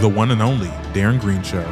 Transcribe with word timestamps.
the 0.00 0.08
one 0.08 0.30
and 0.30 0.40
only 0.40 0.68
Darren 0.92 1.20
Green 1.20 1.42
Show. 1.42 1.64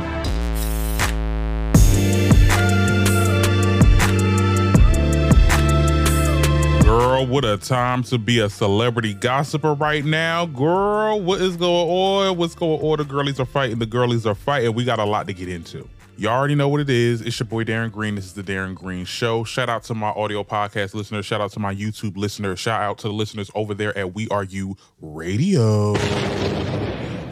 Girl, 6.83 7.26
what 7.26 7.44
a 7.44 7.57
time 7.57 8.02
to 8.04 8.18
be 8.18 8.41
a 8.41 8.50
celebrity 8.50 9.14
gossiper 9.14 9.75
right 9.75 10.04
now. 10.04 10.46
Girl, 10.46 11.20
what 11.20 11.41
is 11.41 11.57
going 11.57 11.89
on? 11.89 12.37
What's 12.37 12.57
going 12.57 12.81
on? 12.81 12.99
The 12.99 13.05
girlies 13.05 13.39
are 13.39 13.47
fighting, 13.47 13.79
the 13.79 13.87
girlies 13.87 14.27
are 14.27 14.35
fighting. 14.35 14.75
We 14.75 14.85
got 14.85 14.99
a 14.99 15.05
lot 15.05 15.29
to 15.29 15.33
get 15.33 15.49
into. 15.49 15.89
You 16.19 16.29
already 16.29 16.55
know 16.55 16.69
what 16.69 16.81
it 16.81 16.91
is. 16.91 17.21
It's 17.21 17.39
your 17.39 17.47
boy 17.47 17.65
Darren 17.65 17.93
Green. 17.93 18.15
This 18.15 18.25
is 18.25 18.33
the 18.33 18.43
Darren 18.43 18.75
Green 18.75 19.05
Show. 19.05 19.45
Shout 19.45 19.69
out 19.69 19.85
to 19.85 19.95
my 19.95 20.09
audio 20.09 20.43
podcast 20.43 20.95
listeners. 20.95 21.27
Shout 21.27 21.43
out 21.43 21.53
to 21.53 21.61
my 21.61 21.75
YouTube 21.75 22.17
listeners. 22.17 22.59
Shout 22.59 22.81
out 22.81 22.99
to 22.99 23.09
the 23.09 23.15
listeners 23.15 23.51
over 23.55 23.75
there 23.75 23.97
at 23.97 24.15
We 24.15 24.27
Are 24.31 24.43
You 24.43 24.77
Radio. 25.01 25.95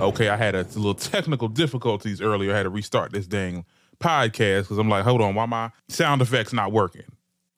Okay, 0.01 0.29
I 0.29 0.37
had 0.37 0.55
a 0.55 0.65
little 0.65 0.95
technical 0.95 1.49
difficulties 1.49 2.21
earlier. 2.21 2.53
I 2.53 2.57
had 2.57 2.63
to 2.65 2.71
restart 2.71 3.13
this 3.13 3.27
dang 3.27 3.65
podcast 4.01 4.63
because 4.63 4.79
I'm 4.79 4.89
like, 4.89 5.05
hold 5.05 5.21
on, 5.21 5.35
why 5.35 5.47
my 5.47 5.71
sound 5.89 6.21
effects 6.21 6.53
not 6.53 6.73
working? 6.73 7.07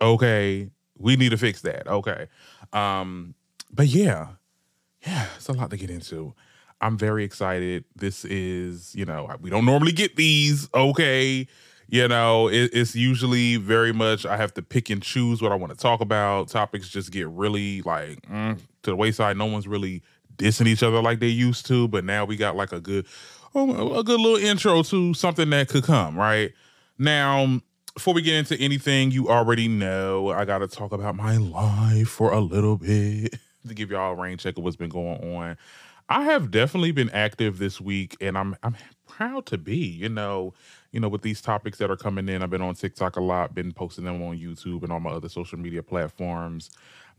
Okay, 0.00 0.70
we 0.98 1.16
need 1.16 1.30
to 1.30 1.38
fix 1.38 1.62
that. 1.62 1.88
Okay. 1.88 2.26
Um, 2.72 3.34
but 3.72 3.86
yeah, 3.86 4.28
yeah, 5.06 5.26
it's 5.36 5.48
a 5.48 5.52
lot 5.52 5.70
to 5.70 5.76
get 5.76 5.90
into. 5.90 6.34
I'm 6.80 6.98
very 6.98 7.24
excited. 7.24 7.84
This 7.94 8.24
is, 8.26 8.94
you 8.94 9.06
know, 9.06 9.34
we 9.40 9.48
don't 9.48 9.64
normally 9.64 9.92
get 9.92 10.16
these. 10.16 10.68
Okay. 10.74 11.48
You 11.88 12.08
know, 12.08 12.48
it, 12.48 12.70
it's 12.72 12.94
usually 12.94 13.56
very 13.56 13.92
much 13.92 14.26
I 14.26 14.36
have 14.36 14.52
to 14.54 14.62
pick 14.62 14.90
and 14.90 15.02
choose 15.02 15.40
what 15.40 15.52
I 15.52 15.54
want 15.54 15.72
to 15.72 15.78
talk 15.78 16.00
about. 16.00 16.48
Topics 16.48 16.88
just 16.88 17.12
get 17.12 17.28
really 17.28 17.80
like 17.82 18.20
mm, 18.22 18.58
to 18.82 18.90
the 18.90 18.96
wayside. 18.96 19.36
No 19.36 19.46
one's 19.46 19.68
really 19.68 20.02
dissing 20.36 20.66
each 20.66 20.82
other 20.82 21.00
like 21.02 21.20
they 21.20 21.28
used 21.28 21.66
to, 21.66 21.88
but 21.88 22.04
now 22.04 22.24
we 22.24 22.36
got 22.36 22.56
like 22.56 22.72
a 22.72 22.80
good, 22.80 23.06
oh, 23.54 23.98
a 23.98 24.04
good 24.04 24.20
little 24.20 24.38
intro 24.38 24.82
to 24.82 25.14
something 25.14 25.50
that 25.50 25.68
could 25.68 25.84
come. 25.84 26.18
Right 26.18 26.52
now, 26.98 27.44
um, 27.44 27.62
before 27.94 28.12
we 28.12 28.22
get 28.22 28.34
into 28.34 28.56
anything, 28.62 29.10
you 29.10 29.28
already 29.28 29.68
know 29.68 30.30
I 30.30 30.44
got 30.44 30.58
to 30.58 30.68
talk 30.68 30.92
about 30.92 31.16
my 31.16 31.38
life 31.38 32.08
for 32.08 32.32
a 32.32 32.40
little 32.40 32.76
bit 32.76 33.34
to 33.68 33.74
give 33.74 33.90
y'all 33.90 34.12
a 34.12 34.14
rain 34.14 34.36
check 34.36 34.58
of 34.58 34.64
what's 34.64 34.76
been 34.76 34.90
going 34.90 35.34
on. 35.34 35.56
I 36.08 36.22
have 36.24 36.50
definitely 36.50 36.92
been 36.92 37.10
active 37.10 37.58
this 37.58 37.80
week, 37.80 38.16
and 38.20 38.38
I'm 38.38 38.54
I'm 38.62 38.76
proud 39.08 39.46
to 39.46 39.58
be. 39.58 39.76
You 39.76 40.08
know, 40.08 40.54
you 40.92 41.00
know, 41.00 41.08
with 41.08 41.22
these 41.22 41.40
topics 41.40 41.78
that 41.78 41.90
are 41.90 41.96
coming 41.96 42.28
in, 42.28 42.42
I've 42.42 42.50
been 42.50 42.62
on 42.62 42.74
TikTok 42.74 43.16
a 43.16 43.20
lot, 43.20 43.54
been 43.54 43.72
posting 43.72 44.04
them 44.04 44.22
on 44.22 44.38
YouTube 44.38 44.82
and 44.82 44.92
all 44.92 45.00
my 45.00 45.10
other 45.10 45.28
social 45.28 45.58
media 45.58 45.82
platforms. 45.82 46.70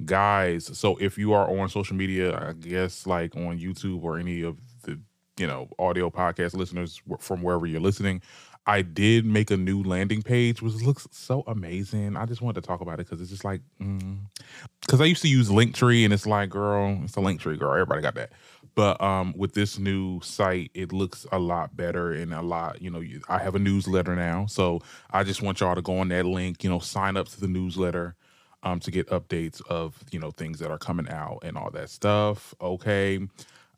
Guys, 0.06 0.78
so 0.78 0.95
if 0.98 1.17
you 1.17 1.34
are 1.34 1.50
on 1.50 1.70
social 1.70 1.95
media, 1.95 2.38
I 2.38 2.53
guess 2.53 3.08
like 3.08 3.36
on 3.36 3.59
YouTube 3.59 4.03
or 4.03 4.20
any 4.20 4.44
of 4.44 4.58
the 4.84 5.00
you 5.38 5.48
know 5.48 5.70
audio 5.80 6.09
podcast 6.09 6.56
listeners 6.56 7.02
from 7.20 7.42
wherever 7.42 7.66
you're 7.66 7.81
listening, 7.81 8.22
I 8.68 8.81
did 8.81 9.25
make 9.25 9.50
a 9.50 9.56
new 9.56 9.81
landing 9.81 10.22
page, 10.22 10.62
which 10.62 10.73
looks 10.75 11.08
so 11.12 11.44
amazing. 11.48 12.18
I 12.18 12.25
just 12.25 12.42
wanted 12.42 12.62
to 12.62 12.68
talk 12.68 12.81
about 12.81 13.00
it 13.00 13.08
because 13.08 13.22
it's 13.22 13.31
just 13.31 13.45
like, 13.45 13.62
because 13.80 15.00
mm. 15.00 15.02
I 15.02 15.06
used 15.06 15.22
to 15.22 15.30
use 15.30 15.50
Linktree, 15.50 16.03
and 16.03 16.14
it's 16.14 16.28
like, 16.28 16.50
girl, 16.50 17.00
it's 17.03 17.16
a 17.16 17.22
Linktree, 17.22 17.58
girl. 17.58 17.72
Everybody 17.72 18.02
got 18.02 18.16
that. 18.16 18.34
But 18.75 19.02
um, 19.02 19.34
with 19.38 19.53
this 19.53 19.80
new 19.80 20.20
site, 20.22 20.70
it 20.73 20.92
looks 20.92 21.25
a 21.31 21.40
lot 21.40 21.78
better 21.78 22.12
and 22.12 22.34
a 22.34 22.42
lot. 22.42 22.81
You 22.81 22.92
know, 22.92 23.02
I 23.30 23.40
have 23.40 23.56
a 23.56 23.59
newsletter 23.59 24.16
now, 24.16 24.48
so 24.48 24.81
I 25.09 25.23
just 25.23 25.42
want 25.42 25.62
y'all 25.62 25.73
to 25.73 25.81
go 25.81 26.00
on 26.00 26.09
that 26.09 26.25
link. 26.25 26.64
You 26.64 26.70
know, 26.70 26.80
sign 26.80 27.16
up 27.16 27.30
to 27.30 27.40
the 27.40 27.48
newsletter 27.48 28.16
um, 28.63 28.80
to 28.81 28.91
get 28.91 29.08
updates 29.08 29.61
of 29.67 30.03
you 30.11 30.19
know 30.19 30.31
things 30.31 30.59
that 30.59 30.72
are 30.72 30.77
coming 30.77 31.09
out 31.09 31.39
and 31.44 31.58
all 31.58 31.72
that 31.72 31.89
stuff. 31.89 32.53
Okay, 32.61 33.19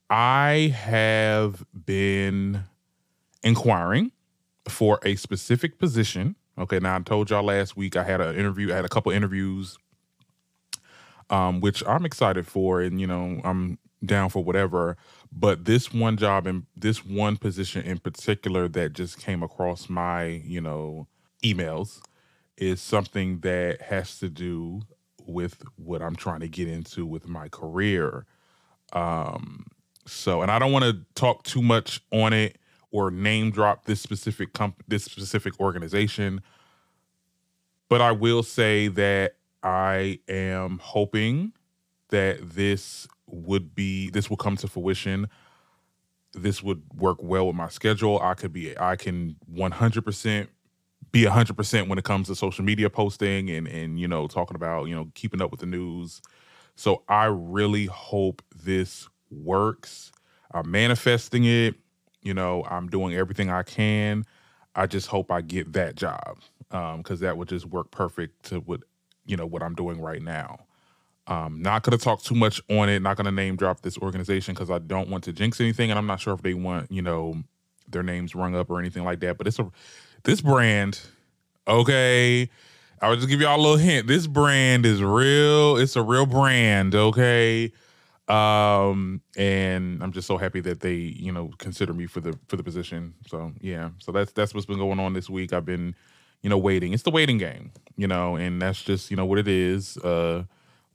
I 0.10 0.74
have 0.76 1.66
been 1.86 2.64
inquiring 3.44 4.12
for 4.68 5.00
a 5.04 5.16
specific 5.16 5.80
position. 5.80 6.36
Okay, 6.58 6.80
now 6.80 6.96
I 6.96 7.00
told 7.00 7.30
y'all 7.30 7.44
last 7.44 7.78
week 7.78 7.96
I 7.96 8.04
had 8.04 8.22
an 8.22 8.36
interview, 8.36 8.72
I 8.72 8.76
had 8.76 8.86
a 8.86 8.90
couple 8.90 9.12
interviews, 9.12 9.78
um, 11.30 11.62
which 11.62 11.84
I'm 11.88 12.06
excited 12.06 12.48
for, 12.48 12.82
and 12.82 13.00
you 13.00 13.08
know, 13.08 13.40
I'm 13.44 13.78
down 14.06 14.30
for 14.30 14.44
whatever. 14.44 14.98
But 15.32 15.66
this 15.66 15.94
one 15.94 16.18
job 16.18 16.48
and 16.48 16.66
this 16.76 17.06
one 17.06 17.38
position 17.38 17.84
in 17.84 18.00
particular 18.00 18.68
that 18.70 18.94
just 18.94 19.20
came 19.20 19.44
across 19.44 19.90
my, 19.90 20.24
you 20.26 20.60
know, 20.60 21.08
emails 21.44 22.02
is 22.60 22.82
something 22.82 23.40
that 23.40 23.82
has 23.82 24.20
to 24.20 24.30
do 24.30 24.82
with 25.26 25.64
what 25.76 26.02
I'm 26.02 26.16
trying 26.16 26.42
to 26.42 26.50
get 26.50 26.68
into 26.68 27.06
with 27.06 27.28
my 27.28 27.48
career. 27.48 28.26
Um, 28.94 29.68
so, 30.06 30.42
and 30.42 30.52
I 30.52 30.60
don't 30.60 30.72
want 30.72 30.86
to 30.86 31.06
talk 31.16 31.44
too 31.44 31.62
much 31.62 32.02
on 32.12 32.34
it 32.34 32.58
or 32.92 33.12
name 33.12 33.52
drop 33.52 33.86
this 33.86 34.02
specific 34.02 34.54
comp- 34.54 34.84
this 34.88 35.04
specific 35.04 35.60
organization. 35.60 36.42
But 37.88 38.02
I 38.02 38.12
will 38.12 38.44
say 38.44 38.88
that 38.90 39.36
I 39.64 40.20
am 40.28 40.80
hoping 40.80 41.54
that 42.10 42.56
this 42.56 43.08
would 43.28 43.76
be 43.76 44.10
this 44.10 44.30
will 44.30 44.38
come 44.38 44.58
to 44.58 44.68
fruition. 44.68 45.30
This 46.34 46.62
would 46.62 46.84
work 46.96 47.18
well 47.22 47.48
with 47.48 47.56
my 47.56 47.70
schedule. 47.70 48.20
I 48.22 48.34
could 48.34 48.54
be 48.54 48.78
I 48.78 48.96
can 48.96 49.36
100% 49.54 50.48
be 51.12 51.24
100% 51.24 51.88
when 51.88 51.98
it 51.98 52.04
comes 52.04 52.28
to 52.28 52.36
social 52.36 52.64
media 52.64 52.90
posting 52.90 53.50
and 53.50 53.68
and 53.68 54.00
you 54.00 54.08
know 54.08 54.28
talking 54.28 54.56
about, 54.56 54.86
you 54.86 54.96
know, 54.96 55.10
keeping 55.16 55.42
up 55.42 55.52
with 55.52 55.60
the 55.60 55.66
news. 55.66 56.22
So 56.76 57.04
I 57.10 57.26
really 57.26 57.86
hope 57.86 58.42
this 58.56 59.08
works. 59.32 60.12
I'm 60.52 60.70
manifesting 60.70 61.46
it. 61.46 61.76
You 62.22 62.34
know, 62.34 62.66
I'm 62.70 62.88
doing 62.88 63.16
everything 63.16 63.50
I 63.50 63.64
can. 63.64 64.26
I 64.76 64.88
just 64.88 65.08
hope 65.08 65.32
I 65.32 65.42
get 65.42 65.74
that 65.74 65.96
job 65.96 66.40
because 66.70 66.94
um, 66.96 67.18
that 67.18 67.38
would 67.38 67.50
just 67.50 67.66
work 67.66 67.92
perfect 67.92 68.46
to 68.46 68.60
what 68.60 68.82
you 69.26 69.36
know 69.38 69.46
what 69.46 69.64
I'm 69.64 69.76
doing 69.76 70.00
right 70.00 70.22
now. 70.22 70.66
Um, 71.28 71.62
not 71.62 71.84
gonna 71.84 71.98
talk 71.98 72.24
too 72.24 72.36
much 72.36 72.62
on 72.70 72.90
it. 72.90 73.02
Not 73.02 73.18
gonna 73.18 73.32
name 73.32 73.56
drop 73.56 73.82
this 73.82 73.98
organization 73.98 74.54
because 74.54 74.72
I 74.72 74.80
don't 74.80 75.10
want 75.10 75.24
to 75.26 75.34
jinx 75.34 75.60
anything, 75.62 75.90
and 75.92 76.00
I'm 76.00 76.08
not 76.08 76.20
sure 76.20 76.34
if 76.34 76.42
they 76.42 76.54
want 76.54 76.92
you 76.92 77.02
know 77.02 77.44
their 77.88 78.04
names 78.04 78.36
rung 78.36 78.56
up 78.56 78.70
or 78.70 78.80
anything 78.80 79.04
like 79.04 79.20
that. 79.22 79.38
But 79.38 79.48
it's 79.48 79.60
a 79.60 79.70
this 80.24 80.42
brand, 80.42 81.00
okay. 81.68 82.50
I 83.02 83.10
will 83.10 83.16
just 83.16 83.30
give 83.30 83.40
y'all 83.40 83.60
a 83.60 83.62
little 83.62 83.78
hint. 83.78 84.08
This 84.08 84.28
brand 84.28 84.86
is 84.86 85.02
real. 85.02 85.78
It's 85.78 85.96
a 85.96 86.02
real 86.02 86.26
brand, 86.26 86.94
okay. 86.96 87.72
Um, 88.28 89.22
and 89.36 90.04
I'm 90.04 90.12
just 90.12 90.28
so 90.28 90.38
happy 90.38 90.60
that 90.62 90.82
they, 90.82 90.94
you 90.94 91.32
know, 91.32 91.50
consider 91.58 91.94
me 91.94 92.06
for 92.06 92.20
the 92.20 92.38
for 92.48 92.58
the 92.58 92.64
position. 92.64 93.16
So 93.28 93.54
yeah, 93.60 93.90
so 93.98 94.12
that's 94.12 94.32
that's 94.34 94.54
what's 94.54 94.68
been 94.68 94.78
going 94.78 95.00
on 95.00 95.14
this 95.14 95.30
week. 95.30 95.52
I've 95.52 95.66
been, 95.66 95.96
you 96.44 96.50
know, 96.50 96.58
waiting. 96.58 96.94
It's 96.94 97.04
the 97.04 97.10
waiting 97.10 97.40
game, 97.40 97.72
you 97.96 98.08
know, 98.08 98.36
and 98.36 98.62
that's 98.62 98.84
just 98.84 99.10
you 99.10 99.18
know 99.18 99.26
what 99.26 99.40
it 99.40 99.48
is. 99.48 99.98
Uh, 99.98 100.44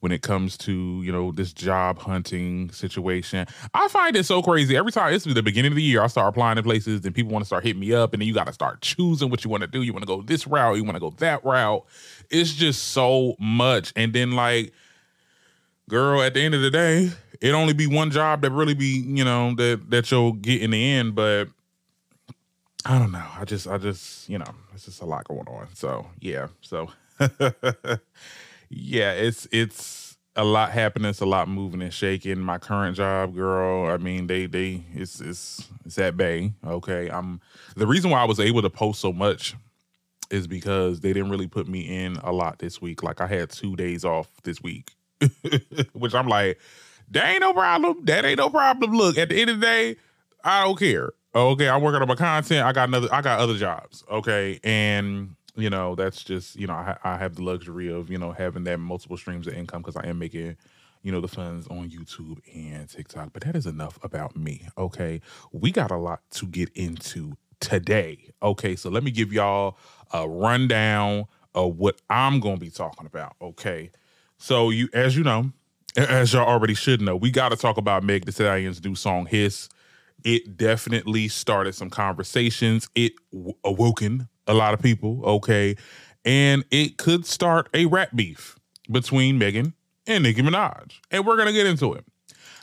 when 0.04 0.12
it 0.12 0.20
comes 0.20 0.58
to 0.58 1.00
you 1.02 1.10
know 1.10 1.32
this 1.32 1.50
job 1.50 1.98
hunting 1.98 2.70
situation. 2.70 3.46
I 3.72 3.88
find 3.88 4.14
it 4.16 4.24
so 4.24 4.42
crazy 4.42 4.76
every 4.76 4.92
time. 4.92 5.14
It's 5.14 5.24
the 5.24 5.42
beginning 5.42 5.72
of 5.72 5.76
the 5.76 5.82
year. 5.82 6.02
I 6.02 6.08
start 6.08 6.28
applying 6.28 6.56
to 6.56 6.62
places, 6.62 7.06
and 7.06 7.14
people 7.14 7.32
want 7.32 7.42
to 7.42 7.46
start 7.46 7.64
hitting 7.64 7.80
me 7.80 7.94
up, 7.94 8.12
and 8.12 8.20
then 8.20 8.28
you 8.28 8.34
got 8.34 8.46
to 8.46 8.52
start 8.52 8.82
choosing 8.82 9.30
what 9.30 9.44
you 9.44 9.50
want 9.50 9.62
to 9.62 9.66
do. 9.66 9.80
You 9.80 9.94
want 9.94 10.02
to 10.02 10.06
go 10.06 10.20
this 10.20 10.46
route, 10.46 10.76
you 10.76 10.84
want 10.84 10.96
to 10.96 11.00
go 11.00 11.08
that 11.20 11.42
route. 11.42 11.86
It's 12.28 12.52
just 12.52 12.88
so 12.88 13.34
much, 13.40 13.94
and 13.96 14.12
then 14.12 14.32
like, 14.32 14.74
girl, 15.88 16.20
at 16.20 16.34
the 16.34 16.42
end 16.42 16.54
of 16.54 16.60
the 16.60 16.70
day, 16.70 17.10
it 17.40 17.52
only 17.52 17.72
be 17.72 17.86
one 17.86 18.10
job 18.10 18.42
that 18.42 18.50
really 18.50 18.74
be 18.74 19.02
you 19.06 19.24
know 19.24 19.54
that 19.54 19.88
that 19.88 20.10
you'll 20.10 20.32
get 20.32 20.60
in 20.60 20.72
the 20.72 20.92
end 20.92 21.14
but 21.14 21.48
i 22.84 22.98
don't 22.98 23.12
know 23.12 23.26
i 23.38 23.44
just 23.44 23.66
i 23.66 23.78
just 23.78 24.28
you 24.28 24.38
know 24.38 24.54
it's 24.74 24.84
just 24.84 25.02
a 25.02 25.04
lot 25.04 25.24
going 25.24 25.46
on 25.48 25.66
so 25.74 26.06
yeah 26.20 26.48
so 26.60 26.90
yeah 28.76 29.12
it's 29.12 29.46
it's 29.52 30.16
a 30.36 30.44
lot 30.44 30.70
happening 30.70 31.08
it's 31.08 31.20
a 31.20 31.26
lot 31.26 31.48
moving 31.48 31.80
and 31.80 31.94
shaking 31.94 32.38
my 32.38 32.58
current 32.58 32.96
job 32.96 33.34
girl 33.34 33.90
i 33.90 33.96
mean 33.96 34.26
they 34.26 34.46
they 34.46 34.82
it's 34.94 35.20
it's 35.20 35.68
it's 35.84 35.98
at 35.98 36.16
bay 36.16 36.52
okay 36.66 37.08
i'm 37.08 37.40
the 37.76 37.86
reason 37.86 38.10
why 38.10 38.20
i 38.20 38.24
was 38.24 38.40
able 38.40 38.62
to 38.62 38.70
post 38.70 39.00
so 39.00 39.12
much 39.12 39.54
is 40.30 40.46
because 40.46 41.00
they 41.00 41.12
didn't 41.12 41.30
really 41.30 41.46
put 41.46 41.68
me 41.68 41.80
in 42.04 42.16
a 42.24 42.32
lot 42.32 42.58
this 42.58 42.80
week 42.80 43.02
like 43.02 43.20
i 43.20 43.26
had 43.26 43.48
two 43.50 43.76
days 43.76 44.04
off 44.04 44.28
this 44.42 44.60
week 44.60 44.92
which 45.92 46.14
i'm 46.14 46.26
like 46.26 46.58
that 47.10 47.26
ain't 47.26 47.40
no 47.40 47.52
problem. 47.52 48.04
That 48.04 48.24
ain't 48.24 48.38
no 48.38 48.50
problem. 48.50 48.92
Look, 48.92 49.18
at 49.18 49.28
the 49.28 49.40
end 49.40 49.50
of 49.50 49.60
the 49.60 49.66
day, 49.66 49.96
I 50.42 50.64
don't 50.64 50.78
care. 50.78 51.12
Okay, 51.34 51.68
I'm 51.68 51.82
working 51.82 52.00
on 52.00 52.08
my 52.08 52.14
content. 52.14 52.64
I 52.64 52.72
got 52.72 52.88
another. 52.88 53.08
I 53.12 53.20
got 53.20 53.40
other 53.40 53.56
jobs. 53.56 54.04
Okay, 54.10 54.60
and 54.62 55.34
you 55.56 55.70
know 55.70 55.94
that's 55.94 56.22
just 56.22 56.56
you 56.56 56.66
know 56.66 56.74
I, 56.74 56.96
I 57.04 57.16
have 57.18 57.36
the 57.36 57.42
luxury 57.42 57.90
of 57.92 58.10
you 58.10 58.18
know 58.18 58.32
having 58.32 58.64
that 58.64 58.78
multiple 58.78 59.16
streams 59.16 59.46
of 59.46 59.54
income 59.54 59.82
because 59.82 59.96
I 59.96 60.08
am 60.08 60.18
making 60.18 60.56
you 61.02 61.12
know 61.12 61.20
the 61.20 61.28
funds 61.28 61.66
on 61.68 61.90
YouTube 61.90 62.38
and 62.54 62.88
TikTok. 62.88 63.32
But 63.32 63.44
that 63.44 63.56
is 63.56 63.66
enough 63.66 63.98
about 64.02 64.36
me. 64.36 64.68
Okay, 64.76 65.20
we 65.52 65.70
got 65.70 65.90
a 65.90 65.96
lot 65.96 66.20
to 66.32 66.46
get 66.46 66.70
into 66.70 67.36
today. 67.60 68.30
Okay, 68.42 68.76
so 68.76 68.90
let 68.90 69.04
me 69.04 69.10
give 69.10 69.32
y'all 69.32 69.78
a 70.12 70.28
rundown 70.28 71.26
of 71.54 71.76
what 71.76 72.00
I'm 72.10 72.40
gonna 72.40 72.56
be 72.56 72.70
talking 72.70 73.06
about. 73.06 73.36
Okay, 73.40 73.90
so 74.38 74.70
you 74.70 74.88
as 74.92 75.16
you 75.16 75.22
know 75.22 75.52
as 75.96 76.32
y'all 76.32 76.48
already 76.48 76.74
should 76.74 77.00
know, 77.00 77.14
we 77.14 77.30
got 77.30 77.50
to 77.50 77.56
talk 77.56 77.76
about 77.76 78.02
Meg 78.02 78.24
Thee 78.24 78.32
Stallion's 78.32 78.82
new 78.82 78.94
song 78.94 79.26
"Hiss." 79.26 79.68
it 80.24 80.56
definitely 80.56 81.28
started 81.28 81.74
some 81.74 81.90
conversations. 81.90 82.88
It 82.94 83.12
w- 83.32 83.54
awoken 83.62 84.28
a 84.46 84.54
lot 84.54 84.74
of 84.74 84.80
people, 84.82 85.24
okay? 85.24 85.76
And 86.24 86.64
it 86.70 86.96
could 86.96 87.26
start 87.26 87.68
a 87.74 87.86
rap 87.86 88.10
beef 88.14 88.58
between 88.90 89.38
Megan 89.38 89.74
and 90.06 90.24
Nicki 90.24 90.42
Minaj. 90.42 91.00
And 91.10 91.26
we're 91.26 91.36
gonna 91.36 91.52
get 91.52 91.66
into 91.66 91.94
it. 91.94 92.04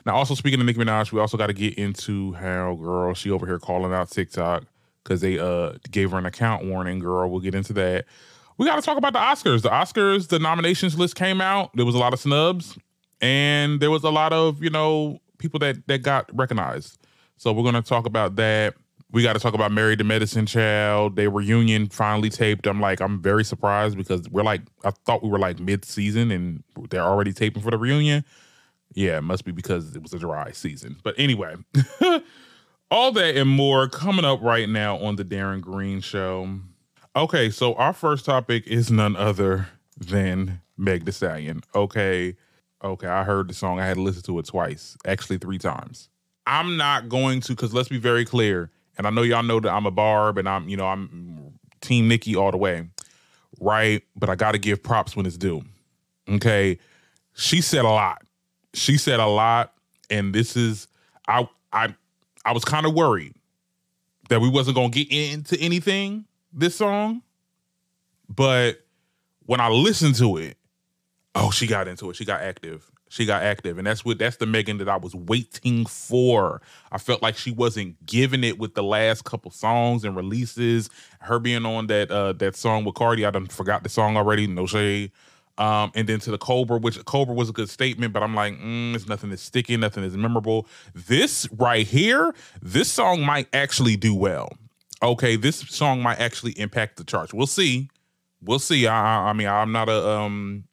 Now, 0.05 0.15
also 0.15 0.35
speaking 0.35 0.59
of 0.59 0.65
Nicki 0.65 0.79
Minaj, 0.79 1.11
we 1.11 1.19
also 1.19 1.37
got 1.37 1.47
to 1.47 1.53
get 1.53 1.75
into 1.75 2.33
how 2.33 2.75
girl 2.75 3.13
she 3.13 3.29
over 3.29 3.45
here 3.45 3.59
calling 3.59 3.93
out 3.93 4.09
TikTok 4.09 4.63
because 5.03 5.21
they 5.21 5.39
uh 5.39 5.73
gave 5.89 6.11
her 6.11 6.17
an 6.17 6.25
account 6.25 6.65
warning. 6.65 6.99
Girl, 6.99 7.29
we'll 7.29 7.41
get 7.41 7.55
into 7.55 7.73
that. 7.73 8.05
We 8.57 8.65
got 8.65 8.75
to 8.75 8.81
talk 8.81 8.97
about 8.97 9.13
the 9.13 9.19
Oscars. 9.19 9.61
The 9.61 9.69
Oscars, 9.69 10.27
the 10.27 10.39
nominations 10.39 10.97
list 10.97 11.15
came 11.15 11.41
out. 11.41 11.71
There 11.75 11.85
was 11.85 11.95
a 11.95 11.99
lot 11.99 12.13
of 12.13 12.19
snubs, 12.19 12.77
and 13.21 13.79
there 13.79 13.91
was 13.91 14.03
a 14.03 14.09
lot 14.09 14.33
of 14.33 14.63
you 14.63 14.69
know 14.69 15.19
people 15.37 15.59
that 15.59 15.87
that 15.87 16.01
got 16.03 16.29
recognized. 16.35 16.97
So 17.37 17.51
we're 17.53 17.63
gonna 17.63 17.81
talk 17.81 18.05
about 18.05 18.35
that. 18.37 18.75
We 19.11 19.23
got 19.23 19.33
to 19.33 19.39
talk 19.39 19.53
about 19.53 19.73
Married 19.73 19.99
to 19.99 20.05
Medicine 20.05 20.45
Child. 20.45 21.17
Their 21.17 21.29
reunion 21.29 21.89
finally 21.89 22.29
taped. 22.29 22.65
I'm 22.65 22.79
like, 22.79 23.01
I'm 23.01 23.21
very 23.21 23.43
surprised 23.43 23.97
because 23.97 24.29
we're 24.29 24.43
like, 24.43 24.61
I 24.85 24.91
thought 24.91 25.21
we 25.21 25.29
were 25.29 25.39
like 25.39 25.59
mid 25.59 25.83
season 25.83 26.31
and 26.31 26.63
they're 26.89 27.01
already 27.01 27.33
taping 27.33 27.61
for 27.61 27.71
the 27.71 27.77
reunion. 27.77 28.23
Yeah, 28.93 29.17
it 29.17 29.21
must 29.21 29.43
be 29.43 29.51
because 29.51 29.95
it 29.95 30.01
was 30.01 30.13
a 30.13 30.19
dry 30.19 30.51
season. 30.51 30.97
But 31.03 31.15
anyway, 31.17 31.55
all 32.91 33.11
that 33.11 33.35
and 33.35 33.49
more 33.49 33.89
coming 33.89 34.25
up 34.25 34.41
right 34.41 34.69
now 34.69 34.97
on 34.97 35.17
the 35.17 35.25
Darren 35.25 35.61
Green 35.61 35.99
Show. 35.99 36.59
Okay, 37.15 37.49
so 37.49 37.73
our 37.75 37.93
first 37.93 38.25
topic 38.25 38.65
is 38.67 38.91
none 38.91 39.17
other 39.17 39.67
than 39.97 40.61
Meg 40.77 41.03
Thee 41.03 41.11
Stallion. 41.11 41.61
Okay, 41.75 42.37
okay, 42.81 43.07
I 43.07 43.23
heard 43.23 43.49
the 43.49 43.53
song. 43.53 43.79
I 43.79 43.85
had 43.85 43.95
to 43.95 44.01
listen 44.01 44.23
to 44.23 44.39
it 44.39 44.45
twice, 44.45 44.95
actually 45.05 45.37
three 45.37 45.57
times. 45.57 46.09
I'm 46.47 46.77
not 46.77 47.09
going 47.09 47.41
to, 47.41 47.53
because 47.53 47.73
let's 47.73 47.89
be 47.89 47.97
very 47.97 48.25
clear 48.25 48.71
and 49.01 49.07
I 49.07 49.09
know 49.09 49.23
y'all 49.23 49.41
know 49.41 49.59
that 49.59 49.73
I'm 49.73 49.87
a 49.87 49.91
barb 49.91 50.37
and 50.37 50.47
I'm, 50.47 50.69
you 50.69 50.77
know, 50.77 50.85
I'm 50.85 51.53
team 51.81 52.07
Nicki 52.07 52.35
all 52.35 52.51
the 52.51 52.57
way. 52.57 52.87
Right. 53.59 54.03
But 54.15 54.29
I 54.29 54.35
gotta 54.35 54.59
give 54.59 54.83
props 54.83 55.15
when 55.15 55.25
it's 55.25 55.37
due. 55.37 55.63
Okay. 56.29 56.77
She 57.33 57.61
said 57.61 57.83
a 57.83 57.89
lot. 57.89 58.21
She 58.75 58.97
said 58.99 59.19
a 59.19 59.25
lot. 59.25 59.73
And 60.11 60.35
this 60.35 60.55
is 60.55 60.87
I 61.27 61.49
I 61.73 61.95
I 62.45 62.51
was 62.51 62.63
kind 62.63 62.85
of 62.85 62.93
worried 62.93 63.33
that 64.29 64.39
we 64.39 64.49
wasn't 64.49 64.75
gonna 64.75 64.89
get 64.89 65.11
into 65.11 65.57
anything 65.59 66.25
this 66.53 66.75
song. 66.75 67.23
But 68.29 68.85
when 69.47 69.59
I 69.59 69.69
listened 69.69 70.13
to 70.17 70.37
it, 70.37 70.57
oh, 71.33 71.49
she 71.49 71.65
got 71.65 71.87
into 71.87 72.11
it. 72.11 72.17
She 72.17 72.23
got 72.23 72.41
active 72.41 72.91
she 73.11 73.25
got 73.25 73.43
active 73.43 73.77
and 73.77 73.85
that's 73.85 74.05
what 74.05 74.17
that's 74.17 74.37
the 74.37 74.45
megan 74.45 74.77
that 74.77 74.87
i 74.87 74.95
was 74.95 75.13
waiting 75.13 75.85
for 75.85 76.61
i 76.91 76.97
felt 76.97 77.21
like 77.21 77.35
she 77.35 77.51
wasn't 77.51 77.95
giving 78.05 78.43
it 78.43 78.57
with 78.57 78.73
the 78.73 78.83
last 78.83 79.25
couple 79.25 79.51
songs 79.51 80.03
and 80.05 80.15
releases 80.15 80.89
her 81.19 81.37
being 81.37 81.65
on 81.65 81.87
that 81.87 82.09
uh 82.09 82.31
that 82.33 82.55
song 82.55 82.85
with 82.85 82.95
cardi 82.95 83.25
i 83.25 83.29
done 83.29 83.45
forgot 83.47 83.83
the 83.83 83.89
song 83.89 84.15
already 84.15 84.47
no 84.47 84.65
shade 84.65 85.11
um, 85.57 85.91
and 85.93 86.07
then 86.07 86.19
to 86.21 86.31
the 86.31 86.39
Cobra, 86.39 86.79
which 86.79 87.03
Cobra 87.05 87.35
was 87.35 87.49
a 87.49 87.51
good 87.51 87.69
statement, 87.69 88.13
but 88.13 88.23
I'm 88.23 88.33
like, 88.33 88.53
mm, 88.53 88.95
it's 88.95 89.07
nothing 89.07 89.29
that's 89.29 89.43
sticky, 89.43 89.77
nothing 89.77 90.03
is 90.03 90.17
memorable. 90.17 90.65
This 90.95 91.47
right 91.51 91.85
here, 91.85 92.33
this 92.63 92.91
song 92.91 93.21
might 93.23 93.47
actually 93.53 93.95
do 93.95 94.15
well. 94.15 94.49
Okay, 95.03 95.35
this 95.35 95.57
song 95.57 96.01
might 96.01 96.19
actually 96.19 96.53
impact 96.53 96.97
the 96.97 97.03
charts. 97.03 97.33
We'll 97.33 97.47
see. 97.47 97.89
We'll 98.41 98.59
see. 98.59 98.87
I, 98.87 99.29
I 99.29 99.33
mean, 99.33 99.47
I'm 99.47 99.71
not 99.71 99.89
a 99.89 100.09
um 100.09 100.63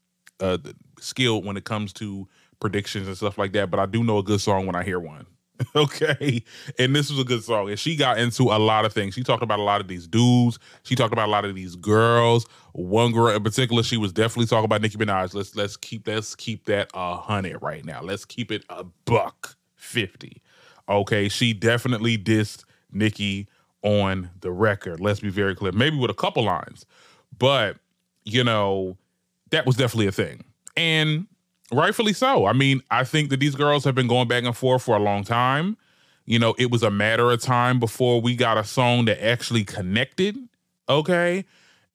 uh 0.40 0.58
skilled 1.00 1.44
when 1.44 1.56
it 1.56 1.64
comes 1.64 1.92
to 1.94 2.28
predictions 2.60 3.06
and 3.06 3.16
stuff 3.16 3.38
like 3.38 3.52
that, 3.52 3.70
but 3.70 3.80
I 3.80 3.86
do 3.86 4.04
know 4.04 4.18
a 4.18 4.22
good 4.22 4.40
song 4.40 4.66
when 4.66 4.76
I 4.76 4.84
hear 4.84 5.00
one. 5.00 5.26
okay. 5.76 6.42
And 6.78 6.94
this 6.94 7.10
was 7.10 7.18
a 7.18 7.24
good 7.24 7.42
song. 7.42 7.68
And 7.68 7.78
she 7.78 7.96
got 7.96 8.18
into 8.18 8.44
a 8.44 8.58
lot 8.58 8.84
of 8.84 8.92
things. 8.92 9.14
She 9.14 9.22
talked 9.22 9.42
about 9.42 9.58
a 9.58 9.62
lot 9.62 9.80
of 9.80 9.88
these 9.88 10.06
dudes. 10.06 10.58
She 10.84 10.94
talked 10.94 11.12
about 11.12 11.28
a 11.28 11.30
lot 11.30 11.44
of 11.44 11.54
these 11.54 11.74
girls. 11.76 12.46
One 12.72 13.12
girl 13.12 13.34
in 13.34 13.42
particular, 13.42 13.82
she 13.82 13.96
was 13.96 14.12
definitely 14.12 14.46
talking 14.46 14.66
about 14.66 14.82
Nicki 14.82 14.98
Minaj. 14.98 15.34
Let's 15.34 15.56
let's 15.56 15.76
keep 15.76 16.06
let's 16.06 16.34
keep 16.36 16.66
that 16.66 16.90
a 16.94 17.16
hundred 17.16 17.60
right 17.60 17.84
now. 17.84 18.02
Let's 18.02 18.24
keep 18.24 18.52
it 18.52 18.64
a 18.68 18.84
buck 19.04 19.56
fifty. 19.74 20.42
Okay. 20.88 21.28
She 21.28 21.52
definitely 21.52 22.16
dissed 22.16 22.64
Nicki 22.92 23.48
on 23.82 24.30
the 24.40 24.52
record. 24.52 25.00
Let's 25.00 25.20
be 25.20 25.30
very 25.30 25.54
clear. 25.54 25.72
Maybe 25.72 25.96
with 25.96 26.10
a 26.10 26.14
couple 26.14 26.44
lines. 26.44 26.86
But, 27.36 27.76
you 28.24 28.42
know, 28.42 28.96
that 29.50 29.66
was 29.66 29.76
definitely 29.76 30.06
a 30.06 30.12
thing 30.12 30.44
and 30.78 31.26
rightfully 31.72 32.12
so. 32.12 32.46
I 32.46 32.52
mean, 32.52 32.82
I 32.90 33.02
think 33.02 33.30
that 33.30 33.40
these 33.40 33.56
girls 33.56 33.84
have 33.84 33.96
been 33.96 34.06
going 34.06 34.28
back 34.28 34.44
and 34.44 34.56
forth 34.56 34.82
for 34.82 34.96
a 34.96 35.00
long 35.00 35.24
time. 35.24 35.76
You 36.24 36.38
know, 36.38 36.54
it 36.56 36.70
was 36.70 36.82
a 36.82 36.90
matter 36.90 37.30
of 37.30 37.42
time 37.42 37.80
before 37.80 38.20
we 38.20 38.36
got 38.36 38.56
a 38.56 38.64
song 38.64 39.06
that 39.06 39.22
actually 39.24 39.64
connected. 39.64 40.36
Okay. 40.88 41.44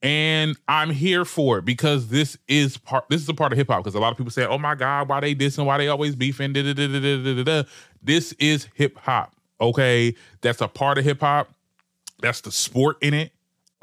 And 0.02 0.58
I'm 0.68 0.90
here 0.90 1.24
for 1.24 1.60
it 1.60 1.66
because 1.66 2.10
this 2.10 2.38
is 2.50 2.78
part. 2.78 3.06
This 3.10 3.22
is 3.22 3.30
a 3.30 3.34
part 3.34 3.54
of 3.54 3.58
hip 3.58 3.70
hop. 3.70 3.84
Because 3.84 3.96
a 3.96 4.02
lot 4.02 4.12
of 4.12 4.18
people 4.18 4.32
say, 4.32 4.46
"Oh 4.46 4.58
my 4.58 4.76
God, 4.76 5.08
why 5.08 5.22
they 5.22 5.34
dissing? 5.34 5.66
Why 5.66 5.78
they 5.78 5.88
always 5.88 6.14
beefing?" 6.14 6.52
Da, 6.52 6.74
da, 6.74 7.44
da, 7.44 7.64
this 8.02 8.34
is 8.34 8.68
hip 8.74 8.98
hop. 8.98 9.34
Okay, 9.62 10.14
that's 10.42 10.60
a 10.60 10.68
part 10.68 10.98
of 10.98 11.06
hip 11.06 11.22
hop. 11.22 11.54
That's 12.20 12.42
the 12.42 12.52
sport 12.52 12.98
in 13.02 13.14
it 13.14 13.32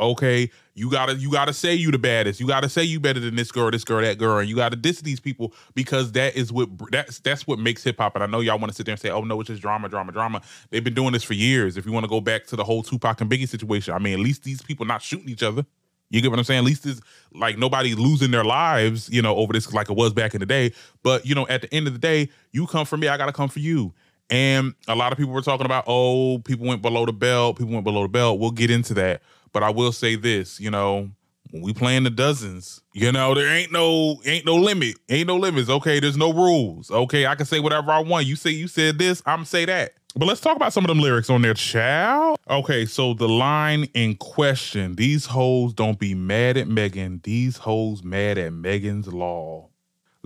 okay 0.00 0.50
you 0.74 0.90
gotta 0.90 1.14
you 1.14 1.30
gotta 1.30 1.52
say 1.52 1.74
you 1.74 1.90
the 1.90 1.98
baddest 1.98 2.40
you 2.40 2.46
gotta 2.46 2.68
say 2.68 2.82
you 2.82 2.98
better 2.98 3.20
than 3.20 3.36
this 3.36 3.52
girl 3.52 3.70
this 3.70 3.84
girl 3.84 4.00
that 4.00 4.18
girl 4.18 4.38
and 4.38 4.48
you 4.48 4.56
gotta 4.56 4.76
diss 4.76 5.00
these 5.02 5.20
people 5.20 5.52
because 5.74 6.12
that 6.12 6.34
is 6.34 6.52
what 6.52 6.68
that's 6.90 7.18
that's 7.20 7.46
what 7.46 7.58
makes 7.58 7.84
hip-hop 7.84 8.14
and 8.14 8.24
i 8.24 8.26
know 8.26 8.40
y'all 8.40 8.58
want 8.58 8.70
to 8.70 8.76
sit 8.76 8.86
there 8.86 8.92
and 8.92 9.00
say 9.00 9.10
oh 9.10 9.22
no 9.22 9.40
it's 9.40 9.48
just 9.48 9.62
drama 9.62 9.88
drama 9.88 10.10
drama 10.12 10.40
they've 10.70 10.84
been 10.84 10.94
doing 10.94 11.12
this 11.12 11.22
for 11.22 11.34
years 11.34 11.76
if 11.76 11.86
you 11.86 11.92
want 11.92 12.04
to 12.04 12.08
go 12.10 12.20
back 12.20 12.46
to 12.46 12.56
the 12.56 12.64
whole 12.64 12.82
tupac 12.82 13.20
and 13.20 13.30
biggie 13.30 13.48
situation 13.48 13.94
i 13.94 13.98
mean 13.98 14.14
at 14.14 14.20
least 14.20 14.42
these 14.42 14.62
people 14.62 14.86
not 14.86 15.02
shooting 15.02 15.28
each 15.28 15.42
other 15.42 15.64
you 16.10 16.20
get 16.20 16.30
what 16.30 16.40
I'm 16.40 16.44
saying? 16.44 16.58
At 16.58 16.64
least 16.64 16.86
it's 16.86 17.00
like 17.32 17.56
nobody 17.56 17.94
losing 17.94 18.32
their 18.32 18.44
lives, 18.44 19.08
you 19.10 19.22
know, 19.22 19.36
over 19.36 19.52
this 19.52 19.72
like 19.72 19.90
it 19.90 19.96
was 19.96 20.12
back 20.12 20.34
in 20.34 20.40
the 20.40 20.46
day. 20.46 20.72
But 21.04 21.24
you 21.24 21.34
know, 21.34 21.46
at 21.46 21.62
the 21.62 21.72
end 21.72 21.86
of 21.86 21.92
the 21.92 22.00
day, 22.00 22.28
you 22.50 22.66
come 22.66 22.84
for 22.84 22.96
me, 22.96 23.06
I 23.06 23.16
gotta 23.16 23.32
come 23.32 23.48
for 23.48 23.60
you. 23.60 23.94
And 24.30 24.74
a 24.86 24.94
lot 24.94 25.12
of 25.12 25.18
people 25.18 25.32
were 25.32 25.42
talking 25.42 25.66
about, 25.66 25.84
oh, 25.86 26.38
people 26.38 26.66
went 26.66 26.82
below 26.82 27.04
the 27.04 27.12
belt, 27.12 27.58
people 27.58 27.72
went 27.72 27.84
below 27.84 28.02
the 28.02 28.08
belt. 28.08 28.38
We'll 28.38 28.52
get 28.52 28.70
into 28.70 28.94
that. 28.94 29.22
But 29.52 29.64
I 29.64 29.70
will 29.70 29.92
say 29.92 30.14
this, 30.14 30.60
you 30.60 30.70
know, 30.70 31.10
when 31.50 31.62
we 31.62 31.72
playing 31.72 32.04
the 32.04 32.10
dozens, 32.10 32.80
you 32.92 33.10
know, 33.10 33.34
there 33.34 33.48
ain't 33.48 33.72
no 33.72 34.20
ain't 34.24 34.46
no 34.46 34.54
limit. 34.54 34.96
Ain't 35.08 35.26
no 35.26 35.36
limits. 35.36 35.68
Okay, 35.68 35.98
there's 35.98 36.16
no 36.16 36.32
rules. 36.32 36.90
Okay, 36.90 37.26
I 37.26 37.34
can 37.34 37.46
say 37.46 37.58
whatever 37.58 37.90
I 37.90 37.98
want. 37.98 38.26
You 38.26 38.36
say 38.36 38.50
you 38.50 38.68
said 38.68 38.98
this, 38.98 39.22
I'm 39.26 39.44
say 39.44 39.64
that. 39.64 39.94
But 40.16 40.26
let's 40.26 40.40
talk 40.40 40.56
about 40.56 40.72
some 40.72 40.84
of 40.84 40.88
them 40.88 40.98
lyrics 40.98 41.30
on 41.30 41.42
there, 41.42 41.54
child. 41.54 42.38
Okay, 42.48 42.84
so 42.84 43.14
the 43.14 43.28
line 43.28 43.84
in 43.94 44.16
question, 44.16 44.96
these 44.96 45.26
hoes 45.26 45.72
don't 45.72 45.98
be 45.98 46.14
mad 46.14 46.56
at 46.56 46.66
Megan, 46.66 47.20
these 47.22 47.58
hoes 47.58 48.02
mad 48.02 48.36
at 48.36 48.52
Megan's 48.52 49.06
law. 49.06 49.68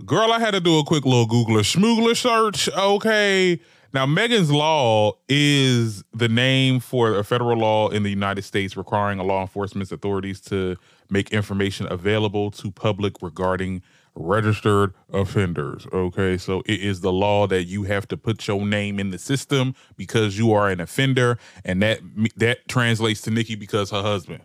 Girl, 0.03 0.31
I 0.31 0.39
had 0.39 0.51
to 0.51 0.59
do 0.59 0.79
a 0.79 0.83
quick 0.83 1.05
little 1.05 1.27
Googler 1.27 1.61
schmoogler 1.61 2.17
search. 2.17 2.67
Okay. 2.69 3.59
Now, 3.95 4.05
Megan's 4.05 4.51
Law 4.51 5.13
is 5.29 6.03
the 6.13 6.27
name 6.27 6.81
for 6.81 7.17
a 7.17 7.23
federal 7.23 7.57
law 7.57 7.87
in 7.87 8.03
the 8.03 8.09
United 8.09 8.41
States 8.41 8.75
requiring 8.75 9.19
law 9.19 9.39
enforcement 9.39 9.89
authorities 9.89 10.41
to 10.41 10.75
make 11.09 11.31
information 11.31 11.87
available 11.89 12.51
to 12.51 12.71
public 12.71 13.21
regarding 13.21 13.81
registered 14.13 14.93
offenders. 15.13 15.87
Okay, 15.93 16.37
so 16.37 16.61
it 16.65 16.81
is 16.81 16.99
the 16.99 17.13
law 17.13 17.47
that 17.47 17.67
you 17.67 17.83
have 17.83 18.05
to 18.09 18.17
put 18.17 18.45
your 18.49 18.65
name 18.65 18.99
in 18.99 19.11
the 19.11 19.17
system 19.17 19.73
because 19.95 20.37
you 20.37 20.51
are 20.51 20.69
an 20.69 20.81
offender, 20.81 21.37
and 21.63 21.81
that 21.81 22.01
that 22.35 22.67
translates 22.67 23.21
to 23.21 23.31
Nicki 23.31 23.55
because 23.55 23.91
her 23.91 24.01
husband. 24.01 24.43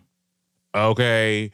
Okay, 0.76 1.50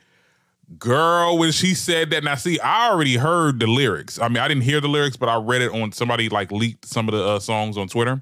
Girl, 0.78 1.38
when 1.38 1.52
she 1.52 1.74
said 1.74 2.10
that, 2.10 2.24
now 2.24 2.34
see, 2.34 2.58
I 2.58 2.90
already 2.90 3.16
heard 3.16 3.60
the 3.60 3.68
lyrics. 3.68 4.18
I 4.18 4.26
mean, 4.26 4.38
I 4.38 4.48
didn't 4.48 4.64
hear 4.64 4.80
the 4.80 4.88
lyrics, 4.88 5.16
but 5.16 5.28
I 5.28 5.36
read 5.36 5.62
it 5.62 5.70
on 5.70 5.92
somebody 5.92 6.28
like 6.28 6.50
leaked 6.50 6.86
some 6.86 7.08
of 7.08 7.14
the 7.14 7.24
uh, 7.24 7.38
songs 7.38 7.78
on 7.78 7.86
Twitter, 7.86 8.20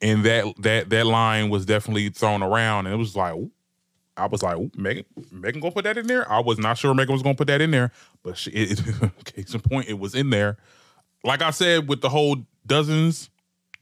and 0.00 0.24
that 0.24 0.44
that 0.58 0.90
that 0.90 1.06
line 1.06 1.50
was 1.50 1.66
definitely 1.66 2.08
thrown 2.10 2.42
around, 2.42 2.86
and 2.86 2.94
it 2.94 2.98
was 2.98 3.16
like, 3.16 3.34
I 4.16 4.26
was 4.26 4.44
like, 4.44 4.56
Megan, 4.76 5.04
Megan 5.32 5.60
gonna 5.60 5.72
put 5.72 5.84
that 5.84 5.98
in 5.98 6.06
there. 6.06 6.30
I 6.30 6.38
was 6.38 6.58
not 6.58 6.78
sure 6.78 6.94
Megan 6.94 7.12
was 7.12 7.22
gonna 7.22 7.34
put 7.34 7.48
that 7.48 7.60
in 7.60 7.72
there, 7.72 7.90
but 8.22 8.38
she, 8.38 8.50
it, 8.52 8.80
case 9.24 9.52
in 9.52 9.60
point, 9.60 9.88
it 9.88 9.98
was 9.98 10.14
in 10.14 10.30
there. 10.30 10.58
Like 11.24 11.42
I 11.42 11.50
said, 11.50 11.88
with 11.88 12.00
the 12.00 12.08
whole 12.08 12.36
dozens 12.64 13.28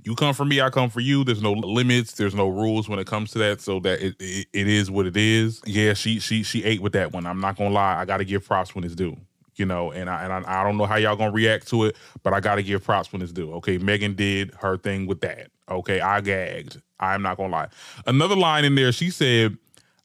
you 0.05 0.15
come 0.15 0.35
for 0.35 0.45
me, 0.45 0.61
I 0.61 0.69
come 0.69 0.91
for 0.91 1.01
you. 1.01 1.25
There's 1.25 1.43
no 1.43 1.53
limits, 1.53 2.13
there's 2.13 2.35
no 2.35 2.49
rules 2.49 2.89
when 2.89 2.99
it 2.99 3.07
comes 3.07 3.31
to 3.33 3.39
that. 3.39 3.61
So 3.61 3.81
that 3.81 4.03
it, 4.03 4.15
it, 4.21 4.47
it 4.53 4.69
is 4.69 4.91
what 4.91 5.07
it 5.07 5.17
is. 5.17 5.63
Yeah, 5.65 5.95
she 5.95 6.21
she 6.21 6.43
she 6.43 6.63
ate 6.63 6.83
with 6.83 6.93
that 6.93 7.13
one. 7.13 7.27
I'm 7.27 7.41
not 7.41 7.57
gonna 7.57 7.71
lie. 7.71 7.97
I 7.97 8.05
gotta 8.05 8.25
give 8.25 8.45
props 8.47 8.75
when 8.75 8.85
it's 8.85 8.95
due. 8.95 9.17
You 9.57 9.65
know, 9.65 9.93
and 9.93 10.11
I 10.11 10.25
and 10.25 10.33
I, 10.33 10.61
I 10.61 10.63
don't 10.63 10.77
know 10.77 10.85
how 10.85 10.97
y'all 10.97 11.17
gonna 11.17 11.31
react 11.33 11.69
to 11.69 11.85
it, 11.85 11.97
but 12.23 12.35
I 12.35 12.41
gotta 12.41 12.63
give 12.63 12.85
props 12.85 13.13
when 13.13 13.23
it's 13.23 13.33
due. 13.33 13.53
Okay, 13.55 13.79
Megan 13.79 14.15
did 14.15 14.53
her 14.61 14.77
thing 14.77 15.07
with 15.07 15.21
that. 15.23 15.51
Okay, 15.71 16.01
I 16.01 16.21
gagged. 16.21 16.83
I'm 17.01 17.23
not 17.23 17.39
gonna 17.39 17.53
lie. 17.53 17.69
Another 18.07 18.37
line 18.37 18.65
in 18.65 18.75
there, 18.75 18.93
she 18.93 19.11
said, 19.11 19.57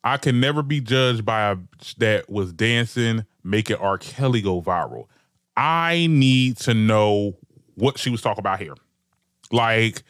"I 0.04 0.18
can 0.18 0.40
never 0.40 0.64
be 0.64 0.80
judged 0.80 1.26
by 1.26 1.52
a 1.52 1.58
that 1.98 2.30
was 2.30 2.54
dancing, 2.54 3.26
making 3.44 3.78
R. 3.78 3.98
Kelly 3.98 4.42
go 4.42 4.62
viral." 4.62 5.08
I 5.58 6.08
need 6.10 6.56
to 6.60 6.74
know 6.74 7.36
what 7.76 7.98
she 7.98 8.10
was 8.10 8.22
talking 8.22 8.40
about 8.40 8.60
here. 8.60 8.76
Like, 9.52 10.04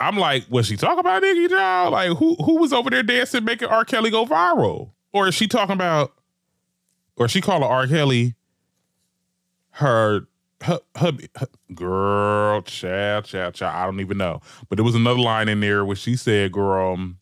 I'm 0.00 0.16
like, 0.16 0.44
was 0.48 0.66
she 0.66 0.76
talking 0.76 1.00
about 1.00 1.22
Nicki 1.22 1.48
Job? 1.48 1.92
Like, 1.92 2.16
who 2.16 2.34
who 2.36 2.58
was 2.58 2.72
over 2.72 2.90
there 2.90 3.02
dancing, 3.02 3.44
making 3.44 3.68
R. 3.68 3.84
Kelly 3.84 4.10
go 4.10 4.24
viral? 4.24 4.90
Or 5.12 5.28
is 5.28 5.34
she 5.34 5.48
talking 5.48 5.74
about, 5.74 6.12
or 7.16 7.28
she 7.28 7.40
calling 7.40 7.64
R. 7.64 7.86
Kelly 7.86 8.34
her 9.72 10.26
her, 10.62 10.80
her, 10.96 11.12
girl, 11.74 12.62
child, 12.62 13.24
child, 13.24 13.54
child. 13.54 13.76
I 13.76 13.84
don't 13.86 14.00
even 14.00 14.18
know. 14.18 14.40
But 14.68 14.76
there 14.76 14.84
was 14.84 14.94
another 14.94 15.20
line 15.20 15.48
in 15.48 15.60
there 15.60 15.84
where 15.84 15.96
she 15.96 16.16
said, 16.16 16.52
"Girl, 16.52 16.94
um, 16.94 17.18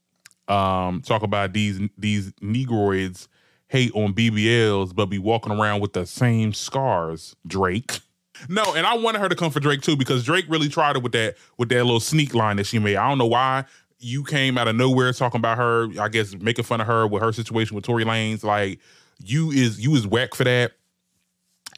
um 0.48 1.02
talk 1.02 1.22
about 1.22 1.52
these 1.52 1.80
these 1.98 2.32
negroids 2.34 3.28
hate 3.68 3.92
on 3.94 4.14
BBLs, 4.14 4.94
but 4.94 5.06
be 5.06 5.18
walking 5.18 5.52
around 5.52 5.80
with 5.80 5.92
the 5.92 6.06
same 6.06 6.52
scars." 6.52 7.36
Drake. 7.46 8.00
No, 8.48 8.74
and 8.74 8.86
I 8.86 8.94
wanted 8.94 9.20
her 9.20 9.28
to 9.28 9.36
come 9.36 9.50
for 9.50 9.60
Drake 9.60 9.82
too 9.82 9.96
because 9.96 10.24
Drake 10.24 10.46
really 10.48 10.68
tried 10.68 10.96
it 10.96 11.02
with 11.02 11.12
that 11.12 11.36
with 11.58 11.68
that 11.70 11.84
little 11.84 12.00
sneak 12.00 12.34
line 12.34 12.56
that 12.56 12.66
she 12.66 12.78
made. 12.78 12.96
I 12.96 13.08
don't 13.08 13.18
know 13.18 13.26
why 13.26 13.64
you 13.98 14.24
came 14.24 14.58
out 14.58 14.68
of 14.68 14.76
nowhere 14.76 15.12
talking 15.12 15.38
about 15.38 15.58
her. 15.58 15.88
I 16.00 16.08
guess 16.08 16.34
making 16.34 16.64
fun 16.64 16.80
of 16.80 16.86
her 16.86 17.06
with 17.06 17.22
her 17.22 17.32
situation 17.32 17.74
with 17.74 17.84
Tory 17.84 18.04
Lanez. 18.04 18.44
Like 18.44 18.80
you 19.22 19.50
is 19.50 19.80
you 19.80 19.94
is 19.94 20.06
whack 20.06 20.34
for 20.34 20.44
that. 20.44 20.72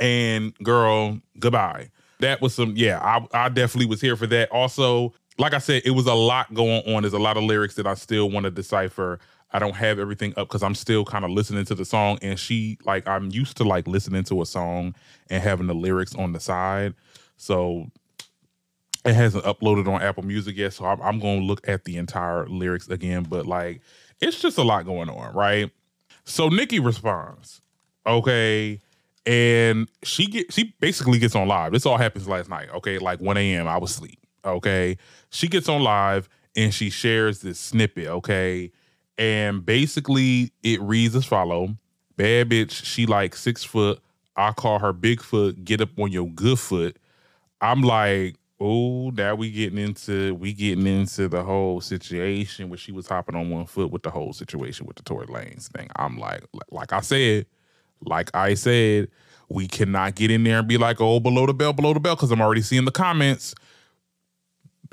And 0.00 0.54
girl, 0.62 1.20
goodbye. 1.38 1.90
That 2.20 2.40
was 2.40 2.54
some 2.54 2.74
yeah. 2.76 2.98
I 3.00 3.46
I 3.46 3.48
definitely 3.48 3.86
was 3.86 4.00
here 4.00 4.16
for 4.16 4.26
that. 4.26 4.50
Also, 4.50 5.14
like 5.38 5.54
I 5.54 5.58
said, 5.58 5.82
it 5.84 5.92
was 5.92 6.06
a 6.06 6.14
lot 6.14 6.52
going 6.52 6.82
on. 6.92 7.02
There's 7.02 7.12
a 7.12 7.18
lot 7.18 7.36
of 7.36 7.44
lyrics 7.44 7.74
that 7.76 7.86
I 7.86 7.94
still 7.94 8.30
want 8.30 8.44
to 8.44 8.50
decipher. 8.50 9.20
I 9.50 9.58
don't 9.58 9.76
have 9.76 9.98
everything 9.98 10.34
up 10.36 10.48
because 10.48 10.62
I'm 10.62 10.74
still 10.74 11.04
kind 11.04 11.24
of 11.24 11.30
listening 11.30 11.64
to 11.66 11.74
the 11.74 11.84
song. 11.84 12.18
And 12.20 12.38
she, 12.38 12.78
like, 12.84 13.08
I'm 13.08 13.30
used 13.30 13.56
to 13.58 13.64
like 13.64 13.88
listening 13.88 14.24
to 14.24 14.42
a 14.42 14.46
song 14.46 14.94
and 15.30 15.42
having 15.42 15.66
the 15.66 15.74
lyrics 15.74 16.14
on 16.14 16.32
the 16.32 16.40
side. 16.40 16.94
So 17.36 17.86
it 19.04 19.14
hasn't 19.14 19.44
uploaded 19.44 19.88
on 19.88 20.02
Apple 20.02 20.24
Music 20.24 20.56
yet. 20.56 20.74
So 20.74 20.84
I'm, 20.84 21.00
I'm 21.00 21.18
going 21.18 21.40
to 21.40 21.46
look 21.46 21.66
at 21.66 21.84
the 21.84 21.96
entire 21.96 22.46
lyrics 22.46 22.88
again. 22.88 23.22
But 23.22 23.46
like, 23.46 23.80
it's 24.20 24.40
just 24.40 24.58
a 24.58 24.62
lot 24.62 24.84
going 24.84 25.08
on, 25.08 25.34
right? 25.34 25.70
So 26.24 26.48
Nicki 26.48 26.78
responds, 26.78 27.62
okay. 28.06 28.80
And 29.24 29.88
she 30.02 30.26
get 30.26 30.52
she 30.52 30.74
basically 30.80 31.18
gets 31.18 31.34
on 31.34 31.48
live. 31.48 31.72
This 31.72 31.86
all 31.86 31.98
happens 31.98 32.28
last 32.28 32.48
night, 32.48 32.68
okay, 32.76 32.98
like 32.98 33.20
1 33.20 33.36
a.m. 33.36 33.68
I 33.68 33.78
was 33.78 33.92
asleep. 33.92 34.18
Okay. 34.44 34.96
She 35.30 35.48
gets 35.48 35.68
on 35.68 35.82
live 35.82 36.28
and 36.56 36.72
she 36.72 36.90
shares 36.90 37.40
this 37.40 37.58
snippet, 37.58 38.06
okay? 38.06 38.72
And 39.18 39.66
basically, 39.66 40.52
it 40.62 40.80
reads 40.80 41.16
as 41.16 41.26
follow: 41.26 41.76
Bad 42.16 42.50
bitch, 42.50 42.84
she 42.84 43.06
like 43.06 43.34
six 43.34 43.64
foot. 43.64 44.00
I 44.36 44.52
call 44.52 44.78
her 44.78 44.94
Bigfoot. 44.94 45.64
Get 45.64 45.80
up 45.80 45.90
on 45.98 46.12
your 46.12 46.28
good 46.28 46.58
foot. 46.60 46.96
I'm 47.60 47.82
like, 47.82 48.36
oh, 48.60 49.10
now 49.10 49.34
we 49.34 49.50
getting 49.50 49.78
into 49.78 50.34
we 50.36 50.52
getting 50.52 50.86
into 50.86 51.28
the 51.28 51.42
whole 51.42 51.80
situation 51.80 52.68
where 52.68 52.78
she 52.78 52.92
was 52.92 53.08
hopping 53.08 53.34
on 53.34 53.50
one 53.50 53.66
foot 53.66 53.90
with 53.90 54.02
the 54.02 54.10
whole 54.10 54.32
situation 54.32 54.86
with 54.86 54.96
the 54.96 55.02
Tory 55.02 55.26
Lanez 55.26 55.68
thing. 55.68 55.88
I'm 55.96 56.18
like, 56.18 56.44
like 56.70 56.92
I 56.92 57.00
said, 57.00 57.46
like 58.00 58.30
I 58.34 58.54
said, 58.54 59.08
we 59.48 59.66
cannot 59.66 60.14
get 60.14 60.30
in 60.30 60.44
there 60.44 60.58
and 60.58 60.68
be 60.68 60.78
like, 60.78 61.00
oh, 61.00 61.20
below 61.20 61.46
the 61.46 61.54
belt, 61.54 61.76
below 61.76 61.94
the 61.94 62.00
belt, 62.00 62.18
because 62.18 62.30
I'm 62.30 62.40
already 62.40 62.62
seeing 62.62 62.84
the 62.84 62.92
comments 62.92 63.54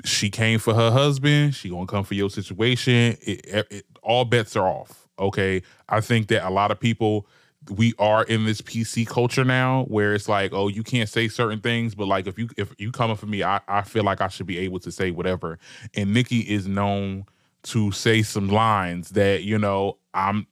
she 0.06 0.30
came 0.30 0.58
for 0.58 0.74
her 0.74 0.90
husband. 0.90 1.54
She 1.54 1.68
gonna 1.68 1.86
come 1.86 2.04
for 2.04 2.14
your 2.14 2.30
situation. 2.30 3.16
It, 3.20 3.66
it, 3.70 3.86
all 4.02 4.24
bets 4.24 4.56
are 4.56 4.68
off. 4.68 5.06
Okay, 5.18 5.62
I 5.88 6.00
think 6.00 6.28
that 6.28 6.46
a 6.46 6.50
lot 6.50 6.70
of 6.70 6.78
people 6.78 7.26
we 7.70 7.94
are 7.98 8.22
in 8.24 8.44
this 8.44 8.60
PC 8.60 9.06
culture 9.06 9.44
now 9.44 9.84
where 9.84 10.14
it's 10.14 10.28
like, 10.28 10.52
oh, 10.52 10.68
you 10.68 10.82
can't 10.82 11.08
say 11.08 11.28
certain 11.28 11.60
things, 11.60 11.94
but 11.94 12.06
like 12.06 12.26
if 12.26 12.38
you 12.38 12.48
if 12.56 12.72
you 12.78 12.92
coming 12.92 13.16
for 13.16 13.26
me, 13.26 13.42
I, 13.42 13.60
I 13.66 13.82
feel 13.82 14.04
like 14.04 14.20
I 14.20 14.28
should 14.28 14.46
be 14.46 14.58
able 14.58 14.78
to 14.80 14.92
say 14.92 15.10
whatever. 15.10 15.58
And 15.94 16.14
Nicki 16.14 16.40
is 16.40 16.66
known 16.66 17.24
to 17.64 17.90
say 17.90 18.22
some 18.22 18.48
lines 18.48 19.10
that, 19.10 19.42
you 19.42 19.58
know, 19.58 19.98
I'm 20.14 20.46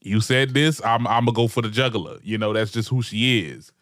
you 0.00 0.20
said 0.20 0.54
this, 0.54 0.80
I'm 0.84 1.06
I'm 1.06 1.24
gonna 1.24 1.32
go 1.32 1.48
for 1.48 1.62
the 1.62 1.70
juggler. 1.70 2.18
You 2.22 2.38
know, 2.38 2.52
that's 2.52 2.70
just 2.70 2.88
who 2.88 3.02
she 3.02 3.46
is. 3.48 3.72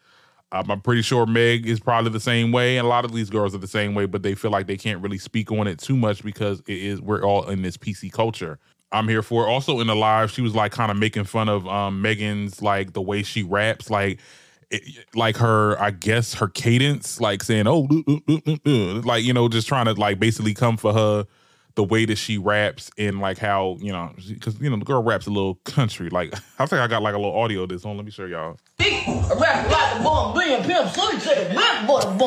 I'm 0.51 0.81
pretty 0.81 1.01
sure 1.01 1.25
Meg 1.25 1.67
is 1.67 1.79
probably 1.79 2.11
the 2.11 2.19
same 2.21 2.51
way, 2.51 2.77
and 2.77 2.85
a 2.85 2.89
lot 2.89 3.03
of 3.03 3.11
these 3.11 3.29
girls 3.29 3.53
are 3.53 3.59
the 3.59 3.67
same 3.67 3.93
way, 3.93 4.05
but 4.05 4.23
they 4.23 4.33
feel 4.33 4.51
like 4.51 4.67
they 4.67 4.77
can't 4.77 5.01
really 5.01 5.17
speak 5.17 5.51
on 5.51 5.67
it 5.67 5.77
too 5.77 5.97
much 5.97 6.23
because 6.23 6.61
it 6.61 6.77
is 6.77 7.01
we're 7.01 7.23
all 7.23 7.49
in 7.49 7.63
this 7.63 7.75
PC 7.75 8.11
culture. 8.11 8.57
I'm 8.91 9.09
here 9.09 9.21
for 9.21 9.45
it. 9.45 9.49
Also 9.49 9.81
in 9.81 9.87
the 9.87 9.95
live, 9.95 10.31
she 10.31 10.41
was 10.41 10.55
like 10.55 10.71
kind 10.71 10.89
of 10.89 10.97
making 10.97 11.25
fun 11.25 11.49
of 11.49 11.67
um, 11.67 12.01
Megan's 12.01 12.61
like 12.61 12.93
the 12.93 13.01
way 13.01 13.23
she 13.23 13.43
raps, 13.43 13.89
like 13.89 14.19
it, 14.69 14.83
like 15.13 15.35
her, 15.37 15.79
I 15.81 15.91
guess 15.91 16.35
her 16.35 16.47
cadence, 16.47 17.19
like 17.19 17.43
saying, 17.43 17.67
"Oh, 17.67 17.87
uh, 18.07 18.13
uh, 18.29 18.57
uh, 18.65 19.01
like 19.01 19.25
you 19.25 19.33
know, 19.33 19.49
just 19.49 19.67
trying 19.67 19.85
to 19.85 19.93
like 19.93 20.19
basically 20.19 20.53
come 20.53 20.77
for 20.77 20.93
her 20.93 21.27
the 21.77 21.83
way 21.83 22.05
that 22.05 22.17
she 22.17 22.39
raps 22.39 22.89
and 22.97 23.21
like 23.21 23.37
how 23.37 23.77
you 23.79 23.91
know 23.91 24.11
because 24.27 24.59
you 24.59 24.67
know 24.67 24.77
the 24.77 24.83
girl 24.83 25.03
raps 25.03 25.27
a 25.27 25.29
little 25.29 25.55
country. 25.63 26.09
Like 26.09 26.33
i 26.59 26.65
think 26.65 26.81
i 26.81 26.87
got 26.87 27.03
like 27.03 27.13
a 27.13 27.17
little 27.17 27.39
audio 27.39 27.63
of 27.63 27.69
this 27.69 27.85
on. 27.85 27.95
Let 27.95 28.05
me 28.05 28.11
show 28.11 28.25
y'all. 28.25 28.57
Rap 31.55 31.87
bomb 31.87 32.17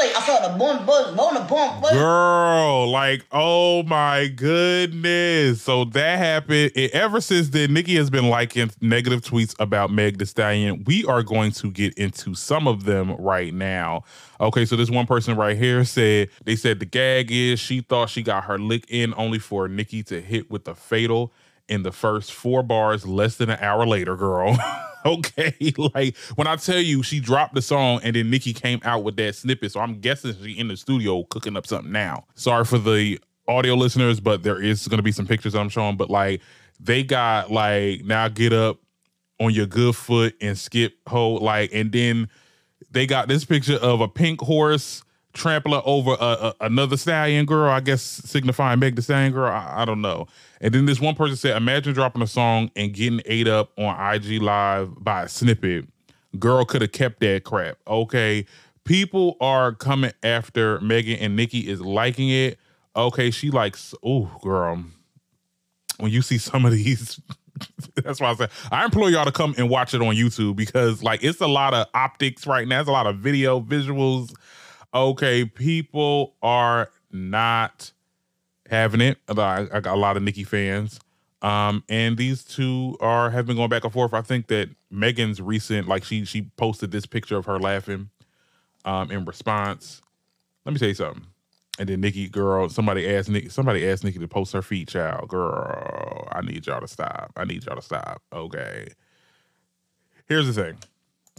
i 0.00 0.22
saw 0.24 0.48
the 0.48 0.58
bomb 0.58 0.86
buzz 0.86 1.16
on 1.16 1.34
the 1.34 1.40
bomb 1.40 1.80
girl 1.82 2.90
like 2.90 3.24
oh 3.32 3.82
my 3.84 4.28
goodness. 4.28 5.62
So 5.62 5.84
that 5.86 6.18
happened 6.18 6.72
and 6.76 6.90
ever 6.92 7.20
since 7.20 7.50
then 7.50 7.72
Nicki 7.72 7.96
has 7.96 8.10
been 8.10 8.28
liking 8.28 8.70
negative 8.80 9.20
tweets 9.22 9.54
about 9.58 9.90
meg 9.90 10.18
the 10.18 10.26
stallion. 10.26 10.84
We 10.84 11.04
are 11.06 11.22
going 11.22 11.52
to 11.52 11.70
get 11.70 11.94
into 11.94 12.34
some 12.34 12.66
of 12.66 12.84
them 12.84 13.16
right 13.16 13.52
now. 13.52 14.04
Okay, 14.40 14.64
so 14.64 14.76
this 14.76 14.90
one 14.90 15.06
person 15.06 15.36
right 15.36 15.56
here 15.56 15.84
said 15.84 16.30
they 16.44 16.56
said 16.56 16.80
the 16.80 16.86
gag 16.86 17.30
is 17.30 17.60
she 17.60 17.80
thought 17.80 18.10
she 18.10 18.22
got 18.22 18.44
her 18.44 18.58
lick 18.58 18.84
in 18.88 19.14
only 19.16 19.38
for 19.38 19.68
Nicki 19.68 20.02
to 20.04 20.20
hit 20.20 20.50
with 20.50 20.64
the 20.64 20.74
fatal 20.74 21.32
in 21.70 21.84
the 21.84 21.92
first 21.92 22.32
four 22.32 22.62
bars 22.62 23.06
less 23.06 23.36
than 23.36 23.48
an 23.48 23.58
hour 23.60 23.86
later, 23.86 24.16
girl. 24.16 24.58
okay, 25.06 25.54
like 25.94 26.16
when 26.34 26.46
I 26.46 26.56
tell 26.56 26.80
you 26.80 27.02
she 27.02 27.20
dropped 27.20 27.54
the 27.54 27.62
song 27.62 28.00
and 28.02 28.14
then 28.14 28.28
Nicki 28.28 28.52
came 28.52 28.80
out 28.84 29.04
with 29.04 29.16
that 29.16 29.36
snippet, 29.36 29.72
so 29.72 29.80
I'm 29.80 30.00
guessing 30.00 30.34
she 30.42 30.58
in 30.58 30.68
the 30.68 30.76
studio 30.76 31.22
cooking 31.24 31.56
up 31.56 31.66
something 31.66 31.92
now. 31.92 32.26
Sorry 32.34 32.64
for 32.64 32.78
the 32.78 33.20
audio 33.48 33.74
listeners, 33.74 34.20
but 34.20 34.42
there 34.42 34.60
is 34.60 34.84
to 34.84 35.02
be 35.02 35.12
some 35.12 35.26
pictures 35.26 35.54
I'm 35.54 35.68
showing. 35.68 35.96
But 35.96 36.10
like 36.10 36.42
they 36.80 37.02
got 37.02 37.50
like 37.50 38.04
now 38.04 38.28
get 38.28 38.52
up 38.52 38.78
on 39.38 39.52
your 39.54 39.66
good 39.66 39.96
foot 39.96 40.34
and 40.40 40.58
skip 40.58 40.94
hold 41.06 41.40
like 41.40 41.70
and 41.72 41.92
then 41.92 42.28
they 42.90 43.06
got 43.06 43.28
this 43.28 43.44
picture 43.44 43.76
of 43.76 44.00
a 44.00 44.08
pink 44.08 44.40
horse 44.40 45.02
trampling 45.32 45.82
over 45.84 46.12
a, 46.12 46.24
a, 46.24 46.54
another 46.62 46.96
stallion 46.96 47.46
girl, 47.46 47.70
I 47.70 47.80
guess 47.80 48.02
signifying 48.02 48.80
Meg 48.80 48.96
the 48.96 49.02
Stallion 49.02 49.32
girl. 49.32 49.50
I, 49.50 49.82
I, 49.82 49.84
don't 49.84 50.00
know. 50.00 50.26
And 50.60 50.74
then 50.74 50.86
this 50.86 51.00
one 51.00 51.14
person 51.14 51.36
said, 51.36 51.56
imagine 51.56 51.94
dropping 51.94 52.22
a 52.22 52.26
song 52.26 52.70
and 52.76 52.92
getting 52.92 53.20
ate 53.26 53.48
up 53.48 53.70
on 53.78 54.14
IG 54.14 54.42
Live 54.42 54.92
by 55.02 55.22
a 55.22 55.28
snippet. 55.28 55.86
Girl 56.38 56.64
could 56.64 56.82
have 56.82 56.92
kept 56.92 57.20
that 57.20 57.44
crap. 57.44 57.78
Okay. 57.86 58.46
People 58.84 59.36
are 59.40 59.72
coming 59.72 60.12
after 60.22 60.80
Megan 60.80 61.18
and 61.18 61.36
Nicki 61.36 61.68
is 61.68 61.80
liking 61.80 62.30
it. 62.30 62.58
Okay, 62.96 63.30
she 63.30 63.50
likes, 63.50 63.94
oh, 64.02 64.30
girl. 64.42 64.82
When 65.98 66.10
you 66.10 66.22
see 66.22 66.38
some 66.38 66.64
of 66.64 66.72
these 66.72 67.20
That's 67.96 68.20
why 68.20 68.30
I 68.30 68.34
said 68.34 68.50
I 68.70 68.84
implore 68.84 69.10
y'all 69.10 69.24
to 69.24 69.32
come 69.32 69.54
and 69.58 69.68
watch 69.68 69.94
it 69.94 70.00
on 70.00 70.14
YouTube 70.14 70.56
because 70.56 71.02
like 71.02 71.22
it's 71.22 71.40
a 71.40 71.46
lot 71.46 71.74
of 71.74 71.86
optics 71.94 72.46
right 72.46 72.66
now. 72.66 72.80
It's 72.80 72.88
a 72.88 72.92
lot 72.92 73.06
of 73.06 73.16
video 73.16 73.60
visuals. 73.60 74.32
Okay, 74.92 75.44
people 75.44 76.34
are 76.42 76.90
not 77.12 77.92
having 78.68 79.00
it. 79.00 79.18
I, 79.28 79.80
got 79.80 79.86
a 79.86 79.96
lot 79.96 80.16
of 80.16 80.22
Nicki 80.22 80.44
fans. 80.44 81.00
Um, 81.42 81.84
and 81.88 82.16
these 82.16 82.44
two 82.44 82.96
are 83.00 83.30
have 83.30 83.46
been 83.46 83.56
going 83.56 83.70
back 83.70 83.84
and 83.84 83.92
forth. 83.92 84.12
I 84.12 84.20
think 84.20 84.48
that 84.48 84.68
Megan's 84.90 85.40
recent, 85.40 85.88
like 85.88 86.04
she 86.04 86.24
she 86.24 86.42
posted 86.56 86.90
this 86.90 87.06
picture 87.06 87.36
of 87.36 87.46
her 87.46 87.58
laughing 87.58 88.10
um 88.84 89.10
in 89.10 89.24
response. 89.24 90.02
Let 90.64 90.72
me 90.72 90.78
tell 90.78 90.88
you 90.88 90.94
something. 90.94 91.26
And 91.78 91.88
then 91.88 92.02
Nicki, 92.02 92.28
girl, 92.28 92.68
somebody 92.68 93.08
asked 93.08 93.30
Nicki, 93.30 93.48
somebody 93.48 93.88
asked 93.88 94.04
Nicki 94.04 94.18
to 94.18 94.28
post 94.28 94.52
her 94.52 94.60
feet, 94.60 94.88
child. 94.88 95.28
Girl, 95.28 96.28
I 96.30 96.42
need 96.42 96.66
y'all 96.66 96.80
to 96.80 96.88
stop. 96.88 97.32
I 97.36 97.44
need 97.44 97.64
y'all 97.64 97.76
to 97.76 97.82
stop. 97.82 98.20
Okay. 98.32 98.88
Here's 100.26 100.46
the 100.46 100.52
thing. 100.52 100.76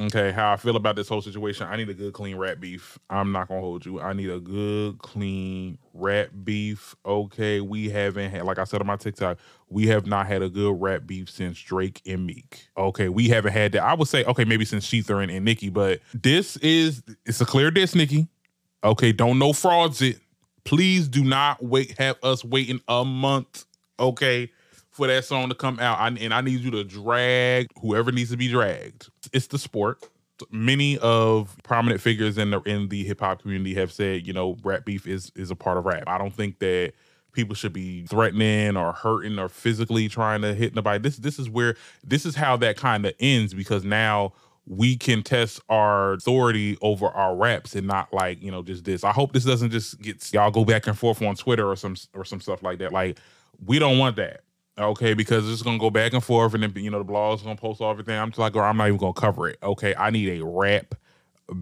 Okay, 0.05 0.31
how 0.31 0.53
I 0.53 0.55
feel 0.55 0.75
about 0.77 0.96
this 0.96 1.08
whole 1.08 1.22
situation. 1.22 1.67
I 1.67 1.75
need 1.75 1.89
a 1.89 1.93
good 1.93 2.13
clean 2.13 2.36
rat 2.36 2.60
beef. 2.60 2.98
I'm 3.10 3.31
not 3.31 3.50
gonna 3.50 3.62
hold 3.62 3.86
you. 3.86 4.01
I 4.01 4.13
need 4.13 4.31
a 4.31 4.39
good 4.39 4.98
clean 4.98 5.77
rat 5.93 6.43
beef. 6.43 6.96
Okay, 7.05 7.62
we 7.62 7.88
haven't 7.89 8.31
had, 8.31 8.43
like 8.46 8.58
I 8.58 8.63
said 8.63 8.81
on 8.81 8.88
my 8.88 8.96
TikTok, 8.96 9.38
we 9.70 9.88
have 9.88 10.08
not 10.08 10.25
had 10.25 10.41
a 10.41 10.50
good 10.50 10.81
rat 10.81 11.05
beef 11.05 11.29
since 11.29 11.60
Drake 11.62 12.01
and 12.08 12.25
Meek. 12.25 12.67
Okay, 12.75 13.10
we 13.10 13.29
haven't 13.29 13.53
had 13.53 13.74
that. 13.74 13.84
I 13.84 13.93
would 13.93 14.08
say, 14.08 14.24
okay, 14.25 14.43
maybe 14.43 14.65
since 14.65 14.86
ShETHER 14.86 15.22
and, 15.22 15.31
and 15.31 15.46
Nicki, 15.46 15.70
but 15.70 16.00
this 16.15 16.58
is 16.58 17.03
it's 17.27 17.41
a 17.41 17.46
clear 17.46 17.70
diss, 17.70 17.93
Nicki. 17.93 18.27
Okay, 18.84 19.12
don't 19.12 19.38
know 19.38 19.53
frauds 19.53 20.01
it. 20.01 20.20
Please 20.63 21.08
do 21.08 21.24
not 21.24 21.63
wait. 21.63 21.96
Have 22.00 22.17
us 22.24 22.43
waiting 22.43 22.81
a 22.88 23.05
month. 23.05 23.65
Okay, 24.00 24.50
for 25.01 25.08
that 25.08 25.25
song 25.25 25.50
to 25.50 25.55
come 25.55 25.79
out. 25.79 26.00
I, 26.00 26.10
and 26.10 26.31
I 26.31 26.41
need 26.41 26.60
you 26.60 26.70
to 26.72 26.84
drag 26.84 27.65
whoever 27.81 28.12
needs 28.12 28.29
to 28.29 28.38
be 28.38 28.48
dragged. 28.48 29.10
It's 29.34 29.48
the 29.48 29.58
sport. 29.58 29.98
many 30.51 31.00
of 31.00 31.55
prominent 31.63 32.01
figures 32.01 32.38
in 32.38 32.51
the 32.51 32.62
in 32.62 32.89
the 32.89 33.03
hip 33.03 33.20
hop 33.20 33.41
community 33.41 33.74
have 33.74 33.91
said, 33.91 34.27
you 34.27 34.34
know, 34.34 34.58
rap 34.63 34.86
beef 34.86 35.08
is 35.08 35.31
is 35.36 35.50
a 35.50 35.55
part 35.55 35.79
of 35.79 35.86
rap. 35.86 36.03
I 36.05 36.20
don't 36.20 36.36
think 36.36 36.60
that 36.60 36.93
people 37.34 37.55
should 37.55 37.74
be 37.74 38.05
threatening 38.05 38.77
or 38.77 38.93
hurting 38.93 39.39
or 39.39 39.50
physically 39.50 40.08
trying 40.08 40.43
to 40.43 40.53
hit 40.53 40.75
nobody. 40.75 41.00
This 41.00 41.17
this 41.17 41.39
is 41.39 41.50
where 41.50 41.75
this 42.03 42.24
is 42.24 42.36
how 42.36 42.55
that 42.58 42.77
kind 42.77 43.03
of 43.03 43.15
ends 43.20 43.55
because 43.55 43.84
now 43.84 44.34
we 44.67 44.96
can 44.98 45.24
test 45.24 45.62
our 45.70 46.13
authority 46.13 46.77
over 46.81 47.08
our 47.08 47.36
raps 47.36 47.74
and 47.74 47.88
not 47.88 48.13
like 48.13 48.39
you 48.39 48.51
know 48.51 48.62
just 48.62 48.84
this. 48.84 49.03
I 49.03 49.13
hope 49.13 49.34
this 49.34 49.46
doesn't 49.46 49.72
just 49.72 50.00
get 50.00 50.31
y'all 50.31 50.51
go 50.51 50.63
back 50.63 50.86
and 50.86 50.96
forth 50.96 51.24
on 51.24 51.36
Twitter 51.36 51.67
or 51.67 51.75
some 51.75 51.96
or 52.13 52.24
some 52.24 52.39
stuff 52.39 52.62
like 52.62 52.77
that. 52.77 52.93
Like 52.93 53.17
we 53.65 53.79
don't 53.79 53.98
want 53.98 54.15
that. 54.17 54.41
Okay, 54.80 55.13
because 55.13 55.51
it's 55.51 55.62
gonna 55.62 55.78
go 55.78 55.90
back 55.90 56.13
and 56.13 56.24
forth, 56.24 56.54
and 56.54 56.63
then 56.63 56.74
you 56.75 56.90
know 56.90 57.00
the 57.00 57.04
blog's 57.04 57.44
gonna 57.44 57.56
post 57.56 57.82
everything. 57.82 58.18
I'm 58.18 58.30
just 58.30 58.40
like, 58.40 58.54
girl, 58.54 58.63
I'm 58.63 58.78
not 58.78 58.88
even 58.88 58.98
gonna 58.98 59.13
cover 59.13 59.48
it. 59.50 59.58
Okay, 59.62 59.94
I 59.96 60.10
need 60.10 60.40
a 60.40 60.46
rap 60.46 60.96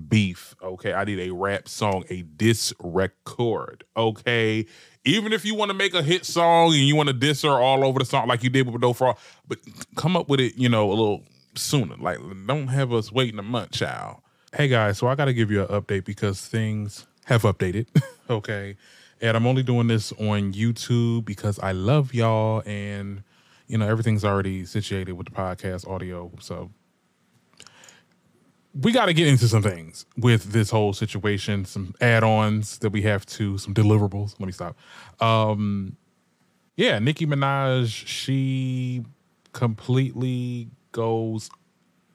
beef. 0.07 0.55
Okay, 0.61 0.93
I 0.93 1.03
need 1.03 1.19
a 1.19 1.33
rap 1.33 1.67
song, 1.67 2.03
a 2.09 2.21
diss 2.21 2.73
record. 2.79 3.83
Okay, 3.97 4.65
even 5.05 5.33
if 5.33 5.43
you 5.43 5.55
want 5.55 5.69
to 5.69 5.73
make 5.73 5.93
a 5.93 6.03
hit 6.03 6.25
song 6.25 6.73
and 6.73 6.81
you 6.81 6.95
want 6.95 7.07
to 7.07 7.13
diss 7.13 7.41
her 7.41 7.49
all 7.49 7.83
over 7.83 7.99
the 7.99 8.05
song 8.05 8.27
like 8.27 8.43
you 8.43 8.49
did 8.49 8.69
with 8.69 8.81
No 8.81 8.93
For 8.93 9.15
but 9.47 9.57
come 9.95 10.15
up 10.15 10.29
with 10.29 10.39
it, 10.39 10.55
you 10.55 10.69
know, 10.69 10.89
a 10.89 10.93
little 10.93 11.23
sooner. 11.55 11.95
Like, 11.97 12.19
don't 12.45 12.67
have 12.67 12.93
us 12.93 13.11
waiting 13.11 13.39
a 13.39 13.43
month, 13.43 13.71
child. 13.71 14.17
Hey 14.55 14.67
guys, 14.67 14.97
so 14.97 15.07
I 15.07 15.15
got 15.15 15.25
to 15.25 15.33
give 15.33 15.51
you 15.51 15.61
an 15.61 15.67
update 15.67 16.05
because 16.05 16.45
things 16.45 17.05
have 17.25 17.43
updated. 17.43 17.87
okay, 18.29 18.77
and 19.21 19.35
I'm 19.35 19.45
only 19.45 19.63
doing 19.63 19.87
this 19.87 20.11
on 20.13 20.53
YouTube 20.53 21.25
because 21.25 21.59
I 21.59 21.71
love 21.71 22.13
y'all 22.13 22.63
and 22.65 23.23
you 23.67 23.77
know 23.77 23.87
everything's 23.87 24.25
already 24.25 24.65
situated 24.65 25.13
with 25.13 25.27
the 25.27 25.33
podcast 25.33 25.87
audio. 25.87 26.31
So 26.39 26.71
we 28.73 28.91
got 28.91 29.07
to 29.07 29.13
get 29.13 29.27
into 29.27 29.47
some 29.47 29.63
things 29.63 30.05
with 30.17 30.51
this 30.51 30.69
whole 30.69 30.93
situation, 30.93 31.65
some 31.65 31.95
add-ons 32.01 32.77
that 32.79 32.91
we 32.91 33.01
have 33.01 33.25
to, 33.25 33.57
some 33.57 33.73
deliverables. 33.73 34.35
Let 34.39 34.45
me 34.45 34.51
stop. 34.51 34.77
Um, 35.19 35.97
yeah, 36.75 36.99
Nicki 36.99 37.25
Minaj, 37.25 37.87
she 37.89 39.03
completely 39.51 40.69
goes 40.91 41.49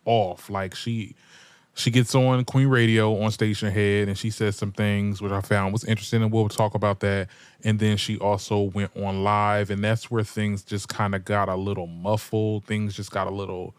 off. 0.05 0.49
Like 0.49 0.75
she 0.75 1.15
she 1.75 1.91
gets 1.91 2.15
on 2.15 2.45
Queen 2.45 2.69
Radio 2.69 3.21
on 3.23 3.31
Stationhead 3.31 4.07
and 4.07 4.17
she 4.17 4.31
says 4.31 4.57
some 4.57 4.71
things 4.71 5.21
which 5.21 5.33
I 5.33 5.41
found 5.41 5.73
was 5.73 5.85
interesting 5.85 6.23
and 6.23 6.33
we'll 6.33 6.49
talk 6.49 6.75
about 6.75 7.01
that. 7.01 7.29
And 7.65 7.81
then 7.81 7.97
she 7.97 8.17
also 8.19 8.61
went 8.61 8.97
on 8.97 9.25
live 9.25 9.71
and 9.71 9.83
that's 9.83 10.11
where 10.11 10.23
things 10.23 10.63
just 10.63 10.89
kind 10.89 11.15
of 11.15 11.25
got 11.25 11.49
a 11.49 11.57
little 11.57 11.89
muffled. 11.89 12.65
Things 12.65 12.95
just 12.95 13.11
got 13.11 13.27
a 13.27 13.31
little 13.31 13.75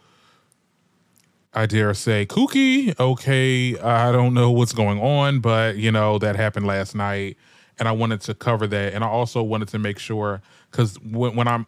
I 1.56 1.66
dare 1.66 1.94
say 1.94 2.26
kooky. 2.26 3.00
Okay, 3.00 3.80
I 3.80 4.12
don't 4.12 4.34
know 4.34 4.52
what's 4.52 4.74
going 4.74 5.00
on, 5.00 5.40
but 5.40 5.78
you 5.78 5.90
know 5.90 6.20
that 6.20 6.36
happened 6.36 6.68
last 6.68 6.96
night, 6.96 7.38
and 7.80 7.88
I 7.88 7.94
wanted 7.94 8.20
to 8.22 8.34
cover 8.34 8.68
that, 8.68 8.94
and 8.94 9.06
I 9.06 9.08
also 9.08 9.42
wanted 9.42 9.70
to 9.70 9.80
make 9.80 9.98
sure 9.98 10.42
because 10.70 11.00
when, 11.00 11.38
when 11.38 11.48
I'm 11.48 11.66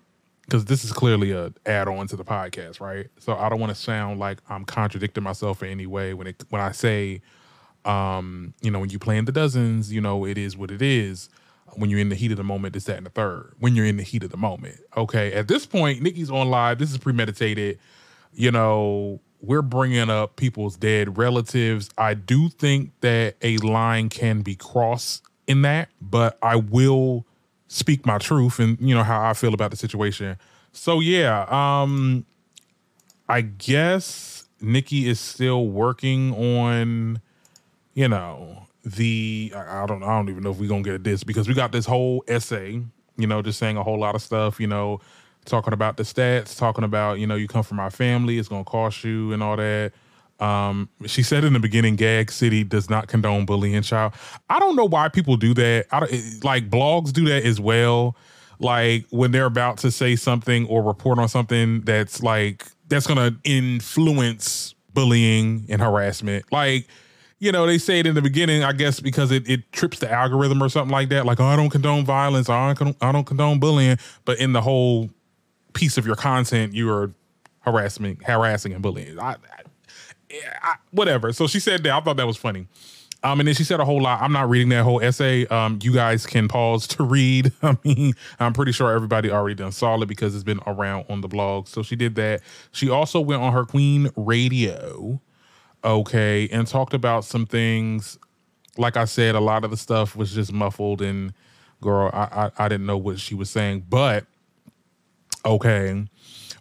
because 0.48 0.66
this 0.66 0.86
is 0.86 0.94
clearly 0.94 1.32
a 1.32 1.51
add 1.66 1.89
on 1.89 2.08
to 2.08 2.16
the 2.16 2.24
podcast, 2.24 2.80
right? 2.80 3.08
So 3.20 3.36
I 3.36 3.50
don't 3.50 3.60
want 3.60 3.75
to 3.75 3.82
sound 3.82 4.20
like 4.20 4.39
I'm 4.50 4.63
contradicting 4.63 5.24
myself 5.24 5.62
in 5.62 5.70
any 5.70 5.86
way 5.86 6.13
when 6.13 6.25
it 6.27 6.44
when 6.50 6.62
I 6.62 6.72
say, 6.72 7.22
um, 7.84 8.54
you 8.62 8.72
know, 8.72 8.80
when 8.80 8.89
you 8.89 8.98
play 8.98 9.18
in 9.18 9.25
the 9.25 9.34
dozens, 9.34 9.92
you 9.92 10.00
know, 10.00 10.25
it 10.25 10.38
is 10.38 10.56
what 10.56 10.72
it 10.72 10.82
is. 10.82 11.30
When 11.75 11.89
you're 11.89 12.00
in 12.00 12.08
the 12.10 12.16
heat 12.16 12.32
of 12.32 12.38
the 12.38 12.46
moment, 12.46 12.77
it's 12.77 12.86
that 12.86 12.96
and 12.96 13.06
the 13.06 13.10
third. 13.10 13.54
When 13.60 13.75
you're 13.75 13.86
in 13.86 13.98
the 13.98 14.04
heat 14.04 14.24
of 14.24 14.32
the 14.32 14.38
moment, 14.38 14.77
okay. 14.96 15.34
At 15.34 15.50
this 15.50 15.66
point, 15.66 16.01
Nicki's 16.01 16.32
on 16.32 16.50
live. 16.50 16.80
This 16.80 16.92
is 16.92 16.98
premeditated. 16.98 17.77
You 18.34 18.51
know, 18.51 19.20
we're 19.42 19.62
bringing 19.62 20.10
up 20.10 20.38
people's 20.38 20.77
dead 20.77 21.18
relatives. 21.18 21.89
I 21.98 22.13
do 22.13 22.48
think 22.48 22.92
that 23.01 23.36
a 23.42 23.58
line 23.58 24.08
can 24.08 24.42
be 24.42 24.56
crossed 24.56 25.24
in 25.46 25.62
that, 25.63 25.89
but 26.01 26.38
I 26.42 26.56
will 26.56 27.26
speak 27.67 28.05
my 28.05 28.17
truth 28.17 28.59
and 28.59 28.77
you 28.79 28.96
know 28.96 29.03
how 29.03 29.29
I 29.29 29.33
feel 29.33 29.53
about 29.53 29.72
the 29.72 29.77
situation. 29.77 30.37
So 30.72 31.00
yeah, 31.00 31.46
um 31.50 32.25
I 33.29 33.42
guess 33.42 34.46
Nicki 34.61 35.07
is 35.07 35.20
still 35.20 35.68
working 35.68 36.33
on 36.33 37.22
you 37.94 38.07
know 38.07 38.68
the 38.96 39.51
I 39.55 39.85
don't 39.85 40.03
I 40.03 40.15
don't 40.15 40.29
even 40.29 40.44
know 40.44 40.51
if 40.51 40.57
we're 40.59 40.70
gonna 40.70 40.83
get 40.83 41.03
this 41.03 41.24
because 41.24 41.48
we 41.48 41.53
got 41.53 41.72
this 41.72 41.85
whole 41.85 42.24
essay, 42.27 42.81
you 43.18 43.27
know, 43.27 43.42
just 43.42 43.59
saying 43.59 43.77
a 43.77 43.83
whole 43.83 44.00
lot 44.00 44.15
of 44.15 44.22
stuff, 44.22 44.59
you 44.59 44.68
know, 44.68 45.01
talking 45.46 45.74
about 45.74 45.98
the 45.98 46.03
stats, 46.03 46.57
talking 46.57 46.83
about, 46.83 47.20
you 47.20 47.27
know, 47.27 47.35
you 47.35 47.48
come 47.48 47.63
from 47.63 47.79
our 47.79 47.92
family, 47.92 48.37
it's 48.37 48.48
gonna 48.48 48.63
cost 48.63 49.03
you 49.03 49.33
and 49.33 49.44
all 49.44 49.57
that. 49.57 49.92
Um, 50.39 50.89
she 51.05 51.23
said 51.23 51.43
in 51.43 51.53
the 51.53 51.59
beginning, 51.59 51.95
Gag 51.95 52.31
City 52.31 52.63
does 52.63 52.89
not 52.89 53.07
condone 53.07 53.45
bullying. 53.45 53.81
Child, 53.81 54.13
I 54.50 54.59
don't 54.59 54.75
know 54.75 54.85
why 54.85 55.09
people 55.09 55.37
do 55.37 55.53
that. 55.55 55.87
I 55.91 56.00
don't, 56.01 56.43
like 56.43 56.69
blogs 56.69 57.11
do 57.11 57.25
that 57.25 57.43
as 57.43 57.59
well. 57.59 58.15
Like 58.59 59.05
when 59.09 59.31
they're 59.31 59.45
about 59.45 59.77
to 59.79 59.91
say 59.91 60.15
something 60.15 60.65
or 60.67 60.83
report 60.83 61.19
on 61.19 61.27
something 61.29 61.81
that's 61.81 62.23
like 62.23 62.65
that's 62.87 63.07
gonna 63.07 63.35
influence 63.43 64.73
bullying 64.93 65.65
and 65.69 65.81
harassment. 65.81 66.51
Like, 66.51 66.87
you 67.39 67.51
know, 67.51 67.67
they 67.67 67.77
say 67.77 68.00
it 68.00 68.07
in 68.07 68.15
the 68.15 68.21
beginning, 68.21 68.63
I 68.63 68.73
guess, 68.73 69.00
because 69.00 69.31
it, 69.31 69.47
it 69.47 69.71
trips 69.71 70.00
the 70.00 70.11
algorithm 70.11 70.63
or 70.63 70.69
something 70.69 70.91
like 70.91 71.09
that. 71.09 71.25
Like, 71.25 71.39
oh, 71.39 71.45
I 71.45 71.55
don't 71.55 71.69
condone 71.69 72.03
violence. 72.03 72.50
I 72.50 72.73
don't, 72.73 72.97
I 73.00 73.11
don't 73.11 73.25
condone 73.25 73.59
bullying. 73.59 73.97
But 74.25 74.39
in 74.39 74.53
the 74.53 74.61
whole 74.61 75.11
piece 75.73 76.00
of 76.00 76.07
your 76.07 76.15
content, 76.15 76.73
you 76.73 76.89
are 76.89 77.13
harassing, 77.59 78.17
harassing 78.25 78.73
and 78.73 78.81
bullying. 78.81 79.19
I, 79.19 79.33
I, 79.33 79.35
whatever. 80.92 81.33
So 81.33 81.48
she 81.48 81.59
said 81.59 81.83
that. 81.83 81.94
I 81.94 82.00
thought 82.01 82.18
that 82.18 82.27
was 82.27 82.37
funny. 82.37 82.68
Um, 83.24 83.40
and 83.40 83.48
then 83.48 83.55
she 83.55 83.63
said 83.63 83.79
a 83.79 83.85
whole 83.85 84.01
lot. 84.01 84.22
I'm 84.22 84.31
not 84.31 84.48
reading 84.50 84.70
that 84.70 84.83
whole 84.83 85.01
essay. 85.01 85.48
Um, 85.48 85.79
you 85.81 85.92
guys 85.92 86.25
can 86.25 86.48
pause 86.48 86.85
to 86.87 87.03
read. 87.03 87.51
I 87.63 87.75
mean, 87.83 88.13
I'm 88.40 88.53
pretty 88.53 88.72
sure 88.72 88.92
everybody 88.92 89.31
already 89.31 89.55
done 89.55 89.72
saw 89.72 90.00
it 90.00 90.05
because 90.05 90.35
it's 90.35 90.44
been 90.44 90.59
around 90.68 91.05
on 91.09 91.22
the 91.22 91.27
blog. 91.27 91.68
So 91.68 91.81
she 91.81 91.96
did 91.96 92.16
that. 92.16 92.42
She 92.72 92.90
also 92.90 93.20
went 93.20 93.42
on 93.42 93.53
her 93.53 93.66
Queen 93.66 94.09
Radio, 94.16 95.20
okay, 95.83 96.48
and 96.50 96.68
talked 96.68 96.94
about 96.94 97.25
some 97.25 97.46
things. 97.46 98.20
Like 98.77 98.98
I 98.98 99.05
said, 99.05 99.33
a 99.33 99.40
lot 99.40 99.63
of 99.63 99.72
the 99.72 99.77
stuff 99.77 100.16
was 100.16 100.31
just 100.33 100.53
muffled, 100.53 101.01
and 101.01 101.33
girl, 101.81 102.11
I 102.13 102.51
I, 102.57 102.66
I 102.66 102.70
didn't 102.70 102.85
know 102.85 102.98
what 102.98 103.20
she 103.20 103.33
was 103.33 103.50
saying. 103.50 103.85
But 103.90 104.25
okay, 105.44 106.05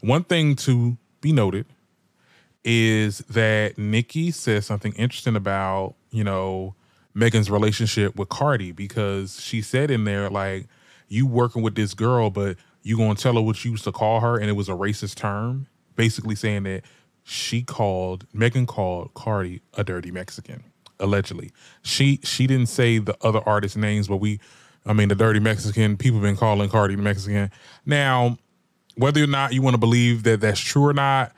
one 0.01 0.25
thing 0.25 0.57
to 0.57 0.97
be 1.21 1.33
noted 1.33 1.67
is 2.67 3.19
that 3.31 3.79
Nicki 3.79 4.33
says 4.33 4.67
something 4.67 4.93
interesting 4.95 5.37
about, 5.37 5.95
you 6.11 6.25
know, 6.25 6.75
Megan's 7.15 7.49
relationship 7.49 8.17
with 8.17 8.29
Cardi 8.29 8.73
because 8.73 9.41
she 9.41 9.63
said 9.63 9.89
in 9.89 10.05
there, 10.05 10.29
like, 10.29 10.67
you 11.09 11.29
working 11.29 11.63
with 11.63 11.77
this 11.77 11.95
girl, 11.95 12.29
but 12.29 12.57
you 12.83 12.97
gonna 12.97 13.15
tell 13.15 13.35
her 13.35 13.41
what 13.41 13.65
you 13.65 13.71
used 13.71 13.85
to 13.85 13.93
call 13.93 14.19
her 14.19 14.37
and 14.37 14.51
it 14.51 14.55
was 14.55 14.69
a 14.69 14.73
racist 14.73 15.15
term, 15.15 15.69
basically 15.95 16.35
saying 16.35 16.65
that 16.65 16.83
she 17.23 17.63
called 17.63 18.27
Megan 18.33 18.67
called 18.67 19.15
Cardi 19.15 19.63
a 19.75 19.85
dirty 19.85 20.11
Mexican, 20.11 20.65
allegedly. 20.99 21.53
She 21.83 22.19
she 22.25 22.49
didn't 22.49 22.69
say 22.69 22.99
the 22.99 23.17
other 23.23 23.41
artist 23.47 23.77
names, 23.77 24.09
but 24.09 24.17
we 24.17 24.41
I 24.85 24.93
mean 24.93 25.09
the 25.09 25.15
dirty 25.15 25.39
Mexican, 25.39 25.97
people 25.97 26.21
been 26.21 26.37
calling 26.37 26.69
Cardi 26.69 26.97
Mexican. 26.97 27.53
Now, 27.85 28.39
whether 28.97 29.23
or 29.23 29.29
not 29.29 29.53
you 29.53 29.63
want 29.63 29.75
to 29.75 29.79
believe 29.79 30.25
that 30.25 30.41
that's 30.41 30.61
true 30.61 30.87
or 30.87 30.93
not, 30.93 31.33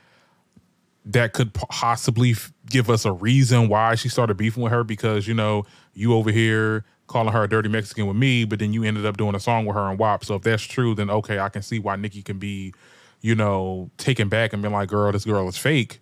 that 1.08 1.32
could 1.32 1.54
possibly 1.54 2.34
give 2.68 2.90
us 2.90 3.04
a 3.06 3.12
reason 3.12 3.68
why 3.68 3.94
she 3.94 4.08
started 4.08 4.36
beefing 4.36 4.62
with 4.62 4.72
her 4.72 4.84
because 4.84 5.26
you 5.26 5.34
know 5.34 5.64
you 5.94 6.14
over 6.14 6.30
here 6.30 6.84
calling 7.06 7.32
her 7.32 7.44
a 7.44 7.48
dirty 7.48 7.70
Mexican 7.70 8.06
with 8.06 8.16
me, 8.16 8.44
but 8.44 8.58
then 8.58 8.74
you 8.74 8.84
ended 8.84 9.06
up 9.06 9.16
doing 9.16 9.34
a 9.34 9.40
song 9.40 9.64
with 9.64 9.74
her 9.74 9.88
and 9.88 9.98
WAP. 9.98 10.22
So 10.22 10.34
if 10.34 10.42
that's 10.42 10.62
true, 10.62 10.94
then 10.94 11.08
okay, 11.08 11.38
I 11.38 11.48
can 11.48 11.62
see 11.62 11.78
why 11.78 11.96
Nicki 11.96 12.22
can 12.22 12.38
be, 12.38 12.74
you 13.22 13.34
know, 13.34 13.90
taken 13.96 14.28
back 14.28 14.52
and 14.52 14.62
be 14.62 14.68
like, 14.68 14.90
"Girl, 14.90 15.10
this 15.10 15.24
girl 15.24 15.48
is 15.48 15.56
fake." 15.56 16.00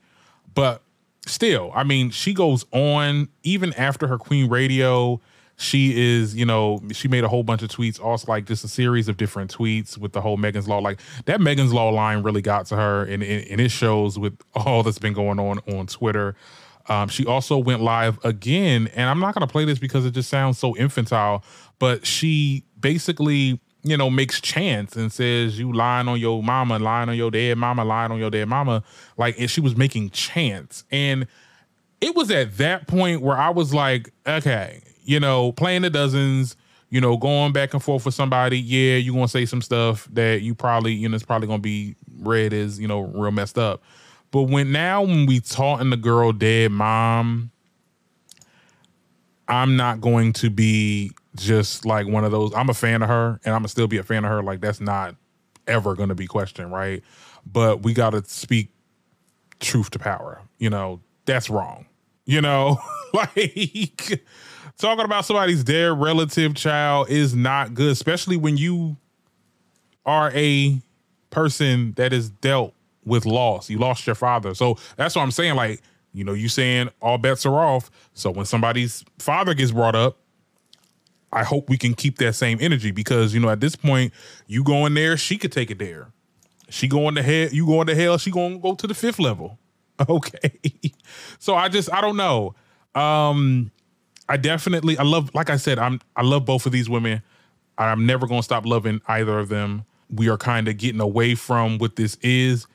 But 0.54 0.82
still, 1.24 1.70
I 1.74 1.84
mean, 1.84 2.10
she 2.10 2.34
goes 2.34 2.66
on 2.72 3.28
even 3.44 3.72
after 3.74 4.08
her 4.08 4.18
Queen 4.18 4.48
Radio 4.50 5.20
she 5.56 6.16
is, 6.16 6.36
you 6.36 6.44
know, 6.44 6.82
she 6.92 7.08
made 7.08 7.24
a 7.24 7.28
whole 7.28 7.42
bunch 7.42 7.62
of 7.62 7.70
tweets, 7.70 8.00
also 8.00 8.30
like 8.30 8.44
just 8.44 8.62
a 8.64 8.68
series 8.68 9.08
of 9.08 9.16
different 9.16 9.54
tweets 9.56 9.96
with 9.96 10.12
the 10.12 10.20
whole 10.20 10.36
Megan's 10.36 10.68
Law. 10.68 10.78
Like 10.78 11.00
that 11.24 11.40
Megan's 11.40 11.72
Law 11.72 11.88
line 11.88 12.22
really 12.22 12.42
got 12.42 12.66
to 12.66 12.76
her, 12.76 13.04
and, 13.04 13.22
and 13.22 13.60
it 13.60 13.70
shows 13.70 14.18
with 14.18 14.38
all 14.54 14.82
that's 14.82 14.98
been 14.98 15.14
going 15.14 15.38
on 15.38 15.58
on 15.60 15.86
Twitter. 15.86 16.36
Um, 16.88 17.08
she 17.08 17.26
also 17.26 17.58
went 17.58 17.80
live 17.82 18.22
again, 18.24 18.88
and 18.94 19.08
I'm 19.08 19.18
not 19.18 19.34
going 19.34 19.46
to 19.46 19.50
play 19.50 19.64
this 19.64 19.78
because 19.78 20.04
it 20.04 20.12
just 20.12 20.28
sounds 20.28 20.58
so 20.58 20.76
infantile, 20.76 21.42
but 21.78 22.06
she 22.06 22.64
basically, 22.78 23.60
you 23.82 23.96
know, 23.96 24.10
makes 24.10 24.40
chants 24.40 24.94
and 24.94 25.10
says, 25.10 25.58
You 25.58 25.72
lying 25.72 26.06
on 26.06 26.20
your 26.20 26.42
mama, 26.42 26.78
lying 26.78 27.08
on 27.08 27.16
your 27.16 27.30
dead 27.30 27.56
mama, 27.58 27.84
lying 27.84 28.12
on 28.12 28.18
your 28.18 28.30
dead 28.30 28.48
mama. 28.48 28.84
Like, 29.16 29.38
and 29.38 29.50
she 29.50 29.60
was 29.60 29.74
making 29.76 30.10
chants. 30.10 30.84
And 30.90 31.26
it 32.00 32.14
was 32.14 32.30
at 32.30 32.58
that 32.58 32.86
point 32.86 33.22
where 33.22 33.36
I 33.36 33.50
was 33.50 33.74
like, 33.74 34.12
Okay, 34.26 34.82
you 35.06 35.20
know, 35.20 35.52
playing 35.52 35.82
the 35.82 35.90
dozens, 35.90 36.56
you 36.90 37.00
know, 37.00 37.16
going 37.16 37.52
back 37.52 37.72
and 37.72 37.82
forth 37.82 38.04
with 38.04 38.14
somebody, 38.14 38.58
yeah, 38.58 38.96
you're 38.96 39.14
gonna 39.14 39.28
say 39.28 39.46
some 39.46 39.62
stuff 39.62 40.08
that 40.12 40.42
you 40.42 40.54
probably, 40.54 40.92
you 40.92 41.08
know, 41.08 41.14
it's 41.14 41.24
probably 41.24 41.46
gonna 41.46 41.60
be 41.60 41.94
read 42.18 42.52
as, 42.52 42.78
you 42.78 42.88
know, 42.88 43.00
real 43.00 43.30
messed 43.30 43.56
up. 43.56 43.82
But 44.32 44.42
when 44.42 44.72
now 44.72 45.02
when 45.02 45.26
we 45.26 45.40
taunting 45.40 45.90
the 45.90 45.96
girl 45.96 46.32
dead 46.32 46.72
mom, 46.72 47.52
I'm 49.48 49.76
not 49.76 50.00
going 50.00 50.32
to 50.34 50.50
be 50.50 51.12
just 51.36 51.86
like 51.86 52.08
one 52.08 52.24
of 52.24 52.32
those. 52.32 52.52
I'm 52.54 52.68
a 52.68 52.74
fan 52.74 53.02
of 53.02 53.08
her 53.08 53.40
and 53.44 53.54
I'm 53.54 53.60
gonna 53.60 53.68
still 53.68 53.86
be 53.86 53.98
a 53.98 54.02
fan 54.02 54.24
of 54.24 54.30
her. 54.30 54.42
Like 54.42 54.60
that's 54.60 54.80
not 54.80 55.14
ever 55.68 55.94
gonna 55.94 56.16
be 56.16 56.26
questioned, 56.26 56.72
right? 56.72 57.02
But 57.50 57.84
we 57.84 57.94
gotta 57.94 58.24
speak 58.24 58.70
truth 59.60 59.90
to 59.90 60.00
power. 60.00 60.42
You 60.58 60.70
know, 60.70 61.00
that's 61.26 61.48
wrong. 61.48 61.86
You 62.24 62.40
know, 62.40 62.78
like 63.12 64.24
talking 64.78 65.04
about 65.04 65.24
somebody's 65.24 65.64
dead 65.64 66.00
relative 66.00 66.54
child 66.54 67.08
is 67.10 67.34
not 67.34 67.74
good, 67.74 67.92
especially 67.92 68.36
when 68.36 68.56
you 68.56 68.96
are 70.04 70.30
a 70.34 70.80
person 71.30 71.92
that 71.96 72.12
is 72.12 72.30
dealt 72.30 72.74
with 73.04 73.26
loss. 73.26 73.70
You 73.70 73.78
lost 73.78 74.06
your 74.06 74.14
father. 74.14 74.54
So 74.54 74.76
that's 74.96 75.14
what 75.16 75.22
I'm 75.22 75.30
saying. 75.30 75.54
Like, 75.54 75.80
you 76.12 76.24
know, 76.24 76.32
you 76.32 76.48
saying 76.48 76.90
all 77.00 77.18
bets 77.18 77.44
are 77.46 77.54
off. 77.54 77.90
So 78.14 78.30
when 78.30 78.46
somebody's 78.46 79.04
father 79.18 79.54
gets 79.54 79.72
brought 79.72 79.94
up, 79.94 80.18
I 81.32 81.44
hope 81.44 81.68
we 81.68 81.76
can 81.76 81.94
keep 81.94 82.18
that 82.18 82.34
same 82.34 82.58
energy 82.60 82.90
because, 82.90 83.34
you 83.34 83.40
know, 83.40 83.50
at 83.50 83.60
this 83.60 83.76
point, 83.76 84.12
you 84.46 84.64
going 84.64 84.94
there, 84.94 85.16
she 85.16 85.36
could 85.36 85.52
take 85.52 85.70
it 85.70 85.78
there. 85.78 86.08
She 86.68 86.88
going 86.88 87.14
to 87.16 87.22
hell, 87.22 87.48
you 87.52 87.66
going 87.66 87.86
to 87.88 87.94
hell, 87.94 88.18
she 88.18 88.30
going 88.30 88.54
to 88.54 88.58
go 88.58 88.74
to 88.74 88.86
the 88.86 88.94
fifth 88.94 89.18
level. 89.18 89.58
Okay. 90.10 90.60
so 91.38 91.54
I 91.54 91.70
just 91.70 91.90
I 91.90 92.02
don't 92.02 92.18
know. 92.18 92.54
Um 92.94 93.70
I 94.28 94.36
definitely 94.36 94.98
I 94.98 95.02
love 95.02 95.34
like 95.34 95.50
I 95.50 95.56
said, 95.56 95.78
I'm 95.78 96.00
I 96.16 96.22
love 96.22 96.44
both 96.44 96.66
of 96.66 96.72
these 96.72 96.88
women. 96.88 97.22
I'm 97.78 98.06
never 98.06 98.26
going 98.26 98.40
to 98.40 98.44
stop 98.44 98.64
loving 98.64 99.00
either 99.06 99.38
of 99.38 99.48
them. 99.48 99.84
We 100.10 100.28
are 100.28 100.38
kind 100.38 100.68
of 100.68 100.78
getting 100.78 101.00
away 101.00 101.34
from 101.34 101.78
what 101.78 101.96
this 101.96 102.16
is. 102.22 102.66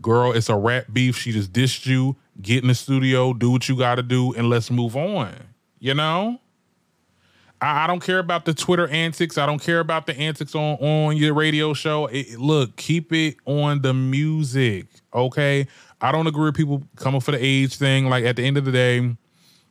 Girl, 0.00 0.32
it's 0.32 0.48
a 0.48 0.56
rap 0.56 0.86
beef. 0.92 1.16
She 1.16 1.32
just 1.32 1.52
dissed 1.52 1.86
you. 1.86 2.16
Get 2.40 2.62
in 2.62 2.68
the 2.68 2.74
studio, 2.74 3.32
do 3.32 3.50
what 3.50 3.68
you 3.68 3.76
got 3.76 3.94
to 3.94 4.02
do, 4.02 4.34
and 4.34 4.50
let's 4.50 4.70
move 4.70 4.94
on. 4.94 5.32
You 5.78 5.94
know? 5.94 6.38
I, 7.60 7.84
I, 7.84 7.86
don't 7.86 8.00
care 8.00 8.18
about 8.18 8.44
the 8.44 8.52
Twitter 8.52 8.86
antics. 8.88 9.38
I 9.38 9.46
don't 9.46 9.60
care 9.60 9.80
about 9.80 10.06
the 10.06 10.16
antics 10.18 10.54
on 10.54 10.76
on 10.76 11.16
your 11.16 11.32
radio 11.32 11.72
show. 11.72 12.06
It, 12.06 12.38
look, 12.38 12.76
keep 12.76 13.12
it 13.12 13.36
on 13.46 13.80
the 13.80 13.94
music, 13.94 14.86
okay? 15.14 15.66
I 16.00 16.12
don't 16.12 16.26
agree 16.26 16.44
with 16.44 16.56
people 16.56 16.82
coming 16.96 17.22
for 17.22 17.30
the 17.30 17.42
age 17.42 17.76
thing. 17.76 18.08
Like 18.10 18.24
at 18.24 18.36
the 18.36 18.44
end 18.44 18.58
of 18.58 18.66
the 18.66 18.72
day, 18.72 19.16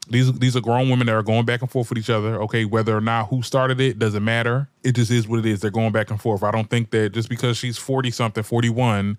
these 0.08 0.32
these 0.34 0.56
are 0.56 0.62
grown 0.62 0.90
women 0.90 1.08
that 1.08 1.16
are 1.16 1.24
going 1.24 1.46
back 1.46 1.62
and 1.62 1.72
forth 1.72 1.90
with 1.90 1.98
each 1.98 2.10
other. 2.10 2.42
Okay, 2.44 2.66
whether 2.66 2.96
or 2.96 3.02
not 3.02 3.30
who 3.30 3.42
started 3.42 3.80
it 3.80 4.00
doesn't 4.00 4.24
matter. 4.24 4.70
It 4.84 4.94
just 4.94 5.12
is 5.12 5.28
what 5.28 5.40
it 5.40 5.46
is. 5.46 5.62
They're 5.62 5.72
going 5.72 5.92
back 5.92 6.12
and 6.12 6.22
forth. 6.22 6.44
I 6.44 6.52
don't 6.52 6.70
think 6.70 6.92
that 6.92 7.14
just 7.14 7.30
because 7.30 7.58
she's 7.58 7.78
forty 7.78 8.12
something, 8.12 8.44
forty 8.44 8.70
one, 8.70 9.18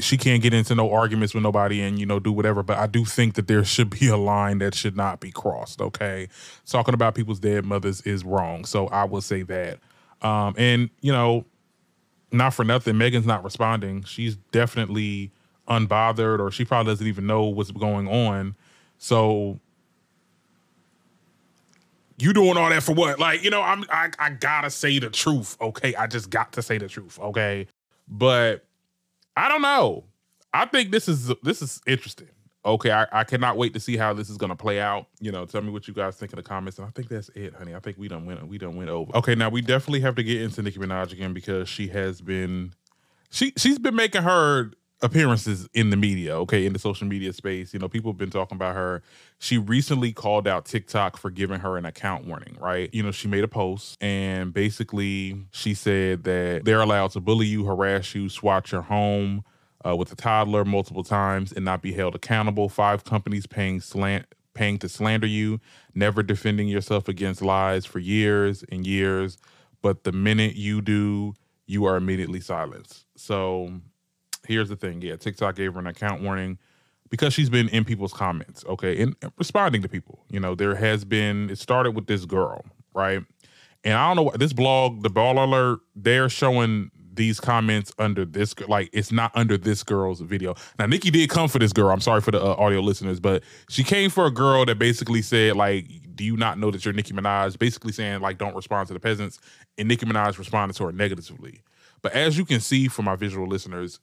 she 0.00 0.16
can't 0.16 0.42
get 0.42 0.52
into 0.52 0.74
no 0.74 0.92
arguments 0.92 1.34
with 1.34 1.42
nobody 1.42 1.80
and 1.80 1.98
you 1.98 2.06
know 2.06 2.18
do 2.18 2.32
whatever. 2.32 2.62
But 2.62 2.78
I 2.78 2.86
do 2.86 3.04
think 3.04 3.34
that 3.34 3.46
there 3.46 3.64
should 3.64 3.90
be 3.90 4.08
a 4.08 4.16
line 4.16 4.58
that 4.58 4.74
should 4.74 4.96
not 4.96 5.20
be 5.20 5.30
crossed. 5.30 5.80
Okay, 5.80 6.28
talking 6.66 6.94
about 6.94 7.14
people's 7.14 7.40
dead 7.40 7.64
mothers 7.64 8.00
is 8.02 8.24
wrong. 8.24 8.64
So 8.64 8.88
I 8.88 9.04
will 9.04 9.22
say 9.22 9.42
that. 9.42 9.78
Um, 10.22 10.54
and 10.56 10.90
you 11.00 11.12
know, 11.12 11.44
not 12.32 12.54
for 12.54 12.64
nothing, 12.64 12.98
Megan's 12.98 13.26
not 13.26 13.44
responding. 13.44 14.02
She's 14.04 14.36
definitely 14.50 15.30
unbothered, 15.68 16.40
or 16.40 16.50
she 16.50 16.64
probably 16.64 16.92
doesn't 16.92 17.06
even 17.06 17.26
know 17.26 17.44
what's 17.44 17.70
going 17.70 18.08
on. 18.08 18.56
So 18.98 19.60
you 22.18 22.32
doing 22.32 22.56
all 22.56 22.70
that 22.70 22.82
for 22.82 22.94
what? 22.94 23.18
Like, 23.18 23.42
you 23.42 23.50
know, 23.50 23.62
I'm 23.62 23.84
I, 23.90 24.10
I 24.18 24.30
gotta 24.30 24.70
say 24.70 24.98
the 24.98 25.10
truth, 25.10 25.56
okay? 25.60 25.94
I 25.94 26.06
just 26.06 26.30
got 26.30 26.52
to 26.52 26.62
say 26.62 26.78
the 26.78 26.88
truth, 26.88 27.18
okay? 27.18 27.66
But 28.08 28.64
I 29.36 29.48
don't 29.48 29.62
know. 29.62 30.04
I 30.52 30.66
think 30.66 30.90
this 30.90 31.08
is 31.08 31.32
this 31.42 31.62
is 31.62 31.80
interesting. 31.86 32.28
Okay, 32.66 32.90
I, 32.90 33.06
I 33.12 33.24
cannot 33.24 33.58
wait 33.58 33.74
to 33.74 33.80
see 33.80 33.96
how 33.96 34.14
this 34.14 34.30
is 34.30 34.38
gonna 34.38 34.56
play 34.56 34.80
out. 34.80 35.06
You 35.20 35.32
know, 35.32 35.44
tell 35.44 35.60
me 35.60 35.70
what 35.70 35.86
you 35.88 35.94
guys 35.94 36.16
think 36.16 36.32
in 36.32 36.36
the 36.36 36.42
comments. 36.42 36.78
And 36.78 36.86
I 36.86 36.90
think 36.90 37.08
that's 37.08 37.28
it, 37.30 37.54
honey. 37.54 37.74
I 37.74 37.80
think 37.80 37.98
we 37.98 38.08
don't 38.08 38.24
win 38.24 38.46
we 38.48 38.58
don't 38.58 38.76
win 38.76 38.88
over. 38.88 39.14
Okay, 39.16 39.34
now 39.34 39.48
we 39.48 39.60
definitely 39.60 40.00
have 40.00 40.14
to 40.14 40.22
get 40.22 40.40
into 40.40 40.62
Nicki 40.62 40.78
Minaj 40.78 41.12
again 41.12 41.34
because 41.34 41.68
she 41.68 41.88
has 41.88 42.20
been 42.20 42.72
she 43.30 43.52
she's 43.56 43.78
been 43.78 43.96
making 43.96 44.22
her 44.22 44.70
appearances 45.04 45.68
in 45.74 45.90
the 45.90 45.96
media, 45.96 46.34
okay, 46.34 46.64
in 46.64 46.72
the 46.72 46.78
social 46.78 47.06
media 47.06 47.32
space. 47.32 47.74
You 47.74 47.78
know, 47.78 47.88
people 47.88 48.10
have 48.10 48.16
been 48.16 48.30
talking 48.30 48.56
about 48.56 48.74
her. 48.74 49.02
She 49.38 49.58
recently 49.58 50.12
called 50.12 50.48
out 50.48 50.64
TikTok 50.64 51.18
for 51.18 51.30
giving 51.30 51.60
her 51.60 51.76
an 51.76 51.84
account 51.84 52.26
warning, 52.26 52.56
right? 52.58 52.88
You 52.92 53.02
know, 53.02 53.10
she 53.12 53.28
made 53.28 53.44
a 53.44 53.48
post 53.48 53.98
and 54.00 54.52
basically 54.52 55.46
she 55.52 55.74
said 55.74 56.24
that 56.24 56.64
they're 56.64 56.80
allowed 56.80 57.10
to 57.12 57.20
bully 57.20 57.46
you, 57.46 57.66
harass 57.66 58.14
you, 58.14 58.30
swat 58.30 58.72
your 58.72 58.82
home 58.82 59.44
uh, 59.86 59.94
with 59.94 60.10
a 60.10 60.16
toddler 60.16 60.64
multiple 60.64 61.04
times 61.04 61.52
and 61.52 61.66
not 61.66 61.82
be 61.82 61.92
held 61.92 62.14
accountable. 62.14 62.70
Five 62.70 63.04
companies 63.04 63.46
paying 63.46 63.80
slant 63.80 64.26
paying 64.54 64.78
to 64.78 64.88
slander 64.88 65.26
you, 65.26 65.60
never 65.94 66.22
defending 66.22 66.68
yourself 66.68 67.08
against 67.08 67.42
lies 67.42 67.84
for 67.84 67.98
years 67.98 68.64
and 68.70 68.86
years. 68.86 69.36
But 69.82 70.04
the 70.04 70.12
minute 70.12 70.54
you 70.54 70.80
do, 70.80 71.34
you 71.66 71.84
are 71.84 71.96
immediately 71.96 72.40
silenced. 72.40 73.04
So 73.16 73.80
here's 74.46 74.68
the 74.68 74.76
thing. 74.76 75.02
Yeah, 75.02 75.16
TikTok 75.16 75.56
gave 75.56 75.74
her 75.74 75.80
an 75.80 75.86
account 75.86 76.22
warning 76.22 76.58
because 77.10 77.32
she's 77.32 77.50
been 77.50 77.68
in 77.68 77.84
people's 77.84 78.12
comments, 78.12 78.64
okay, 78.66 79.00
and 79.00 79.16
responding 79.38 79.82
to 79.82 79.88
people. 79.88 80.24
You 80.30 80.40
know, 80.40 80.54
there 80.54 80.74
has 80.74 81.04
been 81.04 81.50
it 81.50 81.58
started 81.58 81.92
with 81.92 82.06
this 82.06 82.24
girl, 82.24 82.64
right? 82.94 83.20
And 83.84 83.94
I 83.94 84.08
don't 84.08 84.16
know 84.16 84.22
what 84.22 84.38
this 84.38 84.52
blog, 84.52 85.02
the 85.02 85.10
ball 85.10 85.42
alert, 85.42 85.80
they're 85.94 86.28
showing 86.28 86.90
these 87.16 87.38
comments 87.38 87.92
under 87.98 88.24
this 88.24 88.54
like 88.68 88.90
it's 88.92 89.12
not 89.12 89.30
under 89.34 89.56
this 89.56 89.82
girl's 89.82 90.20
video. 90.20 90.54
Now 90.78 90.86
Nicki 90.86 91.10
did 91.10 91.30
come 91.30 91.48
for 91.48 91.58
this 91.58 91.72
girl. 91.72 91.90
I'm 91.90 92.00
sorry 92.00 92.20
for 92.20 92.30
the 92.30 92.42
uh, 92.42 92.54
audio 92.58 92.80
listeners, 92.80 93.20
but 93.20 93.42
she 93.68 93.84
came 93.84 94.10
for 94.10 94.26
a 94.26 94.30
girl 94.30 94.64
that 94.64 94.78
basically 94.78 95.22
said 95.22 95.56
like, 95.56 95.86
"Do 96.14 96.24
you 96.24 96.36
not 96.36 96.58
know 96.58 96.70
that 96.70 96.84
you're 96.84 96.94
Nicki 96.94 97.12
Minaj?" 97.12 97.58
Basically 97.58 97.92
saying 97.92 98.20
like, 98.20 98.38
"Don't 98.38 98.56
respond 98.56 98.88
to 98.88 98.94
the 98.94 99.00
peasants." 99.00 99.38
And 99.78 99.88
Nicki 99.88 100.06
Minaj 100.06 100.38
responded 100.38 100.74
to 100.78 100.84
her 100.86 100.92
negatively. 100.92 101.62
But 102.02 102.12
as 102.12 102.36
you 102.36 102.44
can 102.44 102.60
see 102.60 102.88
from 102.88 103.06
my 103.06 103.16
visual 103.16 103.46
listeners, 103.46 104.00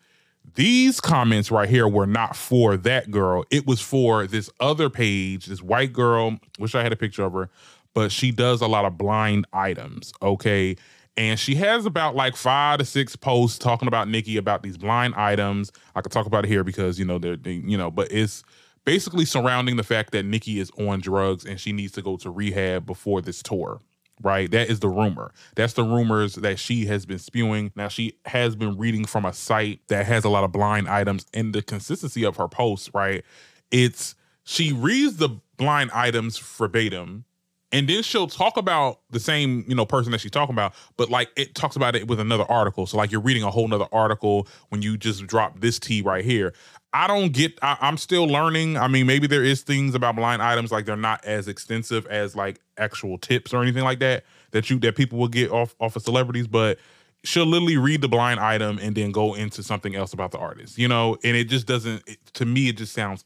these 0.55 0.99
comments 0.99 1.51
right 1.51 1.69
here 1.69 1.87
were 1.87 2.07
not 2.07 2.35
for 2.35 2.75
that 2.77 3.11
girl. 3.11 3.45
It 3.51 3.65
was 3.65 3.81
for 3.81 4.27
this 4.27 4.49
other 4.59 4.89
page, 4.89 5.45
this 5.45 5.61
white 5.61 5.93
girl. 5.93 6.37
Wish 6.59 6.75
I 6.75 6.83
had 6.83 6.91
a 6.91 6.97
picture 6.97 7.23
of 7.23 7.33
her, 7.33 7.49
but 7.93 8.11
she 8.11 8.31
does 8.31 8.61
a 8.61 8.67
lot 8.67 8.85
of 8.85 8.97
blind 8.97 9.45
items. 9.53 10.13
Okay. 10.21 10.75
And 11.17 11.39
she 11.39 11.55
has 11.55 11.85
about 11.85 12.15
like 12.15 12.35
five 12.35 12.79
to 12.79 12.85
six 12.85 13.15
posts 13.15 13.57
talking 13.57 13.87
about 13.87 14.07
Nicki 14.07 14.37
about 14.37 14.63
these 14.63 14.77
blind 14.77 15.13
items. 15.15 15.71
I 15.95 16.01
could 16.01 16.11
talk 16.11 16.25
about 16.25 16.45
it 16.45 16.47
here 16.47 16.63
because, 16.63 16.97
you 16.97 17.05
know, 17.05 17.19
they're, 17.19 17.35
they, 17.35 17.53
you 17.53 17.77
know, 17.77 17.91
but 17.91 18.11
it's 18.11 18.43
basically 18.85 19.25
surrounding 19.25 19.75
the 19.75 19.83
fact 19.83 20.11
that 20.11 20.25
Nicki 20.25 20.59
is 20.59 20.71
on 20.79 21.01
drugs 21.01 21.45
and 21.45 21.59
she 21.59 21.73
needs 21.73 21.93
to 21.93 22.01
go 22.01 22.17
to 22.17 22.29
rehab 22.29 22.85
before 22.85 23.21
this 23.21 23.43
tour 23.43 23.81
right? 24.23 24.49
That 24.51 24.69
is 24.69 24.79
the 24.79 24.89
rumor. 24.89 25.33
That's 25.55 25.73
the 25.73 25.83
rumors 25.83 26.35
that 26.35 26.59
she 26.59 26.85
has 26.85 27.05
been 27.05 27.19
spewing. 27.19 27.71
Now, 27.75 27.87
she 27.87 28.17
has 28.25 28.55
been 28.55 28.77
reading 28.77 29.05
from 29.05 29.25
a 29.25 29.33
site 29.33 29.79
that 29.87 30.05
has 30.05 30.23
a 30.23 30.29
lot 30.29 30.43
of 30.43 30.51
blind 30.51 30.87
items 30.87 31.25
and 31.33 31.53
the 31.53 31.61
consistency 31.61 32.23
of 32.23 32.37
her 32.37 32.47
posts, 32.47 32.89
right? 32.93 33.23
It's 33.71 34.15
she 34.43 34.73
reads 34.73 35.17
the 35.17 35.29
blind 35.57 35.91
items 35.91 36.37
verbatim 36.37 37.25
and 37.71 37.87
then 37.87 38.03
she'll 38.03 38.27
talk 38.27 38.57
about 38.57 38.99
the 39.11 39.19
same 39.19 39.63
you 39.67 39.75
know 39.75 39.85
person 39.85 40.11
that 40.11 40.19
she's 40.19 40.31
talking 40.31 40.53
about 40.53 40.73
but 40.97 41.09
like 41.09 41.29
it 41.35 41.55
talks 41.55 41.75
about 41.75 41.95
it 41.95 42.07
with 42.07 42.19
another 42.19 42.45
article 42.49 42.85
so 42.85 42.97
like 42.97 43.11
you're 43.11 43.21
reading 43.21 43.43
a 43.43 43.51
whole 43.51 43.67
nother 43.67 43.87
article 43.91 44.47
when 44.69 44.81
you 44.81 44.97
just 44.97 45.25
drop 45.27 45.59
this 45.59 45.79
T 45.79 46.01
right 46.01 46.25
here 46.25 46.53
I 46.93 47.07
don't 47.07 47.31
get. 47.31 47.57
I, 47.61 47.77
am 47.81 47.97
still 47.97 48.27
learning. 48.27 48.77
I 48.77 48.87
mean, 48.87 49.07
maybe 49.07 49.25
there 49.25 49.43
is 49.43 49.61
things 49.61 49.95
about 49.95 50.15
blind 50.15 50.41
items 50.41 50.71
like 50.71 50.85
they're 50.85 50.97
not 50.97 51.23
as 51.23 51.47
extensive 51.47 52.05
as 52.07 52.35
like 52.35 52.59
actual 52.77 53.17
tips 53.17 53.53
or 53.53 53.61
anything 53.61 53.83
like 53.83 53.99
that 53.99 54.25
that 54.51 54.69
you 54.69 54.77
that 54.79 54.95
people 54.95 55.17
will 55.17 55.29
get 55.29 55.51
off 55.51 55.73
off 55.79 55.95
of 55.95 56.03
celebrities. 56.03 56.47
But 56.47 56.79
she'll 57.23 57.45
literally 57.45 57.77
read 57.77 58.01
the 58.01 58.09
blind 58.09 58.41
item 58.41 58.77
and 58.81 58.95
then 58.95 59.11
go 59.11 59.35
into 59.35 59.63
something 59.63 59.95
else 59.95 60.11
about 60.11 60.31
the 60.31 60.37
artist. 60.37 60.77
You 60.77 60.89
know, 60.89 61.17
and 61.23 61.37
it 61.37 61.45
just 61.45 61.65
doesn't. 61.65 62.03
It, 62.07 62.17
to 62.33 62.45
me, 62.45 62.67
it 62.67 62.77
just 62.77 62.93
sounds 62.93 63.23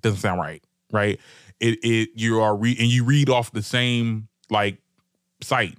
doesn't 0.00 0.20
sound 0.20 0.40
right. 0.40 0.62
Right? 0.92 1.18
It 1.58 1.80
it 1.82 2.10
you 2.14 2.40
are 2.40 2.56
read 2.56 2.78
and 2.78 2.88
you 2.88 3.04
read 3.04 3.28
off 3.28 3.50
the 3.50 3.62
same 3.62 4.28
like 4.48 4.78
site. 5.42 5.76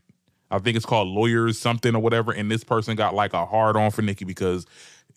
I 0.51 0.59
think 0.59 0.75
it's 0.75 0.85
called 0.85 1.07
lawyers 1.07 1.59
something 1.59 1.95
or 1.95 2.01
whatever. 2.01 2.31
And 2.31 2.51
this 2.51 2.63
person 2.63 2.95
got 2.95 3.13
like 3.13 3.33
a 3.33 3.45
hard 3.45 3.77
on 3.77 3.91
for 3.91 4.01
Nicki 4.01 4.25
because 4.25 4.65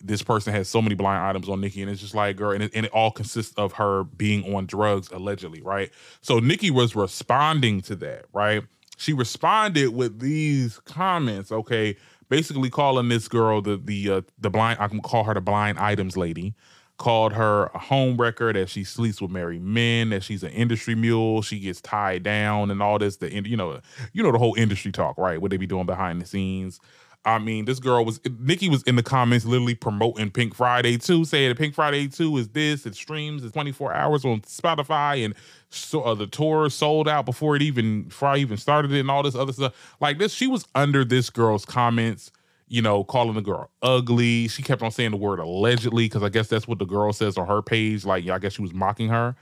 this 0.03 0.21
person 0.21 0.53
has 0.53 0.67
so 0.67 0.81
many 0.81 0.95
blind 0.95 1.23
items 1.23 1.47
on 1.47 1.61
Nicki, 1.61 1.81
and 1.81 1.89
it's 1.89 2.01
just 2.01 2.13
like, 2.13 2.35
girl, 2.35 2.51
and 2.51 2.63
it, 2.63 2.71
and 2.75 2.85
it 2.85 2.91
all 2.91 3.09
consists 3.09 3.53
of 3.55 3.73
her 3.73 4.03
being 4.03 4.53
on 4.53 4.65
drugs 4.65 5.09
allegedly, 5.11 5.61
right? 5.61 5.91
So 6.21 6.39
Nicki 6.39 6.69
was 6.69 6.95
responding 6.95 7.81
to 7.83 7.95
that, 7.97 8.25
right? 8.33 8.63
She 8.97 9.13
responded 9.13 9.89
with 9.95 10.19
these 10.19 10.79
comments, 10.85 11.51
okay, 11.51 11.95
basically 12.29 12.69
calling 12.69 13.09
this 13.09 13.27
girl 13.27 13.61
the 13.61 13.77
the 13.77 14.09
uh, 14.09 14.21
the 14.39 14.49
blind. 14.49 14.79
I 14.79 14.87
can 14.87 15.01
call 15.01 15.23
her 15.23 15.33
the 15.33 15.41
blind 15.41 15.79
items 15.79 16.17
lady. 16.17 16.53
Called 16.97 17.33
her 17.33 17.71
a 17.73 17.79
home 17.79 18.17
wrecker, 18.17 18.53
that 18.53 18.69
she 18.69 18.83
sleeps 18.83 19.19
with 19.19 19.31
married 19.31 19.63
men, 19.63 20.11
that 20.11 20.23
she's 20.23 20.43
an 20.43 20.51
industry 20.51 20.93
mule, 20.93 21.41
she 21.41 21.59
gets 21.59 21.81
tied 21.81 22.21
down, 22.21 22.69
and 22.69 22.83
all 22.83 22.99
this. 22.99 23.17
The 23.17 23.33
you 23.33 23.57
know, 23.57 23.81
you 24.13 24.21
know 24.21 24.31
the 24.31 24.37
whole 24.37 24.53
industry 24.55 24.91
talk, 24.91 25.17
right? 25.17 25.41
What 25.41 25.49
they 25.49 25.57
be 25.57 25.65
doing 25.65 25.87
behind 25.87 26.21
the 26.21 26.25
scenes. 26.27 26.79
I 27.25 27.39
mean, 27.39 27.65
this 27.65 27.79
girl 27.79 28.03
was 28.03 28.19
Nicki 28.39 28.67
was 28.69 28.83
in 28.83 28.97
the 28.97 29.03
comments 29.03 29.45
literally 29.45 29.75
promoting 29.75 30.29
Pink 30.29 30.53
Friday 30.53 30.97
2, 30.97 31.23
saying 31.23 31.55
Pink 31.55 31.73
Friday 31.73 32.07
2 32.07 32.37
is 32.37 32.49
this, 32.49 32.85
it 32.85 32.95
streams, 32.95 33.43
it's 33.43 33.53
24 33.53 33.93
hours 33.93 34.25
on 34.25 34.41
Spotify, 34.41 35.23
and 35.23 35.33
so 35.69 36.01
uh, 36.01 36.13
the 36.13 36.27
tour 36.27 36.69
sold 36.69 37.07
out 37.07 37.25
before 37.25 37.55
it 37.55 37.61
even 37.61 38.11
I 38.21 38.37
even 38.37 38.57
started 38.57 38.91
it 38.91 38.99
and 38.99 39.09
all 39.09 39.23
this 39.23 39.35
other 39.35 39.53
stuff. 39.53 39.73
Like 40.01 40.17
this, 40.17 40.33
she 40.33 40.47
was 40.47 40.65
under 40.75 41.05
this 41.05 41.29
girl's 41.29 41.65
comments, 41.65 42.31
you 42.67 42.81
know, 42.81 43.03
calling 43.05 43.35
the 43.35 43.41
girl 43.41 43.69
ugly. 43.81 44.49
She 44.49 44.61
kept 44.61 44.81
on 44.81 44.91
saying 44.91 45.11
the 45.11 45.17
word 45.17 45.39
allegedly, 45.39 46.05
because 46.05 46.23
I 46.23 46.29
guess 46.29 46.49
that's 46.49 46.67
what 46.67 46.79
the 46.79 46.85
girl 46.85 47.13
says 47.13 47.37
on 47.37 47.47
her 47.47 47.61
page. 47.61 48.05
Like, 48.05 48.25
yeah, 48.25 48.35
I 48.35 48.39
guess 48.39 48.53
she 48.53 48.61
was 48.61 48.73
mocking 48.73 49.09
her. 49.09 49.35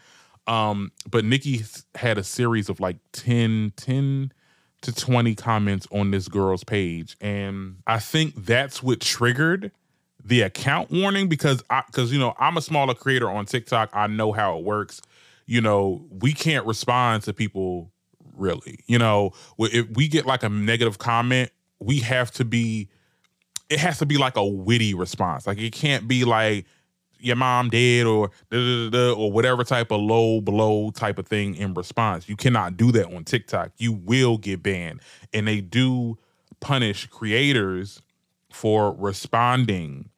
Um, 0.47 0.91
but 1.09 1.25
Nicki 1.25 1.63
had 1.95 2.17
a 2.17 2.23
series 2.23 2.69
of 2.69 2.79
like 2.79 2.97
10, 3.13 3.73
10 3.75 4.31
to 4.81 4.93
20 4.93 5.35
comments 5.35 5.87
on 5.91 6.11
this 6.11 6.27
girl's 6.27 6.63
page. 6.63 7.15
And 7.21 7.77
I 7.85 7.99
think 7.99 8.45
that's 8.45 8.81
what 8.81 8.99
triggered 8.99 9.71
the 10.23 10.41
account 10.41 10.91
warning 10.91 11.27
because 11.27 11.63
I 11.69 11.83
because 11.87 12.11
you 12.11 12.19
know 12.19 12.33
I'm 12.39 12.57
a 12.57 12.61
smaller 12.61 12.93
creator 12.93 13.29
on 13.29 13.45
TikTok. 13.45 13.89
I 13.93 14.07
know 14.07 14.31
how 14.31 14.57
it 14.57 14.63
works. 14.63 15.01
You 15.45 15.61
know, 15.61 16.05
we 16.09 16.33
can't 16.33 16.65
respond 16.65 17.23
to 17.23 17.33
people 17.33 17.91
really. 18.35 18.79
You 18.87 18.99
know, 18.99 19.31
if 19.59 19.89
we 19.95 20.07
get 20.07 20.25
like 20.25 20.43
a 20.43 20.49
negative 20.49 20.97
comment, 20.97 21.51
we 21.79 21.99
have 21.99 22.31
to 22.31 22.45
be 22.45 22.89
it 23.69 23.79
has 23.79 23.99
to 23.99 24.05
be 24.05 24.17
like 24.17 24.35
a 24.35 24.45
witty 24.45 24.93
response. 24.93 25.47
Like 25.47 25.59
it 25.59 25.73
can't 25.73 26.07
be 26.07 26.25
like 26.25 26.65
your 27.21 27.35
mom 27.35 27.69
dead 27.69 28.05
or 28.05 28.31
da, 28.49 28.57
da, 28.57 28.89
da, 28.89 29.13
or 29.13 29.31
whatever 29.31 29.63
type 29.63 29.91
of 29.91 30.01
low 30.01 30.41
blow 30.41 30.91
type 30.91 31.17
of 31.17 31.27
thing 31.27 31.55
in 31.55 31.73
response. 31.73 32.27
You 32.27 32.35
cannot 32.35 32.77
do 32.77 32.91
that 32.93 33.13
on 33.13 33.23
TikTok. 33.23 33.71
You 33.77 33.93
will 33.93 34.37
get 34.37 34.63
banned. 34.63 35.01
And 35.33 35.47
they 35.47 35.61
do 35.61 36.17
punish 36.59 37.07
creators 37.07 38.01
for 38.51 38.93
responding 38.93 40.09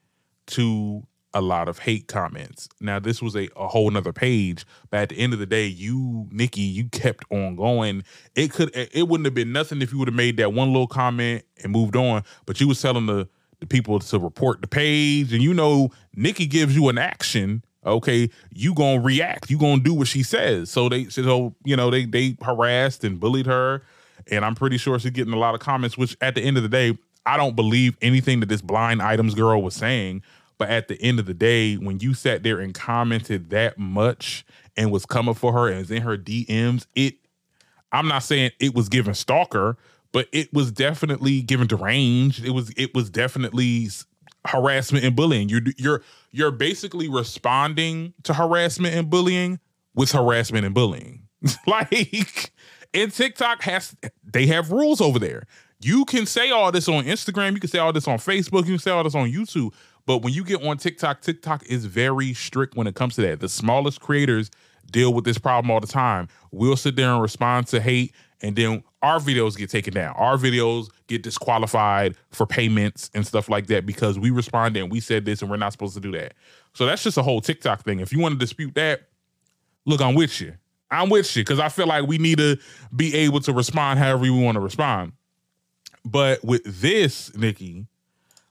to 0.48 1.04
a 1.34 1.42
lot 1.42 1.68
of 1.68 1.80
hate 1.80 2.08
comments. 2.08 2.70
Now, 2.80 3.00
this 3.00 3.22
was 3.22 3.36
a, 3.36 3.50
a 3.56 3.68
whole 3.68 3.90
nother 3.90 4.14
page, 4.14 4.66
but 4.92 5.00
at 5.00 5.10
the 5.10 5.18
end 5.18 5.34
of 5.34 5.40
the 5.40 5.46
day, 5.46 5.66
you, 5.66 6.28
Nicki, 6.32 6.62
you 6.62 6.90
kept 6.90 7.26
on 7.32 7.56
going. 7.56 8.04
It 8.36 8.52
could 8.52 8.72
it 8.74 9.08
wouldn't 9.08 9.26
have 9.26 9.34
been 9.34 9.52
nothing 9.52 9.82
if 9.82 9.92
you 9.92 10.00
would 10.00 10.08
have 10.08 10.16
made 10.16 10.38
that 10.38 10.54
one 10.54 10.68
little 10.70 10.88
comment 10.88 11.44
and 11.64 11.72
moved 11.72 11.96
on, 11.96 12.24
but 12.46 12.62
you 12.62 12.68
was 12.68 12.82
telling 12.82 13.08
the 13.08 13.28
people 13.70 14.00
to 14.00 14.20
report 14.20 14.62
the 14.62 14.68
page, 14.68 15.34
and 15.34 15.42
you 15.42 15.54
know 15.54 15.92
Nicki 16.16 16.46
gives 16.46 16.76
you 16.76 16.90
an 16.90 16.98
action. 16.98 17.64
Okay, 17.86 18.30
you 18.54 18.74
gonna 18.74 19.02
react. 19.02 19.50
You 19.50 19.58
gonna 19.58 19.82
do 19.82 19.94
what 19.94 20.08
she 20.08 20.24
says. 20.24 20.70
So 20.70 20.90
they 20.90 21.06
so 21.06 21.54
you 21.66 21.76
know 21.76 21.90
they 21.90 22.06
they 22.06 22.38
harassed 22.42 23.04
and 23.04 23.20
bullied 23.20 23.46
her, 23.46 23.84
and 24.32 24.46
I'm 24.46 24.56
pretty 24.56 24.78
sure 24.78 24.98
she's 25.00 25.12
getting 25.12 25.34
a 25.34 25.40
lot 25.40 25.54
of 25.54 25.60
comments. 25.60 25.98
Which 25.98 26.16
at 26.22 26.36
the 26.36 26.42
end 26.42 26.58
of 26.58 26.64
the 26.64 26.70
day, 26.70 26.98
I 27.26 27.38
don't 27.38 27.56
believe 27.56 27.98
anything 28.02 28.40
that 28.40 28.50
this 28.50 28.62
blind 28.62 29.02
items 29.02 29.36
girl 29.36 29.62
was 29.62 29.76
saying. 29.76 30.24
But 30.58 30.70
at 30.70 30.88
the 30.88 31.02
end 31.02 31.20
of 31.20 31.26
the 31.26 31.34
day, 31.34 31.76
when 31.76 32.00
you 32.00 32.14
sat 32.14 32.44
there 32.44 32.60
and 32.60 32.74
commented 32.74 33.50
that 33.50 33.78
much 33.78 34.46
and 34.78 34.92
was 34.92 35.06
coming 35.06 35.34
for 35.34 35.52
her 35.52 35.68
and 35.68 35.80
was 35.80 35.92
in 35.92 36.04
her 36.04 36.18
DMs, 36.18 36.86
it 36.96 37.16
I'm 37.94 38.08
not 38.08 38.24
saying 38.24 38.52
it 38.60 38.74
was 38.74 38.90
given 38.90 39.14
stalker, 39.14 39.78
but 40.14 40.30
it 40.32 40.54
was 40.54 40.72
definitely 40.72 41.42
given 41.42 41.68
deranged. 41.68 42.46
It 42.46 42.52
was 42.52 42.72
it 42.78 42.96
was 42.96 43.10
definitely 43.10 43.90
harassment 44.48 45.04
and 45.04 45.16
bullying. 45.16 45.50
You're 45.50 45.62
you're 45.78 46.02
you're 46.32 46.52
basically 46.52 47.10
responding 47.10 48.14
to 48.24 48.34
harassment 48.34 48.96
and 48.96 49.10
bullying 49.10 49.60
with 49.94 50.14
harassment 50.14 50.66
and 50.66 50.74
bullying. 50.74 51.28
like 51.68 52.54
and 52.94 53.12
TikTok 53.12 53.64
has 53.64 53.96
they 54.24 54.46
have 54.46 54.72
rules 54.72 55.02
over 55.02 55.20
there. 55.20 55.46
You 55.82 56.06
can 56.06 56.26
say 56.26 56.52
all 56.52 56.72
this 56.72 56.88
on 56.88 57.04
Instagram, 57.04 57.56
you 57.56 57.60
can 57.60 57.70
say 57.70 57.80
all 57.80 57.92
this 57.92 58.08
on 58.08 58.18
Facebook, 58.18 58.60
you 58.60 58.74
can 58.74 58.80
say 58.80 58.92
all 58.92 59.04
this 59.04 59.16
on 59.16 59.30
YouTube, 59.30 59.74
but 60.06 60.20
when 60.20 60.32
you 60.32 60.46
get 60.46 60.64
on 60.64 60.78
TikTok, 60.78 61.22
TikTok 61.22 61.66
is 61.66 61.86
very 61.86 62.34
strict 62.34 62.78
when 62.78 62.88
it 62.88 62.96
comes 62.96 63.16
to 63.16 63.22
that. 63.24 63.42
The 63.42 63.50
smallest 63.50 64.00
creators 64.00 64.50
deal 64.90 65.14
with 65.14 65.26
this 65.26 65.38
problem 65.38 65.72
all 65.72 65.82
the 65.82 65.88
time. 65.88 66.30
We'll 66.52 66.78
sit 66.78 66.96
there 66.96 67.12
and 67.12 67.22
respond 67.22 67.68
to 67.68 67.82
hate 67.82 68.14
and 68.44 68.56
then 68.56 68.84
our 69.04 69.20
videos 69.20 69.58
get 69.58 69.70
taken 69.70 69.94
down. 69.94 70.16
Our 70.16 70.38
videos 70.38 70.88
get 71.08 71.22
disqualified 71.22 72.16
for 72.32 72.48
payments 72.48 73.12
and 73.14 73.28
stuff 73.28 73.50
like 73.50 73.68
that 73.68 73.86
because 73.86 74.18
we 74.18 74.32
responded 74.32 74.82
and 74.82 74.92
we 74.92 75.02
said 75.02 75.26
this 75.26 75.42
and 75.42 75.52
we're 75.52 75.58
not 75.58 75.74
supposed 75.74 75.94
to 75.96 76.00
do 76.00 76.12
that. 76.14 76.34
So 76.74 76.86
that's 76.86 77.04
just 77.04 77.18
a 77.18 77.22
whole 77.22 77.42
TikTok 77.42 77.84
thing. 77.84 78.00
If 78.00 78.14
you 78.14 78.20
want 78.20 78.34
to 78.34 78.40
dispute 78.40 78.74
that, 78.76 79.10
look, 79.86 80.02
I'm 80.02 80.16
with 80.16 80.40
you. 80.40 80.54
I'm 80.90 81.10
with 81.10 81.36
you 81.36 81.44
because 81.44 81.60
I 81.60 81.70
feel 81.70 81.88
like 81.88 82.08
we 82.08 82.18
need 82.18 82.38
to 82.38 82.58
be 82.96 83.14
able 83.14 83.42
to 83.42 83.52
respond 83.52 84.00
however 84.00 84.22
we 84.22 84.30
want 84.30 84.56
to 84.56 84.62
respond. 84.62 85.12
But 86.06 86.44
with 86.44 86.64
this, 86.64 87.36
Nicki, 87.36 87.88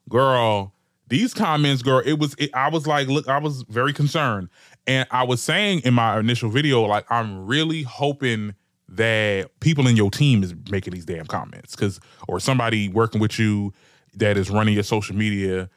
girl, 0.08 0.74
these 1.08 1.32
comments, 1.32 1.82
girl, 1.82 2.02
it 2.04 2.18
was, 2.18 2.34
it, 2.38 2.54
I 2.54 2.68
was 2.68 2.86
like, 2.86 3.08
look, 3.08 3.28
I 3.28 3.38
was 3.38 3.62
very 3.68 3.92
concerned. 3.92 4.48
And 4.86 5.06
I 5.10 5.22
was 5.22 5.40
saying 5.40 5.80
in 5.84 5.94
my 5.94 6.18
initial 6.18 6.50
video, 6.50 6.82
like, 6.82 7.10
I'm 7.10 7.46
really 7.46 7.82
hoping 7.82 8.54
that 8.96 9.48
people 9.60 9.86
in 9.86 9.96
your 9.96 10.10
team 10.10 10.42
is 10.42 10.54
making 10.70 10.92
these 10.92 11.04
damn 11.04 11.26
comments 11.26 11.74
because 11.74 12.00
or 12.28 12.38
somebody 12.38 12.88
working 12.88 13.20
with 13.20 13.38
you 13.38 13.72
that 14.14 14.36
is 14.36 14.50
running 14.50 14.74
your 14.74 14.82
social 14.82 15.16
media 15.16 15.68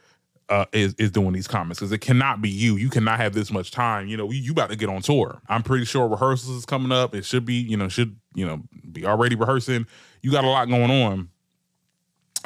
uh, 0.50 0.66
is 0.74 0.94
is 0.96 1.12
doing 1.12 1.34
these 1.34 1.48
comments 1.48 1.80
because 1.80 1.92
it 1.92 2.00
cannot 2.00 2.42
be 2.42 2.50
you. 2.50 2.76
You 2.76 2.90
cannot 2.90 3.18
have 3.18 3.34
this 3.34 3.52
much 3.52 3.72
time. 3.72 4.08
You 4.08 4.18
know, 4.18 4.30
you, 4.30 4.42
you 4.42 4.52
about 4.52 4.70
to 4.70 4.76
get 4.76 4.90
on 4.90 5.02
tour. 5.02 5.42
I'm 5.50 5.64
pretty 5.64 5.86
sure 5.86 6.08
rehearsals 6.08 6.56
is 6.58 6.66
coming 6.66 6.92
up. 6.92 7.16
It 7.16 7.26
should 7.26 7.46
be, 7.46 7.56
you 7.56 7.78
know, 7.78 7.88
should 7.88 8.16
you 8.36 8.46
know 8.46 8.62
be 8.92 9.06
already 9.06 9.36
rehearsing. 9.36 9.88
You 10.22 10.32
got 10.32 10.44
a 10.44 10.50
lot 10.50 10.68
going 10.68 10.92
on 10.92 11.30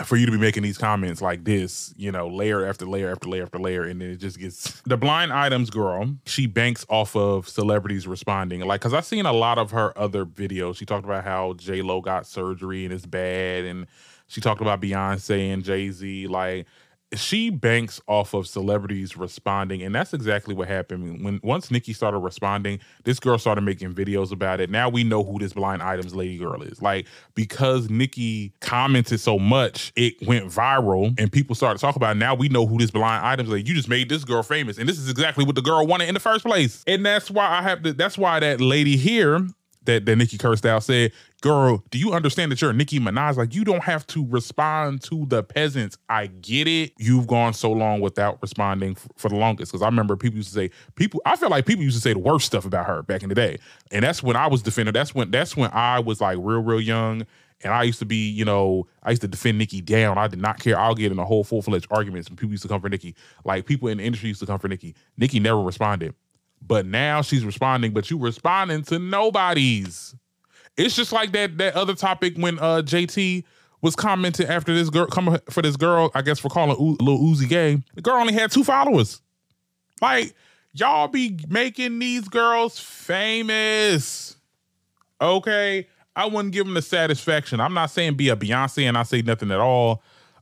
for 0.05 0.15
you 0.15 0.25
to 0.25 0.31
be 0.31 0.37
making 0.37 0.63
these 0.63 0.77
comments 0.77 1.21
like 1.21 1.43
this, 1.43 1.93
you 1.97 2.11
know, 2.11 2.27
layer 2.27 2.65
after 2.65 2.85
layer 2.85 3.11
after 3.11 3.27
layer 3.29 3.43
after 3.43 3.59
layer, 3.59 3.83
and 3.83 4.01
then 4.01 4.11
it 4.11 4.17
just 4.17 4.39
gets 4.39 4.81
the 4.81 4.97
blind 4.97 5.31
items 5.33 5.69
girl. 5.69 6.15
She 6.25 6.47
banks 6.47 6.85
off 6.89 7.15
of 7.15 7.47
celebrities 7.47 8.07
responding, 8.07 8.61
like 8.61 8.81
because 8.81 8.93
I've 8.93 9.05
seen 9.05 9.25
a 9.25 9.33
lot 9.33 9.57
of 9.57 9.71
her 9.71 9.97
other 9.97 10.25
videos. 10.25 10.77
She 10.77 10.85
talked 10.85 11.05
about 11.05 11.23
how 11.23 11.53
J 11.53 11.81
Lo 11.81 12.01
got 12.01 12.25
surgery 12.25 12.85
and 12.85 12.93
it's 12.93 13.05
bad, 13.05 13.65
and 13.65 13.87
she 14.27 14.41
talked 14.41 14.61
about 14.61 14.81
Beyonce 14.81 15.53
and 15.53 15.63
Jay 15.63 15.89
Z, 15.89 16.27
like 16.27 16.67
she 17.15 17.49
banks 17.49 17.99
off 18.07 18.33
of 18.33 18.47
celebrities 18.47 19.17
responding 19.17 19.81
and 19.81 19.95
that's 19.95 20.13
exactly 20.13 20.53
what 20.53 20.67
happened. 20.67 21.23
When 21.23 21.39
once 21.43 21.71
nicki 21.71 21.93
started 21.93 22.19
responding 22.19 22.79
this 23.03 23.19
girl 23.19 23.37
started 23.37 23.61
making 23.61 23.93
videos 23.93 24.31
about 24.31 24.59
it. 24.59 24.69
Now 24.69 24.89
we 24.89 25.03
know 25.03 25.23
who 25.23 25.39
this 25.39 25.53
blind 25.53 25.81
items 25.81 26.13
lady 26.13 26.37
girl 26.37 26.61
is. 26.61 26.81
Like 26.81 27.07
because 27.33 27.89
nicki 27.89 28.53
commented 28.61 29.19
so 29.19 29.39
much 29.39 29.91
it 29.95 30.15
went 30.27 30.45
viral 30.45 31.19
and 31.19 31.31
people 31.31 31.55
started 31.55 31.79
talking 31.79 31.99
about 31.99 32.15
it. 32.15 32.19
Now 32.19 32.35
we 32.35 32.47
know 32.49 32.67
who 32.67 32.77
this 32.77 32.91
blind 32.91 33.25
items 33.25 33.49
lady 33.49 33.67
you 33.67 33.75
just 33.75 33.89
made 33.89 34.09
this 34.09 34.23
girl 34.23 34.43
famous. 34.43 34.77
And 34.77 34.87
this 34.87 34.99
is 34.99 35.09
exactly 35.09 35.43
what 35.43 35.55
the 35.55 35.61
girl 35.61 35.87
wanted 35.87 36.09
in 36.09 36.13
the 36.13 36.19
first 36.19 36.45
place. 36.45 36.83
And 36.85 37.05
that's 37.05 37.31
why 37.31 37.45
i 37.45 37.61
have 37.61 37.81
to 37.83 37.93
that's 37.93 38.17
why 38.17 38.39
that 38.39 38.61
lady 38.61 38.97
here 38.97 39.47
that, 39.85 40.05
that 40.05 40.37
cursed 40.39 40.65
out 40.65 40.83
said, 40.83 41.11
Girl, 41.41 41.83
do 41.89 41.97
you 41.97 42.11
understand 42.11 42.51
that 42.51 42.61
you're 42.61 42.73
Nicki 42.73 42.99
Minaj? 42.99 43.37
Like, 43.37 43.55
you 43.55 43.63
don't 43.63 43.83
have 43.83 44.05
to 44.07 44.27
respond 44.27 45.01
to 45.03 45.25
the 45.27 45.41
peasants. 45.41 45.97
I 46.09 46.27
get 46.27 46.67
it. 46.67 46.91
You've 46.97 47.27
gone 47.27 47.53
so 47.53 47.71
long 47.71 48.01
without 48.01 48.41
responding 48.41 48.91
f- 48.91 49.07
for 49.15 49.29
the 49.29 49.37
longest. 49.37 49.71
Cause 49.71 49.81
I 49.81 49.85
remember 49.85 50.17
people 50.17 50.35
used 50.35 50.49
to 50.49 50.55
say, 50.55 50.69
people, 50.95 51.21
I 51.25 51.37
feel 51.37 51.49
like 51.49 51.65
people 51.65 51.83
used 51.83 51.95
to 51.95 52.01
say 52.01 52.11
the 52.11 52.19
worst 52.19 52.45
stuff 52.45 52.65
about 52.65 52.87
her 52.87 53.03
back 53.03 53.23
in 53.23 53.29
the 53.29 53.35
day. 53.35 53.57
And 53.91 54.03
that's 54.03 54.21
when 54.21 54.35
I 54.35 54.47
was 54.47 54.61
defending. 54.61 54.91
That's 54.91 55.15
when 55.15 55.31
that's 55.31 55.55
when 55.55 55.69
I 55.71 55.99
was 55.99 56.19
like 56.19 56.37
real, 56.41 56.61
real 56.61 56.81
young. 56.81 57.25
And 57.61 57.73
I 57.73 57.83
used 57.83 57.99
to 57.99 58.05
be, 58.05 58.29
you 58.29 58.45
know, 58.45 58.87
I 59.03 59.09
used 59.11 59.21
to 59.21 59.27
defend 59.27 59.57
Nicki 59.57 59.81
down. 59.81 60.17
I 60.17 60.27
did 60.27 60.39
not 60.39 60.59
care. 60.59 60.79
I'll 60.79 60.95
get 60.95 61.11
in 61.11 61.19
a 61.19 61.25
whole 61.25 61.43
full 61.43 61.61
fledged 61.61 61.87
arguments 61.91 62.29
when 62.29 62.37
people 62.37 62.51
used 62.51 62.63
to 62.63 62.69
come 62.69 62.81
for 62.81 62.89
Nicki. 62.89 63.15
Like 63.43 63.65
people 63.65 63.89
in 63.89 63.97
the 63.97 64.03
industry 64.03 64.29
used 64.29 64.39
to 64.41 64.45
come 64.45 64.59
for 64.59 64.67
Nicki. 64.67 64.95
Nicki 65.17 65.39
never 65.39 65.61
responded. 65.61 66.15
But 66.65 66.85
now 66.85 67.21
she's 67.21 67.43
responding, 67.43 67.93
but 67.93 68.09
you 68.11 68.17
responding 68.17 68.83
to 68.83 68.99
nobody's. 68.99 70.15
It's 70.77 70.95
just 70.95 71.11
like 71.11 71.31
that 71.33 71.57
that 71.57 71.75
other 71.75 71.95
topic 71.95 72.35
when 72.37 72.59
uh 72.59 72.81
JT 72.83 73.43
was 73.81 73.95
commenting 73.95 74.47
after 74.47 74.73
this 74.73 74.89
girl 74.89 75.07
coming 75.07 75.39
for 75.49 75.61
this 75.61 75.75
girl, 75.77 76.11
I 76.13 76.21
guess 76.21 76.39
for 76.39 76.49
calling 76.49 76.77
U- 76.79 76.97
Lil 76.99 77.17
Uzi 77.19 77.47
gay. 77.47 77.81
The 77.95 78.01
girl 78.01 78.15
only 78.15 78.33
had 78.33 78.51
two 78.51 78.63
followers. 78.63 79.21
Like 80.01 80.33
y'all 80.73 81.07
be 81.07 81.39
making 81.47 81.99
these 81.99 82.27
girls 82.27 82.79
famous. 82.79 84.37
Okay, 85.21 85.87
I 86.15 86.25
wouldn't 86.25 86.53
give 86.53 86.65
them 86.65 86.75
the 86.75 86.81
satisfaction. 86.81 87.59
I'm 87.59 87.73
not 87.73 87.89
saying 87.91 88.15
be 88.15 88.29
a 88.29 88.35
Beyonce 88.35 88.83
and 88.83 88.97
I 88.97 89.03
say 89.03 89.21
nothing 89.21 89.51
at 89.51 89.59
all. 89.59 90.01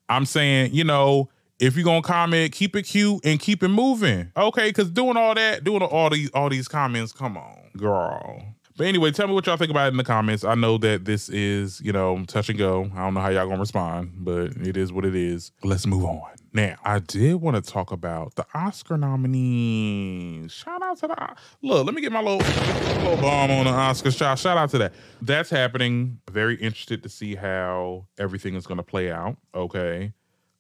I'm 0.10 0.26
saying, 0.26 0.74
you 0.74 0.84
know, 0.84 1.30
if 1.60 1.76
you're 1.76 1.86
gonna 1.86 2.02
comment, 2.02 2.52
keep 2.52 2.76
it 2.76 2.84
cute 2.84 3.26
and 3.26 3.40
keep 3.40 3.64
it 3.64 3.70
moving. 3.70 4.32
Okay, 4.36 4.70
because 4.70 4.90
doing 4.90 5.18
all 5.18 5.36
that, 5.36 5.64
doing 5.64 5.82
all 5.82 6.10
these 6.10 6.30
all 6.32 6.50
these 6.50 6.68
comments, 6.68 7.12
come 7.12 7.38
on, 7.38 7.70
girl. 7.76 8.44
But 8.78 8.86
anyway, 8.86 9.10
tell 9.10 9.28
me 9.28 9.34
what 9.34 9.48
y'all 9.48 9.58
think 9.58 9.72
about 9.72 9.88
it 9.88 9.92
in 9.94 9.98
the 9.98 10.04
comments. 10.04 10.44
I 10.44 10.54
know 10.54 10.78
that 10.78 11.04
this 11.04 11.30
is, 11.30 11.82
you 11.82 11.92
know, 11.92 12.24
touch 12.28 12.50
and 12.50 12.60
go. 12.60 12.92
I 12.94 13.00
don't 13.00 13.16
know 13.16 13.22
how 13.22 13.30
y'all 13.30 13.48
gonna 13.48 13.60
respond, 13.60 14.12
but 14.18 14.52
it 14.58 14.78
is 14.78 14.94
what 14.94 15.04
it 15.04 15.16
is. 15.16 15.52
Let's 15.64 15.88
move 15.88 16.06
on. 16.06 16.22
Now, 16.54 16.76
I 16.84 17.00
did 17.00 17.36
want 17.36 17.64
to 17.64 17.72
talk 17.72 17.92
about 17.92 18.36
the 18.36 18.46
Oscar 18.54 18.96
nominees. 18.96 20.52
Shout 20.52 20.82
out 20.84 21.00
to 21.00 21.08
the 21.08 21.36
look. 21.64 21.88
Let 21.88 21.96
me 21.96 22.02
get 22.02 22.12
my 22.12 22.22
little 22.22 22.38
little 22.38 23.18
bomb 23.18 23.50
on 23.50 23.66
the 23.66 23.72
Oscar 23.72 24.12
Shout 24.12 24.38
shout 24.38 24.58
out 24.58 24.70
to 24.72 24.78
that. 24.78 24.94
That's 25.24 25.50
happening. 25.50 26.20
Very 26.30 26.56
interested 26.56 27.02
to 27.02 27.10
see 27.10 27.34
how 27.34 28.06
everything 28.20 28.54
is 28.54 28.68
gonna 28.68 28.84
play 28.84 29.12
out. 29.12 29.38
Okay. 29.56 30.14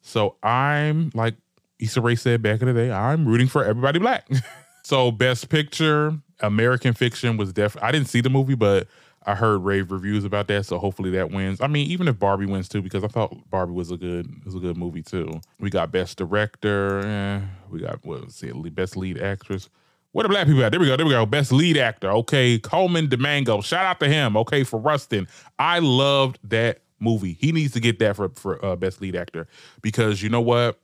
So 0.08 0.36
I'm 0.41 1.12
like 1.13 1.36
Issa 1.80 2.02
Rae 2.02 2.15
said 2.15 2.41
back 2.41 2.62
in 2.62 2.67
the 2.67 2.74
day, 2.74 2.91
I'm 2.91 3.28
rooting 3.28 3.48
for 3.48 3.63
everybody 3.65 4.00
black. 4.00 4.28
so 4.84 5.12
best 5.12 5.50
picture, 5.50 6.17
American 6.39 6.93
Fiction 6.93 7.36
was 7.36 7.52
definitely 7.52 7.89
I 7.89 7.91
didn't 7.91 8.08
see 8.08 8.22
the 8.22 8.30
movie, 8.30 8.56
but 8.56 8.88
I 9.26 9.36
heard 9.36 9.58
rave 9.60 9.91
reviews 9.91 10.24
about 10.24 10.48
that, 10.48 10.65
so 10.65 10.80
hopefully 10.80 11.10
that 11.12 11.32
wins. 11.32 11.60
I 11.60 11.67
mean, 11.67 11.88
even 11.91 12.08
if 12.08 12.17
Barbie 12.17 12.46
wins 12.46 12.70
too, 12.70 12.82
because 12.82 13.04
I 13.04 13.08
thought 13.08 13.36
Barbie 13.50 13.74
was 13.74 13.91
a 13.91 13.98
good 13.98 14.46
was 14.46 14.56
a 14.56 14.60
good 14.60 14.78
movie 14.78 15.04
too. 15.04 15.41
We 15.60 15.70
got 15.70 15.91
best 15.91 16.17
director, 16.17 17.00
eh, 17.00 17.41
we 17.70 17.82
got 17.82 18.06
what 18.06 18.26
was 18.26 18.41
it, 18.41 18.76
best 18.76 18.96
lead 18.96 19.22
actress. 19.22 19.70
Where 20.13 20.24
the 20.24 20.30
black 20.30 20.48
people 20.48 20.63
at? 20.63 20.72
There 20.72 20.80
we 20.80 20.88
go. 20.88 20.96
There 20.96 21.06
we 21.06 21.12
go. 21.12 21.26
Best 21.26 21.52
lead 21.52 21.78
actor. 21.78 22.10
Okay, 22.10 22.58
Colman 22.60 23.10
Domingo. 23.10 23.60
Shout 23.62 23.86
out 23.86 24.00
to 24.00 24.08
him. 24.08 24.38
Okay, 24.38 24.63
for 24.63 24.80
Rustin. 24.80 25.28
I 25.60 25.80
loved 25.80 26.39
that 26.46 26.80
movie. 27.00 27.38
He 27.40 27.52
needs 27.52 27.74
to 27.74 27.80
get 27.80 28.00
that 28.00 28.16
for 28.16 28.30
for 28.30 28.64
uh, 28.64 28.76
best 28.76 29.02
lead 29.02 29.16
actor 29.16 29.48
because 29.82 30.22
you 30.22 30.30
know 30.30 30.42
what? 30.42 30.80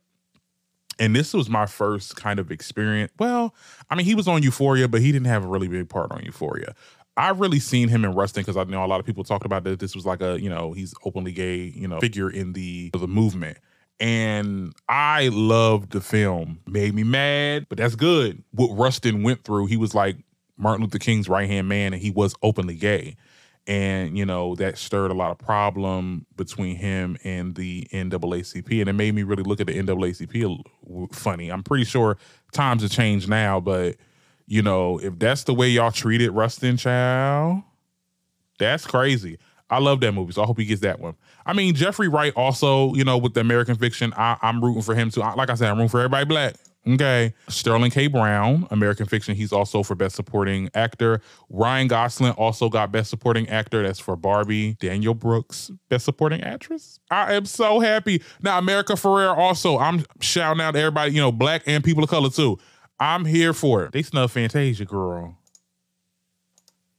And 1.00 1.16
this 1.16 1.34
was 1.34 1.50
my 1.50 1.66
first 1.66 2.16
kind 2.16 2.40
of 2.40 2.52
experience. 2.52 3.12
Well, 3.18 3.56
I 3.90 3.96
mean, 3.96 4.06
he 4.06 4.14
was 4.14 4.28
on 4.28 4.44
Euphoria, 4.44 4.88
but 4.88 5.02
he 5.02 5.12
didn't 5.12 5.28
have 5.28 5.44
a 5.44 5.48
really 5.48 5.68
big 5.68 5.90
part 5.90 6.12
on 6.12 6.24
Euphoria. 6.24 6.76
I've 7.18 7.40
really 7.40 7.60
seen 7.60 7.90
him 7.90 8.06
in 8.06 8.14
Rustin 8.14 8.42
because 8.42 8.58
I 8.58 8.64
know 8.64 8.84
a 8.84 8.88
lot 8.88 9.00
of 9.00 9.06
people 9.06 9.24
talked 9.24 9.46
about 9.46 9.64
that 9.66 9.80
this 9.80 9.96
was 9.96 10.06
like 10.06 10.22
a, 10.22 10.40
you 10.42 10.50
know, 10.50 10.74
he's 10.74 10.94
openly 11.04 11.32
gay, 11.32 11.72
you 11.76 11.88
know, 11.88 12.00
figure 12.00 12.30
in 12.30 12.54
the 12.54 12.90
the 12.94 13.08
movement. 13.08 13.58
And 14.00 14.74
I 14.90 15.30
loved 15.30 15.92
the 15.92 16.02
film. 16.02 16.60
Made 16.68 16.94
me 16.96 17.04
mad, 17.04 17.68
but 17.70 17.78
that's 17.78 17.96
good. 17.96 18.44
What 18.52 18.76
Rustin 18.76 19.24
went 19.24 19.44
through, 19.44 19.68
he 19.68 19.78
was 19.78 19.94
like 19.94 20.18
Martin 20.58 20.84
Luther 20.84 21.00
King's 21.00 21.30
right 21.30 21.48
hand 21.48 21.68
man, 21.68 21.94
and 21.94 22.02
he 22.02 22.10
was 22.10 22.36
openly 22.42 22.76
gay. 22.76 23.16
And 23.66 24.18
you 24.18 24.26
know 24.26 24.56
that 24.56 24.78
stirred 24.78 25.12
a 25.12 25.14
lot 25.14 25.32
of 25.32 25.38
problem 25.38 26.26
between 26.36 26.76
him 26.76 27.18
and 27.24 27.56
the 27.56 27.88
NAACP, 27.94 28.82
and 28.82 28.90
it 28.90 28.94
made 28.94 29.16
me 29.16 29.24
really 29.24 29.44
look 29.44 29.62
at 29.62 29.68
the 29.68 29.74
NAACP 29.74 30.62
funny. 31.14 31.50
I'm 31.50 31.64
pretty 31.64 31.86
sure 31.86 32.18
times 32.52 32.82
have 32.82 32.92
changed 32.92 33.30
now, 33.30 33.62
but 33.62 33.96
you 34.48 34.62
know, 34.62 35.00
if 35.00 35.18
that's 35.18 35.46
the 35.46 35.54
way 35.54 35.70
y'all 35.70 35.92
treated 35.92 36.32
Rustin 36.32 36.76
Child, 36.76 37.64
that's 38.60 38.86
crazy. 38.86 39.38
I 39.70 39.80
love 39.80 40.02
that 40.02 40.12
movie, 40.12 40.34
so 40.34 40.44
I 40.44 40.46
hope 40.46 40.60
he 40.60 40.66
gets 40.66 40.82
that 40.82 41.00
one. 41.00 41.16
I 41.46 41.54
mean, 41.54 41.74
Jeffrey 41.74 42.08
Wright 42.08 42.34
also, 42.36 42.94
you 42.94 43.04
know, 43.04 43.18
with 43.18 43.34
the 43.34 43.40
American 43.40 43.76
Fiction, 43.76 44.14
I, 44.16 44.38
am 44.42 44.64
rooting 44.64 44.82
for 44.82 44.94
him 44.94 45.10
too. 45.10 45.22
Like 45.22 45.50
I 45.50 45.56
said, 45.56 45.70
I'm 45.70 45.78
rooting 45.78 45.90
for 45.90 46.00
everybody 46.00 46.26
black. 46.26 46.56
Okay. 46.86 47.34
Sterling 47.48 47.92
K. 47.92 48.08
Brown, 48.08 48.68
American 48.70 49.06
Fiction, 49.06 49.36
he's 49.36 49.54
also 49.54 49.84
for 49.84 49.96
Best 49.96 50.16
Supporting 50.16 50.70
Actor. 50.74 51.22
Ryan 51.50 51.88
Gosling 51.88 52.34
also 52.34 52.68
got 52.68 52.92
Best 52.92 53.10
Supporting 53.10 53.48
Actor. 53.48 53.84
That's 53.84 54.00
for 54.00 54.18
Barbie. 54.18 54.74
Danielle 54.82 55.14
Brooks, 55.14 55.72
Best 55.90 56.04
Supporting 56.04 56.42
Actress. 56.42 57.00
I 57.10 57.34
am 57.36 57.46
so 57.46 57.80
happy. 57.80 58.22
Now, 58.42 58.58
America 58.58 58.94
Ferrera 58.94 59.38
also, 59.38 59.78
I'm 59.78 60.04
shouting 60.20 60.62
out 60.62 60.72
to 60.72 60.80
everybody, 60.80 61.14
you 61.14 61.22
know, 61.22 61.32
black 61.32 61.64
and 61.68 61.84
people 61.84 62.04
of 62.04 62.10
color 62.10 62.30
too. 62.30 62.60
I'm 63.00 63.26
here 63.26 63.54
for 63.54 63.86
it. 63.86 63.94
They 63.94 64.04
snubbed 64.04 64.34
Fantasia, 64.34 64.86
girl. 64.86 65.38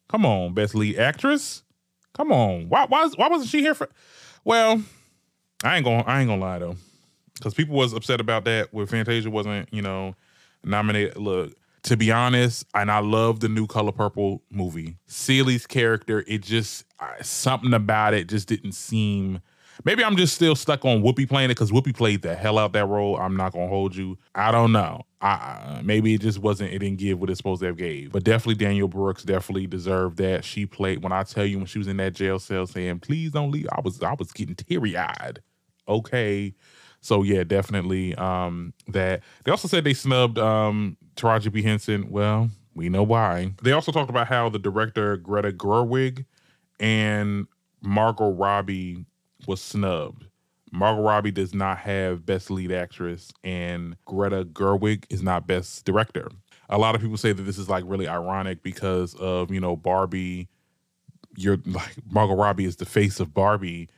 Come 0.09 0.25
on, 0.27 0.55
best 0.55 0.75
lead 0.75 0.99
actress. 0.99 1.63
Come 2.15 2.31
on. 2.31 2.69
Why 2.69 2.87
why 2.89 3.09
why 3.17 3.29
wasn't 3.29 3.51
she 3.51 3.61
here 3.61 3.75
for? 3.75 3.89
Well, 4.45 4.83
I 5.65 5.77
ain't 5.77 5.85
gonna 5.85 6.05
I 6.05 6.21
ain't 6.21 6.29
gonna 6.29 6.41
lie 6.41 6.59
though, 6.59 6.77
because 7.35 7.55
people 7.55 7.77
was 7.77 7.93
upset 7.93 8.21
about 8.21 8.45
that 8.45 8.73
where 8.73 8.87
Fantasia 8.87 9.31
wasn't 9.31 9.73
you 9.73 9.83
know 9.83 10.15
nominated. 10.65 11.17
Look, 11.17 11.55
to 11.85 11.97
be 11.97 12.11
honest, 12.11 12.67
and 12.75 12.91
I 12.91 13.01
love 13.01 13.41
the 13.41 13.49
new 13.49 13.67
Color 13.67 13.93
Purple 13.93 14.43
movie. 14.51 14.97
Celie's 15.07 15.67
character, 15.67 16.25
it 16.27 16.43
just 16.43 16.85
something 17.23 17.75
about 17.75 18.15
it 18.15 18.29
just 18.29 18.49
didn't 18.49 18.73
seem 18.73 19.41
Maybe 19.85 20.05
I'm 20.05 20.17
just 20.17 20.35
still 20.35 20.55
stuck 20.55 20.85
on 20.85 21.03
Whoopi 21.03 21.29
playing 21.29 21.51
it 21.51 21.55
because 21.55 21.73
Whoopi 21.73 21.95
played 21.97 22.23
the 22.23 22.37
hell 22.37 22.59
out 22.59 22.73
that 22.75 22.87
role. 22.87 23.17
I'm 23.17 23.37
not 23.37 23.53
gonna 23.53 23.67
hold 23.67 23.97
you. 23.97 24.17
I 24.35 24.53
don't 24.53 24.71
know. 24.71 25.03
I, 25.21 25.81
maybe 25.83 26.15
it 26.15 26.21
just 26.21 26.39
wasn't. 26.39 26.73
It 26.73 26.79
didn't 26.79 26.99
give 26.99 27.19
what 27.19 27.31
it's 27.31 27.39
supposed 27.39 27.61
to 27.61 27.67
have 27.67 27.77
gave. 27.77 28.13
But 28.13 28.25
definitely 28.25 28.63
Danielle 28.65 28.89
Brooks 28.89 29.25
definitely 29.25 29.67
deserved 29.67 30.19
that. 30.19 30.45
She 30.45 30.67
played 30.67 31.03
when 31.03 31.13
I 31.13 31.25
tell 31.25 31.47
you 31.47 31.59
when 31.59 31.67
she 31.67 31.79
was 31.79 31.89
in 31.89 31.97
that 31.97 32.15
jail 32.15 32.39
cell 32.39 32.67
saying, 32.67 33.01
"Please 33.01 33.33
don't 33.33 33.51
leave." 33.51 33.67
I 33.73 33.81
was 33.81 34.01
I 34.03 34.15
was 34.15 34.33
getting 34.33 34.55
teary 34.55 34.97
eyed. 34.97 35.41
Okay. 35.89 36.55
So 37.05 37.23
yeah, 37.23 37.45
definitely 37.45 38.15
um, 38.15 38.73
that. 38.89 39.23
They 39.45 39.51
also 39.51 39.69
said 39.69 39.85
they 39.85 39.93
snubbed 39.93 40.39
um, 40.39 40.97
Taraji 41.17 41.53
P 41.53 41.61
Henson. 41.61 42.11
Well, 42.11 42.49
we 42.75 42.89
know 42.89 43.03
why. 43.03 43.53
They 43.63 43.73
also 43.73 43.93
talked 43.93 44.09
about 44.09 44.27
how 44.27 44.49
the 44.49 44.59
director 44.59 45.19
Greta 45.19 45.53
Gerwig 45.53 46.25
and 46.81 47.47
Margot 47.83 48.31
Robbie 48.33 49.05
was 49.47 49.61
snubbed. 49.61 50.25
Margot 50.73 51.03
Robbie 51.03 51.31
does 51.31 51.53
not 51.53 51.77
have 51.77 52.25
Best 52.25 52.51
Lead 52.51 52.73
Actress, 52.73 53.31
and 53.45 53.97
Greta 54.07 54.47
Gerwig 54.47 55.05
is 55.11 55.23
not 55.23 55.47
Best 55.47 55.85
Director. 55.85 56.31
A 56.71 56.79
lot 56.79 56.95
of 56.95 57.03
people 57.03 57.19
say 57.19 57.33
that 57.33 57.43
this 57.43 57.59
is 57.59 57.69
like 57.69 57.85
really 57.87 58.09
ironic 58.09 58.63
because 58.63 59.15
of 59.17 59.51
you 59.51 59.61
know 59.61 59.77
Barbie. 59.77 60.49
You're 61.37 61.59
like 61.67 61.97
Margot 62.11 62.35
Robbie 62.35 62.65
is 62.65 62.77
the 62.77 62.87
face 62.87 63.21
of 63.21 63.35
Barbie, 63.35 63.91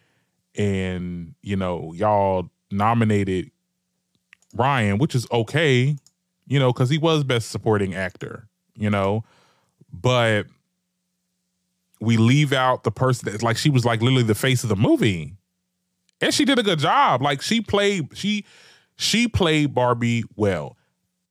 and 0.56 1.36
you 1.42 1.54
know 1.54 1.92
y'all 1.94 2.50
nominated 2.70 3.50
Ryan, 4.54 4.98
which 4.98 5.14
is 5.14 5.26
okay, 5.30 5.96
you 6.46 6.58
know, 6.58 6.72
because 6.72 6.90
he 6.90 6.98
was 6.98 7.24
Best 7.24 7.50
Supporting 7.50 7.94
Actor, 7.94 8.48
you 8.74 8.90
know, 8.90 9.24
but 9.92 10.46
we 12.00 12.16
leave 12.16 12.52
out 12.52 12.84
the 12.84 12.90
person 12.90 13.30
that 13.30 13.42
like 13.42 13.56
she 13.56 13.70
was 13.70 13.84
like 13.84 14.00
literally 14.00 14.22
the 14.22 14.34
face 14.34 14.62
of 14.62 14.68
the 14.68 14.76
movie. 14.76 15.34
And 16.20 16.32
she 16.32 16.44
did 16.44 16.58
a 16.58 16.62
good 16.62 16.78
job. 16.78 17.22
Like 17.22 17.42
she 17.42 17.60
played 17.60 18.16
she 18.16 18.44
she 18.96 19.28
played 19.28 19.74
Barbie 19.74 20.24
well. 20.34 20.75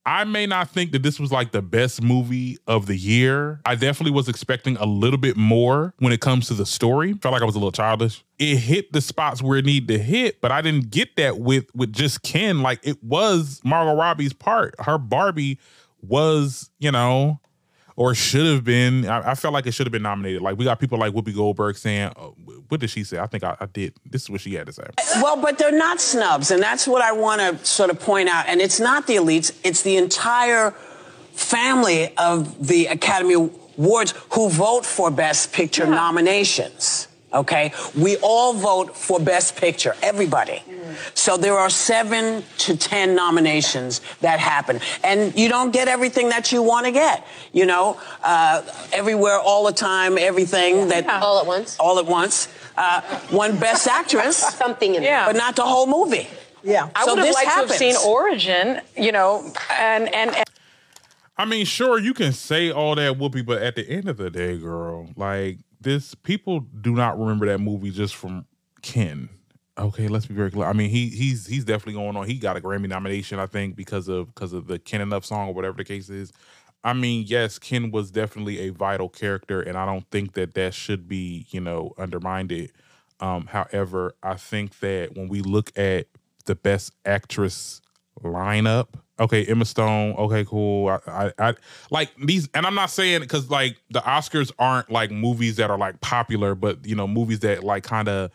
I 0.07 0.23
may 0.23 0.45
not 0.45 0.69
think 0.69 0.91
that 0.91 1.01
this 1.01 1.19
was 1.19 1.31
like 1.31 1.51
the 1.51 1.63
best 1.63 2.01
movie 2.01 2.59
of 2.67 2.85
the 2.85 2.95
year. 2.95 3.59
I 3.65 3.73
definitely 3.73 4.11
was 4.11 4.29
expecting 4.29 4.77
a 4.77 4.85
little 4.85 5.17
bit 5.17 5.35
more 5.35 5.95
when 5.97 6.13
it 6.13 6.21
comes 6.21 6.47
to 6.49 6.53
the 6.53 6.65
story. 6.65 7.13
Felt 7.13 7.31
like 7.31 7.41
I 7.41 7.45
was 7.45 7.55
a 7.55 7.57
little 7.57 7.71
childish. 7.71 8.23
It 8.37 8.57
hit 8.57 8.93
the 8.93 9.01
spots 9.01 9.41
where 9.41 9.57
it 9.57 9.65
needed 9.65 9.87
to 9.87 9.97
hit, 9.97 10.41
but 10.41 10.51
I 10.51 10.61
didn't 10.61 10.91
get 10.91 11.15
that 11.15 11.39
with 11.39 11.65
with 11.73 11.91
just 11.91 12.21
Ken. 12.21 12.61
Like 12.61 12.79
it 12.83 13.03
was 13.03 13.61
Margot 13.63 13.95
Robbie's 13.95 14.33
part. 14.33 14.75
Her 14.79 14.99
Barbie 14.99 15.59
was, 16.01 16.69
you 16.77 16.91
know, 16.91 17.39
or 17.95 18.13
should 18.13 18.45
have 18.45 18.63
been. 18.63 19.07
I, 19.07 19.31
I, 19.31 19.35
felt 19.35 19.53
like 19.53 19.65
it 19.65 19.71
should 19.71 19.87
have 19.87 19.91
been 19.91 20.03
nominated. 20.03 20.41
Like 20.41 20.57
we 20.57 20.65
got 20.65 20.79
people 20.79 20.99
like 20.99 21.13
Whoopi 21.13 21.33
Goldberg 21.33 21.77
saying, 21.77 22.11
oh, 22.15 22.35
"What 22.69 22.81
did 22.81 22.89
she 22.89 23.03
say?" 23.03 23.19
I 23.19 23.27
think 23.27 23.43
I, 23.43 23.55
I, 23.59 23.65
did. 23.65 23.93
This 24.05 24.23
is 24.23 24.29
what 24.29 24.41
she 24.41 24.53
had 24.55 24.67
to 24.67 24.73
say. 24.73 24.87
Well, 25.15 25.37
but 25.37 25.57
they're 25.57 25.71
not 25.71 25.99
snubs, 26.01 26.51
and 26.51 26.61
that's 26.61 26.87
what 26.87 27.01
I 27.01 27.11
want 27.11 27.41
to 27.41 27.65
sort 27.65 27.89
of 27.89 27.99
point 27.99 28.29
out. 28.29 28.45
And 28.47 28.61
it's 28.61 28.79
not 28.79 29.07
the 29.07 29.15
elites; 29.15 29.51
it's 29.63 29.81
the 29.81 29.97
entire 29.97 30.71
family 31.33 32.15
of 32.17 32.67
the 32.67 32.87
Academy 32.87 33.33
Awards 33.33 34.13
who 34.31 34.49
vote 34.49 34.85
for 34.85 35.11
Best 35.11 35.53
Picture 35.53 35.83
yeah. 35.85 35.95
nominations. 35.95 37.07
Okay, 37.33 37.73
we 37.97 38.17
all 38.17 38.53
vote 38.53 38.95
for 38.95 39.19
Best 39.19 39.57
Picture, 39.57 39.95
everybody. 40.01 40.63
So 41.15 41.35
there 41.37 41.55
are 41.55 41.69
seven 41.69 42.43
to 42.59 42.77
ten 42.77 43.15
nominations 43.15 43.99
that 44.21 44.39
happen, 44.39 44.79
and 45.03 45.37
you 45.37 45.49
don't 45.49 45.71
get 45.71 45.87
everything 45.87 46.29
that 46.29 46.51
you 46.51 46.61
want 46.61 46.85
to 46.85 46.91
get. 46.91 47.25
You 47.51 47.65
know, 47.65 47.99
uh, 48.23 48.61
everywhere, 48.93 49.39
all 49.39 49.65
the 49.65 49.73
time, 49.73 50.17
everything 50.17 50.77
yeah. 50.77 50.85
that 50.85 51.05
yeah. 51.05 51.19
all 51.19 51.39
at 51.39 51.45
once. 51.45 51.77
All 51.79 51.99
at 51.99 52.05
once. 52.05 52.47
Uh, 52.77 53.01
one 53.31 53.57
Best 53.57 53.87
Actress, 53.87 54.37
something 54.57 54.95
in 54.95 55.03
yeah. 55.03 55.25
but 55.25 55.35
not 55.35 55.55
the 55.55 55.63
whole 55.63 55.87
movie. 55.87 56.27
Yeah, 56.63 56.89
I 56.95 57.05
so 57.05 57.15
would 57.15 57.25
have 57.25 57.33
liked 57.33 57.47
happens. 57.47 57.77
to 57.77 57.85
have 57.85 57.95
seen 57.95 58.09
Origin. 58.09 58.81
You 58.95 59.11
know, 59.11 59.51
and 59.71 60.13
and. 60.13 60.35
and 60.35 60.49
I 61.37 61.43
mean, 61.43 61.65
sure, 61.65 61.99
you 61.99 62.13
can 62.13 62.31
say 62.31 62.71
all 62.71 62.95
that, 62.95 63.17
Whoopi, 63.17 63.45
but 63.45 63.61
at 63.61 63.75
the 63.75 63.85
end 63.89 64.07
of 64.07 64.15
the 64.15 64.29
day, 64.29 64.57
girl, 64.57 65.09
like 65.17 65.57
this, 65.85 66.13
people 66.13 66.59
do 66.59 66.91
not 66.91 67.17
remember 67.17 67.45
that 67.45 67.59
movie 67.59 67.91
just 67.91 68.15
from 68.15 68.45
Ken. 68.81 69.29
Okay, 69.77 70.09
let's 70.09 70.25
be 70.25 70.33
very 70.33 70.51
clear. 70.51 70.67
I 70.67 70.73
mean, 70.73 70.89
he 70.89 71.09
he's 71.09 71.47
he's 71.47 71.63
definitely 71.63 71.93
going 71.93 72.17
on. 72.17 72.27
He 72.27 72.35
got 72.35 72.57
a 72.57 72.61
Grammy 72.61 72.89
nomination, 72.89 73.39
I 73.39 73.45
think, 73.45 73.75
because 73.75 74.07
of 74.07 74.33
because 74.33 74.51
of 74.51 74.67
the 74.67 74.79
Ken 74.79 75.01
Enough 75.01 75.25
song 75.25 75.49
or 75.49 75.53
whatever 75.53 75.77
the 75.77 75.85
case 75.85 76.09
is. 76.09 76.33
I 76.83 76.93
mean, 76.93 77.25
yes, 77.27 77.57
Ken 77.57 77.91
was 77.91 78.11
definitely 78.11 78.59
a 78.67 78.69
vital 78.69 79.09
character, 79.09 79.61
and 79.61 79.77
I 79.77 79.85
don't 79.85 80.09
think 80.11 80.33
that 80.33 80.53
that 80.55 80.73
should 80.73 81.07
be 81.07 81.47
you 81.49 81.61
know 81.61 81.93
undermined. 81.97 82.51
It. 82.51 82.71
Um, 83.19 83.47
however, 83.47 84.15
I 84.23 84.35
think 84.35 84.79
that 84.79 85.15
when 85.15 85.29
we 85.29 85.41
look 85.41 85.77
at 85.77 86.07
the 86.45 86.55
best 86.55 86.93
actress 87.05 87.81
lineup, 88.21 88.89
okay, 89.19 89.45
Emma 89.45 89.65
Stone, 89.65 90.15
okay, 90.15 90.45
cool. 90.45 90.89
I, 90.89 90.99
I, 91.07 91.31
I 91.39 91.53
like 91.91 92.09
these, 92.23 92.49
and 92.53 92.65
I'm 92.65 92.75
not 92.75 92.89
saying 92.89 93.21
because 93.21 93.49
like 93.49 93.77
the 93.89 94.01
Oscars 94.01 94.51
aren't 94.59 94.89
like 94.89 95.11
movies 95.11 95.55
that 95.57 95.69
are 95.69 95.77
like 95.77 96.01
popular, 96.01 96.55
but 96.55 96.85
you 96.85 96.95
know, 96.95 97.07
movies 97.07 97.39
that 97.39 97.63
like 97.63 97.83
kind 97.83 98.07
of 98.07 98.31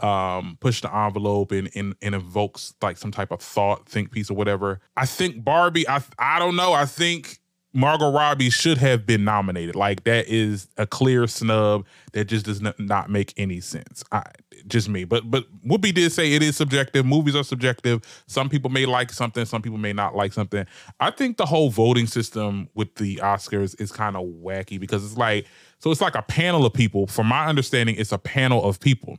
um 0.00 0.58
push 0.60 0.82
the 0.82 0.94
envelope 0.94 1.52
and, 1.52 1.70
and 1.74 1.94
and 2.02 2.14
invokes 2.14 2.74
like 2.82 2.98
some 2.98 3.10
type 3.10 3.30
of 3.30 3.40
thought 3.40 3.88
think 3.88 4.10
piece 4.10 4.30
or 4.30 4.34
whatever. 4.34 4.78
I 4.94 5.06
think 5.06 5.42
barbie 5.42 5.88
i 5.88 6.02
i 6.18 6.38
don't 6.38 6.56
know. 6.56 6.72
I 6.72 6.84
think 6.84 7.38
Margot 7.76 8.10
Robbie 8.10 8.48
should 8.48 8.78
have 8.78 9.04
been 9.04 9.22
nominated. 9.22 9.76
Like 9.76 10.04
that 10.04 10.28
is 10.28 10.66
a 10.78 10.86
clear 10.86 11.26
snub 11.26 11.84
that 12.14 12.24
just 12.24 12.46
does 12.46 12.62
not 12.78 13.10
make 13.10 13.34
any 13.36 13.60
sense. 13.60 14.02
I, 14.10 14.22
just 14.66 14.88
me. 14.88 15.04
But 15.04 15.30
but 15.30 15.44
Whoopi 15.62 15.92
did 15.92 16.10
say 16.10 16.32
it 16.32 16.42
is 16.42 16.56
subjective. 16.56 17.04
Movies 17.04 17.36
are 17.36 17.44
subjective. 17.44 18.24
Some 18.26 18.48
people 18.48 18.70
may 18.70 18.86
like 18.86 19.12
something, 19.12 19.44
some 19.44 19.60
people 19.60 19.76
may 19.76 19.92
not 19.92 20.16
like 20.16 20.32
something. 20.32 20.64
I 21.00 21.10
think 21.10 21.36
the 21.36 21.44
whole 21.44 21.68
voting 21.68 22.06
system 22.06 22.70
with 22.74 22.94
the 22.94 23.16
Oscars 23.16 23.78
is 23.78 23.92
kind 23.92 24.16
of 24.16 24.24
wacky 24.24 24.80
because 24.80 25.04
it's 25.04 25.18
like 25.18 25.46
so 25.78 25.90
it's 25.90 26.00
like 26.00 26.14
a 26.14 26.22
panel 26.22 26.64
of 26.64 26.72
people. 26.72 27.06
From 27.06 27.26
my 27.26 27.46
understanding, 27.46 27.96
it's 27.98 28.10
a 28.10 28.18
panel 28.18 28.64
of 28.64 28.80
people 28.80 29.18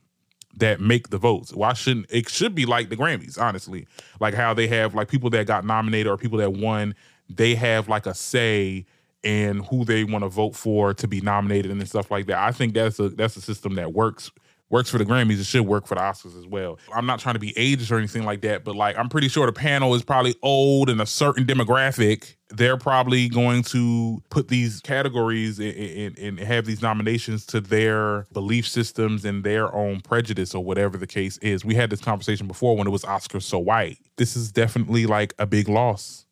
that 0.55 0.81
make 0.81 1.09
the 1.09 1.19
votes. 1.19 1.53
Why 1.53 1.73
shouldn't 1.73 2.07
it 2.09 2.27
should 2.27 2.55
be 2.55 2.65
like 2.65 2.89
the 2.89 2.97
Grammys, 2.97 3.39
honestly. 3.39 3.85
Like 4.19 4.33
how 4.33 4.55
they 4.55 4.65
have 4.67 4.95
like 4.95 5.09
people 5.09 5.29
that 5.29 5.45
got 5.45 5.63
nominated 5.63 6.07
or 6.07 6.17
people 6.17 6.39
that 6.39 6.53
won 6.53 6.95
they 7.29 7.55
have 7.55 7.89
like 7.89 8.05
a 8.05 8.13
say 8.13 8.85
in 9.23 9.59
who 9.63 9.83
they 9.83 10.03
want 10.03 10.23
to 10.23 10.29
vote 10.29 10.55
for 10.55 10.93
to 10.93 11.07
be 11.07 11.21
nominated 11.21 11.71
and 11.71 11.87
stuff 11.87 12.11
like 12.11 12.27
that. 12.27 12.39
I 12.39 12.51
think 12.51 12.73
that's 12.73 12.99
a 12.99 13.09
that's 13.09 13.35
a 13.35 13.41
system 13.41 13.75
that 13.75 13.93
works 13.93 14.31
works 14.69 14.89
for 14.89 14.97
the 14.97 15.05
Grammys. 15.05 15.39
It 15.39 15.45
should 15.45 15.65
work 15.65 15.87
for 15.87 15.95
the 15.95 16.01
Oscars 16.01 16.37
as 16.37 16.45
well. 16.45 16.77
I'm 16.93 17.05
not 17.05 17.19
trying 17.19 17.35
to 17.35 17.39
be 17.39 17.53
ageist 17.53 17.91
or 17.91 17.97
anything 17.97 18.23
like 18.23 18.41
that, 18.41 18.63
but 18.63 18.75
like 18.75 18.97
I'm 18.97 19.09
pretty 19.09 19.29
sure 19.29 19.45
the 19.45 19.53
panel 19.53 19.95
is 19.95 20.03
probably 20.03 20.35
old 20.41 20.89
and 20.89 21.01
a 21.01 21.05
certain 21.05 21.45
demographic. 21.45 22.35
They're 22.49 22.77
probably 22.77 23.27
going 23.27 23.63
to 23.63 24.21
put 24.29 24.47
these 24.47 24.79
categories 24.79 25.59
and, 25.59 26.17
and 26.17 26.39
have 26.39 26.65
these 26.65 26.81
nominations 26.81 27.45
to 27.47 27.59
their 27.59 28.25
belief 28.31 28.67
systems 28.67 29.25
and 29.25 29.43
their 29.43 29.73
own 29.75 29.99
prejudice 30.01 30.55
or 30.55 30.63
whatever 30.63 30.97
the 30.97 31.07
case 31.07 31.37
is. 31.39 31.65
We 31.65 31.75
had 31.75 31.89
this 31.89 31.99
conversation 31.99 32.47
before 32.47 32.77
when 32.77 32.87
it 32.87 32.91
was 32.91 33.03
Oscars 33.03 33.43
so 33.43 33.59
white. 33.59 33.97
This 34.15 34.37
is 34.37 34.51
definitely 34.51 35.05
like 35.05 35.33
a 35.39 35.45
big 35.45 35.67
loss 35.67 36.26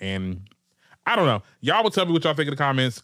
and 0.00 0.48
I 1.06 1.16
don't 1.16 1.26
know. 1.26 1.42
Y'all 1.60 1.82
will 1.82 1.90
tell 1.90 2.06
me 2.06 2.12
what 2.12 2.24
y'all 2.24 2.34
think 2.34 2.48
in 2.48 2.52
the 2.52 2.56
comments. 2.56 3.02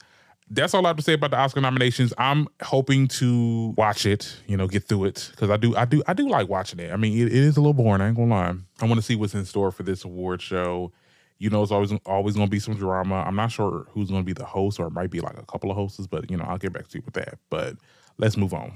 That's 0.50 0.74
all 0.74 0.84
I 0.84 0.90
have 0.90 0.96
to 0.96 1.02
say 1.02 1.14
about 1.14 1.30
the 1.30 1.38
Oscar 1.38 1.60
nominations. 1.60 2.12
I'm 2.18 2.46
hoping 2.62 3.08
to 3.08 3.74
watch 3.78 4.04
it, 4.04 4.36
you 4.46 4.56
know, 4.56 4.66
get 4.66 4.84
through 4.84 5.04
it 5.04 5.28
because 5.30 5.48
I 5.50 5.56
do, 5.56 5.74
I 5.76 5.84
do, 5.84 6.02
I 6.06 6.12
do 6.12 6.28
like 6.28 6.48
watching 6.48 6.78
it. 6.80 6.92
I 6.92 6.96
mean, 6.96 7.16
it, 7.16 7.28
it 7.28 7.32
is 7.32 7.56
a 7.56 7.60
little 7.60 7.72
boring. 7.72 8.02
I 8.02 8.08
ain't 8.08 8.16
gonna 8.16 8.30
lie. 8.30 8.54
I 8.80 8.86
want 8.86 8.96
to 8.96 9.02
see 9.02 9.16
what's 9.16 9.34
in 9.34 9.44
store 9.44 9.70
for 9.70 9.82
this 9.82 10.04
award 10.04 10.42
show. 10.42 10.92
You 11.38 11.48
know, 11.48 11.62
it's 11.62 11.72
always 11.72 11.92
always 12.04 12.34
gonna 12.34 12.48
be 12.48 12.58
some 12.58 12.74
drama. 12.74 13.24
I'm 13.26 13.36
not 13.36 13.50
sure 13.50 13.86
who's 13.90 14.10
gonna 14.10 14.24
be 14.24 14.34
the 14.34 14.44
host, 14.44 14.78
or 14.78 14.88
it 14.88 14.92
might 14.92 15.10
be 15.10 15.20
like 15.20 15.38
a 15.38 15.46
couple 15.46 15.70
of 15.70 15.76
hosts, 15.76 16.06
but 16.06 16.30
you 16.30 16.36
know, 16.36 16.44
I'll 16.44 16.58
get 16.58 16.72
back 16.72 16.88
to 16.88 16.98
you 16.98 17.02
with 17.04 17.14
that. 17.14 17.38
But 17.48 17.76
let's 18.18 18.36
move 18.36 18.52
on. 18.52 18.74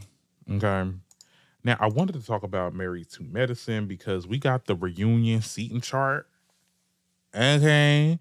Okay. 0.51 0.91
Now, 1.63 1.77
I 1.81 1.89
wanted 1.89 2.15
to 2.15 2.25
talk 2.25 2.45
about 2.45 2.75
Married 2.75 3.11
to 3.11 3.25
Medicine 3.25 3.87
because 3.87 4.27
we 4.27 4.39
got 4.39 4.67
the 4.67 4.77
reunion 4.77 5.43
seating 5.43 5.81
chart 5.81 6.29
Okay. 7.37 8.19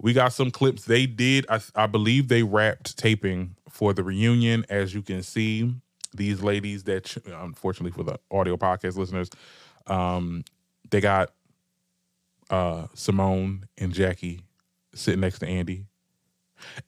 We 0.00 0.12
got 0.12 0.32
some 0.32 0.50
clips. 0.50 0.84
They 0.84 1.06
did, 1.06 1.46
I, 1.48 1.60
I 1.74 1.86
believe 1.86 2.28
they 2.28 2.42
wrapped 2.42 2.98
taping 2.98 3.56
for 3.70 3.94
the 3.94 4.02
reunion. 4.02 4.66
As 4.68 4.94
you 4.94 5.02
can 5.02 5.22
see, 5.22 5.74
these 6.14 6.42
ladies 6.42 6.84
that, 6.84 7.16
unfortunately 7.26 7.92
for 7.92 8.02
the 8.02 8.18
audio 8.30 8.56
podcast 8.56 8.96
listeners, 8.96 9.30
um, 9.86 10.44
they 10.90 11.00
got 11.00 11.32
uh, 12.50 12.86
Simone 12.94 13.64
and 13.78 13.92
Jackie 13.92 14.40
sitting 14.94 15.20
next 15.20 15.40
to 15.40 15.46
Andy. 15.46 15.84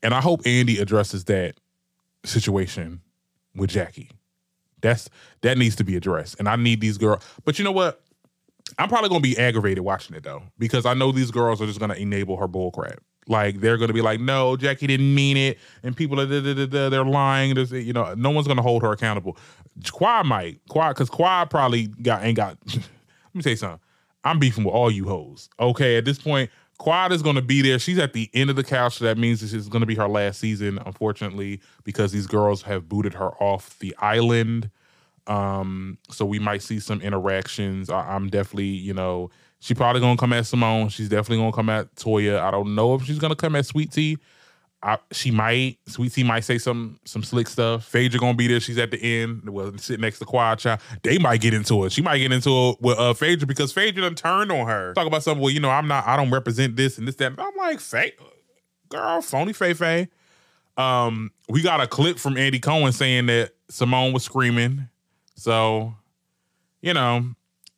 And 0.03 0.15
I 0.15 0.21
hope 0.21 0.43
Andy 0.47 0.79
addresses 0.79 1.25
that 1.25 1.57
situation 2.25 3.01
with 3.55 3.71
Jackie. 3.71 4.11
That's 4.81 5.11
that 5.41 5.59
needs 5.59 5.77
to 5.77 5.85
be 5.85 5.97
addressed. 5.97 6.37
And 6.39 6.49
I 6.49 6.57
need 6.57 6.81
these 6.81 6.99
girls. 6.99 7.23
But 7.45 7.59
you 7.59 7.65
know 7.65 7.73
what? 7.73 8.01
I'm 8.79 8.89
probably 8.89 9.09
gonna 9.09 9.21
be 9.21 9.39
aggravated 9.39 9.85
watching 9.85 10.17
it 10.17 10.23
though, 10.23 10.43
because 10.59 10.87
I 10.87 10.95
know 10.95 11.13
these 11.13 11.31
girls 11.31 11.63
are 11.63 11.67
just 11.67 11.81
gonna 11.81 11.95
enable 11.95 12.37
her 12.37 12.49
bullcrap. 12.49 12.99
Like 13.27 13.61
they're 13.61 13.77
gonna 13.77 13.93
be 13.93 14.03
like, 14.03 14.21
no, 14.21 14.57
Jackie 14.57 14.87
didn't 14.87 15.15
mean 15.15 15.37
it, 15.37 15.59
and 15.83 15.97
people 15.97 16.21
are 16.21 16.27
they're 16.27 17.05
lying. 17.05 17.55
There's, 17.55 17.73
you 17.73 17.93
know, 17.93 18.15
no 18.15 18.31
one's 18.31 18.47
gonna 18.47 18.63
hold 18.63 18.83
her 18.83 18.93
accountable. 18.93 19.37
Quad 19.93 20.27
might, 20.27 20.61
Quad, 20.69 20.95
because 20.95 21.11
Quad 21.11 21.51
probably 21.51 21.87
got 21.87 22.25
ain't 22.25 22.37
got. 22.37 22.59
let 22.67 22.85
me 23.35 23.43
say 23.43 23.55
something. 23.55 23.81
I'm 24.25 24.39
beefing 24.39 24.65
with 24.65 24.75
all 24.75 24.91
you 24.91 25.07
hoes. 25.07 25.49
Okay, 25.61 25.97
at 25.97 26.05
this 26.05 26.19
point, 26.19 26.51
Quad 26.79 27.13
is 27.13 27.23
to 27.37 27.43
be 27.43 27.61
there. 27.61 27.79
She's 27.79 27.99
at 27.99 28.13
the 28.13 28.31
end 28.35 28.51
of 28.51 28.57
the 28.57 28.65
couch. 28.65 28.99
So 28.99 29.05
that 29.05 29.19
means 29.19 29.41
this 29.41 29.53
is 29.53 29.69
to 29.81 29.87
be 29.87 29.97
her 29.97 30.09
last 30.09 30.41
season, 30.41 30.79
unfortunately, 30.87 31.61
because 31.85 32.13
these 32.13 32.27
girls 32.27 32.63
have 32.63 32.89
booted 32.89 33.15
her 33.15 33.31
off 33.43 33.79
the 33.81 33.95
island. 33.99 34.71
Um, 35.29 35.99
so 36.11 36.25
we 36.25 36.39
might 36.39 36.63
see 36.63 36.81
some 36.81 37.03
interactions. 37.03 37.91
I, 37.91 38.17
am 38.17 38.29
definitely, 38.29 38.65
you 38.65 38.95
know, 38.95 39.31
she 39.61 39.75
probably 39.75 40.01
gonna 40.01 40.17
come 40.17 40.33
at 40.33 40.47
Simone. 40.47 40.89
She's 40.89 41.09
definitely 41.09 41.39
gonna 41.39 41.53
come 41.53 41.69
at 41.69 41.95
Toya. 41.97 42.41
I 42.41 42.51
don't 42.51 42.75
know 42.75 42.95
if 42.95 43.05
she's 43.05 43.19
gonna 43.19 43.37
come 43.37 43.55
at 43.55 43.67
Sweet 43.67 43.93
Tea. 43.93 44.19
I, 44.83 44.99
she 45.11 45.33
might. 45.33 45.79
Sweet 45.87 46.13
Tea 46.13 46.23
might 46.23 46.45
say 46.45 46.57
some 46.57 46.99
some 47.05 47.25
slick 47.25 47.49
stuff. 47.49 47.85
Phaedra 47.85 48.21
gonna 48.21 48.35
be 48.35 48.47
there. 48.47 48.61
She's 48.61 48.79
at 48.79 48.91
the 48.91 49.03
end. 49.03 49.51
Well, 49.51 49.77
sitting 49.77 50.01
next 50.01 50.21
to 50.21 50.25
Quad 50.25 50.61
Child. 50.61 50.81
They 51.03 51.19
might 51.19 51.41
get 51.41 51.53
into 51.53 51.85
it. 51.85 51.93
She 51.93 52.01
might 52.01 52.19
get 52.19 52.31
into 52.31 52.71
it 52.71 52.77
with 52.81 52.99
uh, 52.99 53.13
Phaedra 53.13 53.47
because 53.47 53.73
Phaedra 53.73 54.03
done 54.03 54.15
turned 54.15 54.53
on 54.53 54.67
her. 54.67 54.95
Talk 54.95 55.09
about 55.09 55.25
something. 55.25 55.43
Well, 55.43 55.53
you 55.53 55.61
know, 55.61 55.71
I'm 55.71 55.89
not. 55.89 56.07
I 56.07 56.17
don't 56.17 56.31
represent 56.31 56.77
this 56.77 56.97
and 56.97 57.09
this 57.09 57.17
that. 57.17 57.33
I'm 57.37 57.57
like, 57.57 57.81
Faye, 57.81 58.13
girl, 58.89 59.21
phony 59.21 59.53
Faye. 59.53 60.09
Um, 60.77 61.33
we 61.49 61.61
got 61.61 61.81
a 61.81 61.89
clip 61.89 62.21
from 62.21 62.37
Andy 62.37 62.61
Cohen 62.61 62.93
saying 62.93 63.27
that 63.27 63.55
Simone 63.69 64.13
was 64.13 64.23
screaming 64.23 64.89
so, 65.39 65.95
you 66.83 66.93
know, 66.93 67.25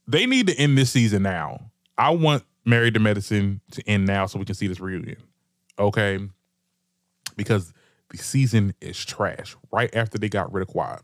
they 0.09 0.25
need 0.25 0.47
to 0.47 0.55
end 0.55 0.79
this 0.79 0.91
season 0.91 1.23
now. 1.23 1.61
I 1.99 2.09
want 2.09 2.43
Married 2.65 2.95
to 2.95 3.01
Medicine 3.01 3.61
to 3.73 3.87
end 3.87 4.07
now 4.07 4.25
so 4.25 4.39
we 4.39 4.47
can 4.47 4.55
see 4.55 4.67
this 4.67 4.81
reunion. 4.81 5.19
Okay? 5.79 6.19
Because 7.37 7.75
the 8.09 8.17
season 8.17 8.75
is 8.81 9.05
trash 9.05 9.57
right 9.71 9.95
after 9.95 10.17
they 10.17 10.31
got 10.31 10.51
rid 10.51 10.63
of 10.63 10.69
Quad. 10.69 11.03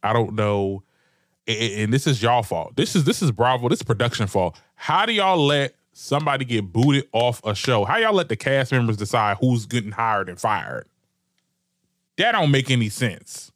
I 0.00 0.12
don't 0.12 0.34
know. 0.34 0.84
And 1.48 1.92
this 1.92 2.06
is 2.06 2.22
y'all 2.22 2.44
fault. 2.44 2.76
This 2.76 2.94
is 2.94 3.02
this 3.02 3.20
is 3.20 3.32
Bravo. 3.32 3.68
This 3.68 3.80
is 3.80 3.82
production 3.82 4.28
fault. 4.28 4.56
How 4.76 5.04
do 5.06 5.12
y'all 5.12 5.44
let 5.44 5.74
somebody 5.92 6.44
get 6.44 6.72
booted 6.72 7.08
off 7.12 7.44
a 7.44 7.52
show? 7.52 7.84
How 7.84 7.96
y'all 7.96 8.14
let 8.14 8.28
the 8.28 8.36
cast 8.36 8.70
members 8.70 8.96
decide 8.96 9.38
who's 9.40 9.66
getting 9.66 9.90
hired 9.90 10.28
and 10.28 10.40
fired? 10.40 10.86
That 12.16 12.32
don't 12.32 12.52
make 12.52 12.70
any 12.70 12.90
sense. 12.90 13.50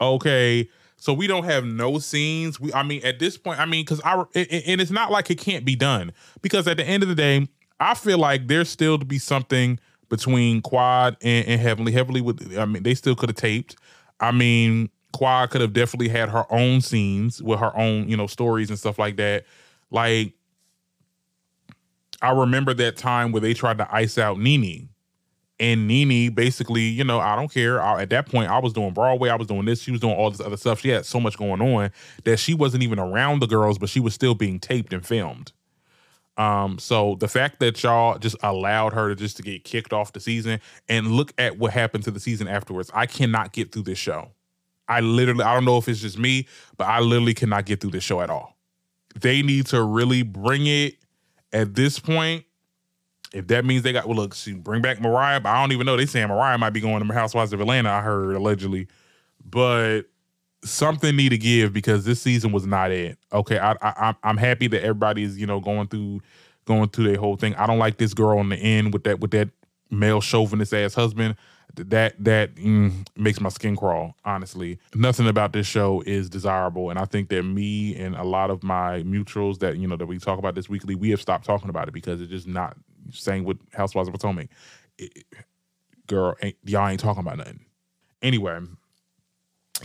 Okay. 0.00 0.70
So 1.04 1.12
we 1.12 1.26
don't 1.26 1.44
have 1.44 1.66
no 1.66 1.98
scenes. 1.98 2.58
We, 2.58 2.72
I 2.72 2.82
mean, 2.82 3.04
at 3.04 3.18
this 3.18 3.36
point, 3.36 3.60
I 3.60 3.66
mean, 3.66 3.84
because 3.84 4.00
I 4.06 4.14
and 4.34 4.80
it's 4.80 4.90
not 4.90 5.10
like 5.10 5.30
it 5.30 5.34
can't 5.34 5.62
be 5.62 5.76
done 5.76 6.12
because 6.40 6.66
at 6.66 6.78
the 6.78 6.82
end 6.82 7.02
of 7.02 7.10
the 7.10 7.14
day, 7.14 7.46
I 7.78 7.92
feel 7.92 8.16
like 8.16 8.48
there's 8.48 8.70
still 8.70 8.98
to 8.98 9.04
be 9.04 9.18
something 9.18 9.78
between 10.08 10.62
Quad 10.62 11.18
and, 11.20 11.46
and 11.46 11.60
Heavenly. 11.60 11.92
Heavenly 11.92 12.22
with, 12.22 12.56
I 12.56 12.64
mean, 12.64 12.84
they 12.84 12.94
still 12.94 13.14
could 13.14 13.28
have 13.28 13.36
taped. 13.36 13.76
I 14.18 14.32
mean, 14.32 14.88
Quad 15.12 15.50
could 15.50 15.60
have 15.60 15.74
definitely 15.74 16.08
had 16.08 16.30
her 16.30 16.50
own 16.50 16.80
scenes 16.80 17.42
with 17.42 17.60
her 17.60 17.76
own, 17.76 18.08
you 18.08 18.16
know, 18.16 18.26
stories 18.26 18.70
and 18.70 18.78
stuff 18.78 18.98
like 18.98 19.16
that. 19.16 19.44
Like, 19.90 20.32
I 22.22 22.30
remember 22.30 22.72
that 22.72 22.96
time 22.96 23.30
where 23.30 23.42
they 23.42 23.52
tried 23.52 23.76
to 23.76 23.94
ice 23.94 24.16
out 24.16 24.38
Nene 24.38 24.88
and 25.60 25.86
Nene 25.86 26.32
basically, 26.32 26.82
you 26.82 27.04
know, 27.04 27.20
I 27.20 27.36
don't 27.36 27.52
care. 27.52 27.80
I, 27.80 28.02
at 28.02 28.10
that 28.10 28.28
point, 28.28 28.50
I 28.50 28.58
was 28.58 28.72
doing 28.72 28.92
Broadway, 28.92 29.28
I 29.28 29.36
was 29.36 29.46
doing 29.46 29.64
this, 29.64 29.80
she 29.80 29.90
was 29.90 30.00
doing 30.00 30.14
all 30.14 30.30
this 30.30 30.40
other 30.40 30.56
stuff. 30.56 30.80
She 30.80 30.88
had 30.88 31.06
so 31.06 31.20
much 31.20 31.36
going 31.36 31.62
on 31.62 31.90
that 32.24 32.38
she 32.38 32.54
wasn't 32.54 32.82
even 32.82 32.98
around 32.98 33.40
the 33.40 33.46
girls, 33.46 33.78
but 33.78 33.88
she 33.88 34.00
was 34.00 34.14
still 34.14 34.34
being 34.34 34.58
taped 34.58 34.92
and 34.92 35.04
filmed. 35.06 35.52
Um, 36.36 36.80
so 36.80 37.14
the 37.20 37.28
fact 37.28 37.60
that 37.60 37.80
y'all 37.82 38.18
just 38.18 38.36
allowed 38.42 38.92
her 38.92 39.10
to 39.10 39.14
just 39.14 39.36
to 39.36 39.42
get 39.42 39.62
kicked 39.62 39.92
off 39.92 40.12
the 40.12 40.18
season 40.18 40.60
and 40.88 41.12
look 41.12 41.32
at 41.38 41.58
what 41.58 41.72
happened 41.72 42.02
to 42.04 42.10
the 42.10 42.18
season 42.18 42.48
afterwards, 42.48 42.90
I 42.92 43.06
cannot 43.06 43.52
get 43.52 43.70
through 43.70 43.84
this 43.84 43.98
show. 43.98 44.30
I 44.88 45.00
literally, 45.00 45.44
I 45.44 45.54
don't 45.54 45.64
know 45.64 45.78
if 45.78 45.88
it's 45.88 46.00
just 46.00 46.18
me, 46.18 46.48
but 46.76 46.88
I 46.88 46.98
literally 46.98 47.34
cannot 47.34 47.66
get 47.66 47.80
through 47.80 47.92
this 47.92 48.04
show 48.04 48.20
at 48.20 48.30
all. 48.30 48.56
They 49.18 49.42
need 49.42 49.66
to 49.66 49.82
really 49.82 50.22
bring 50.22 50.66
it 50.66 50.96
at 51.52 51.74
this 51.74 52.00
point 52.00 52.44
if 53.34 53.48
that 53.48 53.64
means 53.64 53.82
they 53.82 53.92
got 53.92 54.06
well, 54.06 54.16
look, 54.16 54.34
see, 54.34 54.54
bring 54.54 54.80
back 54.80 55.00
Mariah. 55.00 55.40
But 55.40 55.50
I 55.50 55.60
don't 55.60 55.72
even 55.72 55.86
know. 55.86 55.96
They 55.96 56.06
saying 56.06 56.28
Mariah 56.28 56.56
might 56.56 56.70
be 56.70 56.80
going 56.80 57.06
to 57.06 57.14
Housewives 57.14 57.52
of 57.52 57.60
Atlanta. 57.60 57.90
I 57.90 58.00
heard 58.00 58.36
allegedly, 58.36 58.86
but 59.44 60.02
something 60.62 61.14
need 61.14 61.30
to 61.30 61.38
give 61.38 61.72
because 61.72 62.04
this 62.04 62.22
season 62.22 62.52
was 62.52 62.64
not 62.64 62.90
it. 62.90 63.18
Okay, 63.32 63.58
I, 63.58 63.74
I 63.82 64.14
I'm 64.22 64.36
happy 64.36 64.68
that 64.68 64.82
everybody 64.82 65.24
is 65.24 65.38
you 65.38 65.46
know 65.46 65.60
going 65.60 65.88
through 65.88 66.22
going 66.64 66.88
through 66.88 67.08
their 67.08 67.18
whole 67.18 67.36
thing. 67.36 67.54
I 67.56 67.66
don't 67.66 67.78
like 67.78 67.98
this 67.98 68.14
girl 68.14 68.38
on 68.38 68.48
the 68.48 68.56
end 68.56 68.92
with 68.92 69.04
that 69.04 69.20
with 69.20 69.32
that 69.32 69.50
male 69.90 70.20
chauvinist 70.20 70.72
ass 70.72 70.94
husband. 70.94 71.36
That 71.74 72.14
that 72.22 72.54
mm, 72.54 73.04
makes 73.16 73.40
my 73.40 73.48
skin 73.48 73.74
crawl. 73.74 74.14
Honestly, 74.24 74.78
nothing 74.94 75.26
about 75.26 75.52
this 75.52 75.66
show 75.66 76.04
is 76.06 76.30
desirable, 76.30 76.90
and 76.90 77.00
I 77.00 77.04
think 77.04 77.30
that 77.30 77.42
me 77.42 77.96
and 77.96 78.14
a 78.14 78.22
lot 78.22 78.50
of 78.50 78.62
my 78.62 79.02
mutuals 79.02 79.58
that 79.58 79.76
you 79.76 79.88
know 79.88 79.96
that 79.96 80.06
we 80.06 80.18
talk 80.18 80.38
about 80.38 80.54
this 80.54 80.68
weekly, 80.68 80.94
we 80.94 81.10
have 81.10 81.20
stopped 81.20 81.44
talking 81.44 81.68
about 81.68 81.88
it 81.88 81.94
because 81.94 82.20
it's 82.20 82.30
just 82.30 82.46
not 82.46 82.76
saying 83.12 83.44
with 83.44 83.58
Housewives 83.72 84.08
of 84.08 84.14
Potomac. 84.14 84.48
It, 84.98 85.24
girl, 86.06 86.34
ain't, 86.42 86.56
y'all 86.64 86.88
ain't 86.88 87.00
talking 87.00 87.20
about 87.20 87.38
nothing. 87.38 87.64
Anyway, 88.22 88.58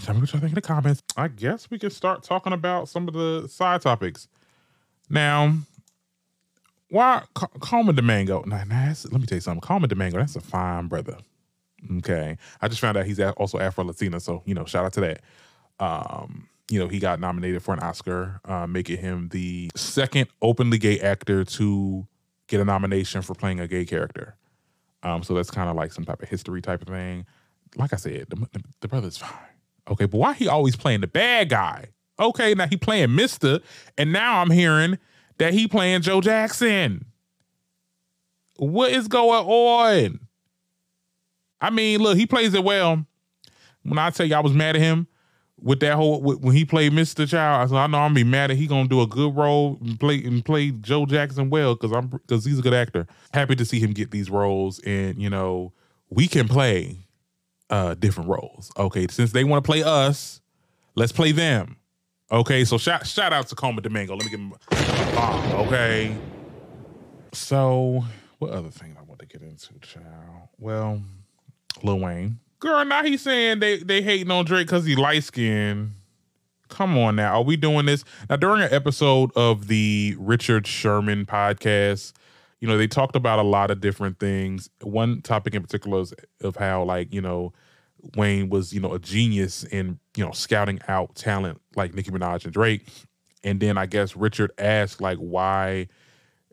tell 0.01 0.15
me 0.15 0.21
what 0.21 0.31
y'all 0.31 0.39
think 0.39 0.51
in 0.51 0.55
the 0.55 0.61
comments. 0.61 1.03
I 1.17 1.27
guess 1.27 1.69
we 1.69 1.79
can 1.79 1.89
start 1.89 2.23
talking 2.23 2.53
about 2.53 2.89
some 2.89 3.07
of 3.07 3.13
the 3.13 3.47
side 3.47 3.81
topics. 3.81 4.27
Now, 5.09 5.55
why 6.89 7.23
Colman 7.33 7.95
Domingo? 7.95 8.43
Nah, 8.45 8.63
nah, 8.63 8.93
let 9.11 9.11
me 9.13 9.25
tell 9.25 9.37
you 9.37 9.41
something. 9.41 9.61
Colman 9.61 9.89
Domingo, 9.89 10.19
that's 10.19 10.35
a 10.35 10.41
fine 10.41 10.87
brother. 10.87 11.17
Okay, 11.97 12.37
I 12.61 12.67
just 12.67 12.81
found 12.81 12.97
out 12.97 13.05
he's 13.05 13.19
also 13.19 13.57
Afro 13.59 13.85
Latina, 13.85 14.19
so 14.19 14.43
you 14.45 14.53
know, 14.53 14.65
shout 14.65 14.85
out 14.85 14.93
to 14.93 15.01
that. 15.01 15.21
Um, 15.79 16.49
you 16.69 16.79
know, 16.79 16.87
he 16.87 16.99
got 16.99 17.19
nominated 17.19 17.63
for 17.63 17.73
an 17.73 17.79
Oscar, 17.79 18.41
uh, 18.45 18.67
making 18.67 18.97
him 18.97 19.29
the 19.29 19.71
second 19.75 20.27
openly 20.41 20.77
gay 20.77 20.99
actor 20.99 21.43
to 21.43 22.05
get 22.49 22.59
a 22.59 22.65
nomination 22.65 23.21
for 23.21 23.33
playing 23.33 23.61
a 23.61 23.67
gay 23.67 23.85
character. 23.85 24.35
Um, 25.01 25.23
so 25.23 25.33
that's 25.33 25.49
kind 25.49 25.69
of 25.69 25.77
like 25.77 25.93
some 25.93 26.03
type 26.03 26.21
of 26.21 26.27
history 26.27 26.61
type 26.61 26.81
of 26.81 26.89
thing. 26.89 27.25
Like 27.77 27.93
I 27.93 27.95
said, 27.95 28.25
the, 28.29 28.35
the, 28.35 28.63
the 28.81 28.87
brother's 28.89 29.17
fine. 29.17 29.31
Okay, 29.89 30.05
but 30.05 30.17
why 30.17 30.33
he 30.33 30.47
always 30.47 30.75
playing 30.75 31.01
the 31.01 31.07
bad 31.07 31.49
guy? 31.49 31.85
Okay, 32.19 32.53
now 32.53 32.67
he 32.67 32.75
playing 32.75 33.15
Mister, 33.15 33.59
and 33.97 34.11
now 34.11 34.41
I'm 34.41 34.51
hearing 34.51 34.97
that 35.37 35.53
he 35.53 35.67
playing 35.67 36.01
Joe 36.01 36.19
Jackson. 36.19 37.05
What 38.57 38.91
is 38.91 39.07
going 39.07 39.45
on? 39.45 40.19
I 41.61 41.69
mean, 41.69 42.01
look, 42.01 42.17
he 42.17 42.25
plays 42.25 42.53
it 42.53 42.63
well. 42.63 43.05
When 43.83 43.97
I 43.97 44.09
tell 44.09 44.25
you 44.25 44.35
I 44.35 44.41
was 44.41 44.53
mad 44.53 44.75
at 44.75 44.81
him 44.81 45.07
with 45.61 45.79
that 45.81 45.95
whole 45.95 46.21
when 46.21 46.55
he 46.55 46.65
played 46.65 46.91
Mr. 46.91 47.27
Child, 47.27 47.61
I 47.61 47.65
said 47.67 47.77
I 47.77 47.87
know 47.87 47.99
I'm 47.99 48.13
be 48.13 48.23
mad 48.23 48.51
at 48.51 48.57
he 48.57 48.67
gonna 48.67 48.87
do 48.87 49.01
a 49.01 49.07
good 49.07 49.35
role 49.35 49.77
and 49.81 49.99
play 49.99 50.23
and 50.23 50.43
play 50.43 50.71
Joe 50.71 51.05
Jackson 51.05 51.49
well 51.49 51.75
because 51.75 51.91
I'm 51.91 52.07
because 52.07 52.45
he's 52.45 52.59
a 52.59 52.61
good 52.61 52.73
actor. 52.73 53.07
Happy 53.33 53.55
to 53.55 53.65
see 53.65 53.79
him 53.79 53.93
get 53.93 54.11
these 54.11 54.29
roles, 54.29 54.79
and 54.79 55.21
you 55.21 55.29
know 55.29 55.73
we 56.09 56.27
can 56.27 56.47
play 56.47 56.97
uh 57.69 57.95
different 57.95 58.29
roles. 58.29 58.71
Okay, 58.77 59.07
since 59.09 59.31
they 59.31 59.43
want 59.43 59.63
to 59.63 59.67
play 59.67 59.83
us, 59.83 60.41
let's 60.95 61.11
play 61.11 61.31
them. 61.31 61.77
Okay, 62.31 62.65
so 62.65 62.77
shout 62.77 63.07
shout 63.07 63.33
out 63.33 63.47
to 63.47 63.55
Colman 63.55 63.83
Domingo. 63.83 64.15
Let 64.15 64.25
me 64.25 64.31
give 64.31 64.39
him 64.39 64.53
a 64.71 65.15
bomb. 65.15 65.51
Okay, 65.67 66.15
so 67.33 68.03
what 68.39 68.51
other 68.51 68.69
thing 68.69 68.95
I 68.99 69.03
want 69.03 69.19
to 69.19 69.25
get 69.25 69.41
into, 69.41 69.77
child? 69.79 70.49
Well. 70.57 71.01
Lil 71.83 71.99
Wayne. 71.99 72.39
Girl, 72.59 72.83
now 72.83 73.03
he's 73.03 73.21
saying 73.21 73.59
they 73.59 73.77
they 73.77 74.01
hating 74.01 74.31
on 74.31 74.45
Drake 74.45 74.67
because 74.67 74.85
he 74.85 74.95
light 74.95 75.23
skinned. 75.23 75.91
Come 76.67 76.97
on 76.97 77.15
now. 77.15 77.35
Are 77.35 77.43
we 77.43 77.55
doing 77.55 77.85
this? 77.85 78.03
Now, 78.29 78.35
during 78.35 78.61
an 78.61 78.71
episode 78.71 79.31
of 79.35 79.67
the 79.67 80.15
Richard 80.19 80.67
Sherman 80.67 81.25
podcast, 81.25 82.13
you 82.59 82.67
know, 82.67 82.77
they 82.77 82.85
talked 82.85 83.15
about 83.15 83.39
a 83.39 83.43
lot 83.43 83.71
of 83.71 83.81
different 83.81 84.19
things. 84.19 84.69
One 84.81 85.21
topic 85.21 85.55
in 85.55 85.61
particular 85.63 86.01
is 86.01 86.13
of 86.41 86.57
how, 86.57 86.83
like, 86.83 87.13
you 87.13 87.21
know, 87.21 87.53
Wayne 88.15 88.49
was, 88.49 88.73
you 88.73 88.79
know, 88.79 88.93
a 88.93 88.99
genius 88.99 89.63
in, 89.63 89.97
you 90.15 90.23
know, 90.23 90.31
scouting 90.31 90.79
out 90.87 91.15
talent 91.15 91.59
like 91.75 91.93
Nicki 91.93 92.11
Minaj 92.11 92.43
and 92.43 92.53
Drake. 92.53 92.87
And 93.43 93.59
then 93.59 93.77
I 93.77 93.85
guess 93.85 94.15
Richard 94.15 94.51
asked, 94.57 95.01
like, 95.01 95.17
why, 95.17 95.87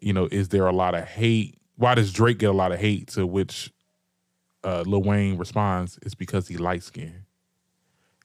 you 0.00 0.12
know, 0.12 0.28
is 0.30 0.48
there 0.48 0.66
a 0.66 0.72
lot 0.72 0.94
of 0.94 1.04
hate? 1.04 1.58
Why 1.76 1.94
does 1.94 2.12
Drake 2.12 2.38
get 2.38 2.50
a 2.50 2.52
lot 2.52 2.72
of 2.72 2.78
hate? 2.78 3.08
To 3.08 3.26
which 3.26 3.72
uh, 4.64 4.82
Lil 4.86 5.02
Wayne 5.02 5.38
responds, 5.38 5.98
"It's 6.02 6.14
because 6.14 6.48
he 6.48 6.56
light 6.56 6.82
skinned. 6.82 7.24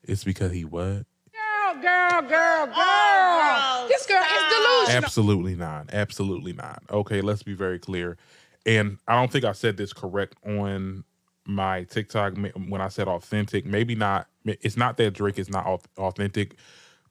It's 0.03 0.23
because 0.23 0.51
he 0.51 0.65
what? 0.65 1.05
Girl, 1.31 1.81
girl, 1.81 2.21
girl, 2.21 2.65
girl. 2.65 2.75
Oh, 2.75 3.85
this 3.87 4.05
girl 4.05 4.21
is 4.21 4.53
delusional. 4.53 5.05
Absolutely 5.05 5.55
not. 5.55 5.93
Absolutely 5.93 6.53
not. 6.53 6.83
Okay, 6.89 7.21
let's 7.21 7.43
be 7.43 7.53
very 7.53 7.79
clear. 7.79 8.17
And 8.65 8.97
I 9.07 9.15
don't 9.15 9.31
think 9.31 9.45
I 9.45 9.53
said 9.53 9.77
this 9.77 9.93
correct 9.93 10.35
on 10.45 11.03
my 11.45 11.83
TikTok 11.83 12.33
when 12.67 12.81
I 12.81 12.89
said 12.89 13.07
authentic. 13.07 13.65
Maybe 13.65 13.95
not. 13.95 14.27
It's 14.45 14.77
not 14.77 14.97
that 14.97 15.11
Drake 15.11 15.39
is 15.39 15.49
not 15.49 15.85
authentic. 15.97 16.55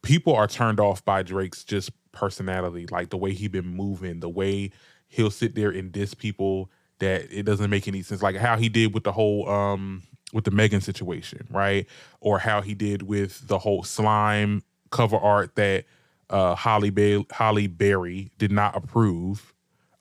People 0.02 0.34
are 0.34 0.46
turned 0.46 0.80
off 0.80 1.04
by 1.04 1.22
Drake's 1.22 1.64
just 1.64 1.90
personality, 2.12 2.86
like 2.90 3.10
the 3.10 3.16
way 3.16 3.32
he 3.32 3.48
been 3.48 3.66
moving, 3.66 4.20
the 4.20 4.28
way 4.28 4.70
he'll 5.08 5.30
sit 5.30 5.54
there 5.54 5.70
and 5.70 5.92
diss 5.92 6.14
people 6.14 6.70
that 7.00 7.30
it 7.36 7.44
doesn't 7.44 7.70
make 7.70 7.88
any 7.88 8.02
sense. 8.02 8.22
Like 8.22 8.36
how 8.36 8.56
he 8.56 8.68
did 8.68 8.94
with 8.94 9.04
the 9.04 9.12
whole 9.12 9.48
um 9.48 10.02
with 10.32 10.44
the 10.44 10.50
Megan 10.50 10.80
situation, 10.80 11.46
right? 11.50 11.86
Or 12.20 12.38
how 12.38 12.60
he 12.60 12.74
did 12.74 13.02
with 13.02 13.46
the 13.48 13.58
whole 13.58 13.82
slime 13.82 14.62
cover 14.90 15.16
art 15.16 15.56
that 15.56 15.84
uh 16.30 16.54
Halle 16.54 16.90
ba- 16.90 17.24
Halle 17.30 17.66
Berry 17.66 18.30
did 18.38 18.52
not 18.52 18.76
approve. 18.76 19.52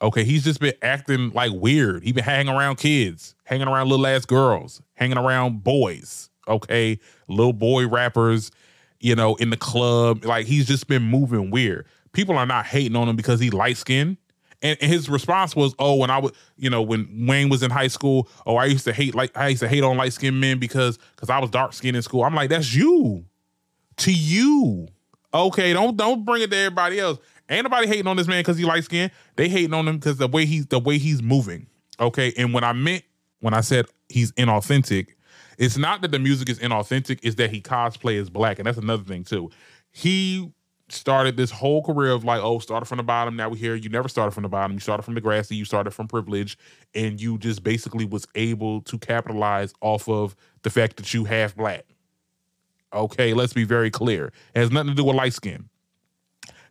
Okay, 0.01 0.23
he's 0.23 0.45
just 0.45 0.61
been 0.61 0.75
acting 0.81 1.31
like 1.31 1.51
weird. 1.51 2.03
He 2.03 2.13
been 2.13 2.23
hanging 2.23 2.53
around 2.53 2.77
kids, 2.77 3.35
hanging 3.43 3.67
around 3.67 3.89
little 3.89 4.07
ass 4.07 4.25
girls, 4.25 4.81
hanging 4.93 5.17
around 5.17 5.63
boys. 5.63 6.29
Okay, 6.47 6.99
little 7.27 7.53
boy 7.53 7.87
rappers, 7.87 8.49
you 9.01 9.13
know, 9.15 9.35
in 9.35 9.49
the 9.49 9.57
club. 9.57 10.23
Like 10.23 10.45
he's 10.45 10.67
just 10.67 10.87
been 10.87 11.03
moving 11.03 11.51
weird. 11.51 11.85
People 12.13 12.37
are 12.37 12.45
not 12.45 12.65
hating 12.65 12.95
on 12.95 13.07
him 13.09 13.15
because 13.15 13.39
he 13.39 13.49
light 13.49 13.77
skinned. 13.77 14.17
And, 14.61 14.77
his 14.81 15.09
response 15.09 15.55
was, 15.55 15.73
"Oh, 15.79 15.95
when 15.95 16.09
I 16.09 16.17
was, 16.17 16.33
you 16.57 16.69
know, 16.69 16.81
when 16.81 17.25
Wayne 17.27 17.49
was 17.49 17.63
in 17.63 17.71
high 17.71 17.87
school, 17.87 18.27
oh, 18.45 18.57
I 18.57 18.65
used 18.65 18.83
to 18.85 18.93
hate 18.93 19.15
like 19.15 19.35
I 19.37 19.49
used 19.49 19.61
to 19.61 19.69
hate 19.69 19.83
on 19.83 19.95
light 19.97 20.13
skinned 20.13 20.39
men 20.39 20.59
because 20.59 20.97
because 21.15 21.29
I 21.29 21.39
was 21.39 21.49
dark 21.49 21.73
skinned 21.73 21.95
in 21.95 22.03
school." 22.03 22.23
I'm 22.23 22.35
like, 22.35 22.49
"That's 22.49 22.73
you, 22.73 23.25
to 23.97 24.11
you." 24.11 24.87
Okay, 25.33 25.73
don't 25.73 25.95
don't 25.95 26.25
bring 26.25 26.41
it 26.41 26.51
to 26.51 26.57
everybody 26.57 26.99
else. 26.99 27.19
Ain't 27.49 27.63
nobody 27.63 27.87
hating 27.87 28.07
on 28.07 28.17
this 28.17 28.27
man 28.27 28.41
because 28.41 28.57
he 28.57 28.65
light 28.65 28.83
skinned. 28.83 29.11
They 29.35 29.49
hating 29.49 29.73
on 29.73 29.87
him 29.87 29.97
because 29.97 30.17
the 30.17 30.27
way 30.27 30.45
he's 30.45 30.65
the 30.67 30.79
way 30.79 30.97
he's 30.97 31.21
moving. 31.21 31.67
Okay, 31.99 32.33
and 32.37 32.53
when 32.53 32.63
I 32.63 32.73
meant 32.73 33.03
when 33.39 33.53
I 33.53 33.61
said 33.61 33.85
he's 34.09 34.31
inauthentic, 34.33 35.09
it's 35.57 35.77
not 35.77 36.01
that 36.01 36.11
the 36.11 36.19
music 36.19 36.49
is 36.49 36.59
inauthentic. 36.59 37.19
It's 37.23 37.35
that 37.35 37.49
he 37.51 37.61
cosplay 37.61 38.19
as 38.19 38.29
black, 38.29 38.59
and 38.59 38.67
that's 38.67 38.77
another 38.77 39.03
thing 39.03 39.23
too. 39.23 39.51
He 39.91 40.51
started 40.91 41.37
this 41.37 41.51
whole 41.51 41.83
career 41.83 42.11
of 42.11 42.23
like, 42.23 42.41
oh, 42.41 42.59
started 42.59 42.85
from 42.85 42.97
the 42.97 43.03
bottom. 43.03 43.35
Now 43.35 43.49
we 43.49 43.57
hear 43.57 43.75
you 43.75 43.89
never 43.89 44.09
started 44.09 44.31
from 44.31 44.43
the 44.43 44.49
bottom. 44.49 44.73
You 44.73 44.79
started 44.79 45.03
from 45.03 45.15
Degrassi. 45.15 45.55
You 45.55 45.65
started 45.65 45.91
from 45.91 46.07
privilege, 46.07 46.57
and 46.93 47.19
you 47.19 47.37
just 47.37 47.63
basically 47.63 48.05
was 48.05 48.27
able 48.35 48.81
to 48.81 48.97
capitalize 48.97 49.73
off 49.81 50.07
of 50.07 50.35
the 50.63 50.69
fact 50.69 50.97
that 50.97 51.13
you 51.13 51.25
half 51.25 51.55
black. 51.55 51.85
Okay, 52.93 53.33
let's 53.33 53.53
be 53.53 53.63
very 53.63 53.91
clear. 53.91 54.31
It 54.53 54.59
has 54.59 54.71
nothing 54.71 54.89
to 54.89 54.95
do 54.95 55.03
with 55.03 55.15
light 55.15 55.33
skin. 55.33 55.69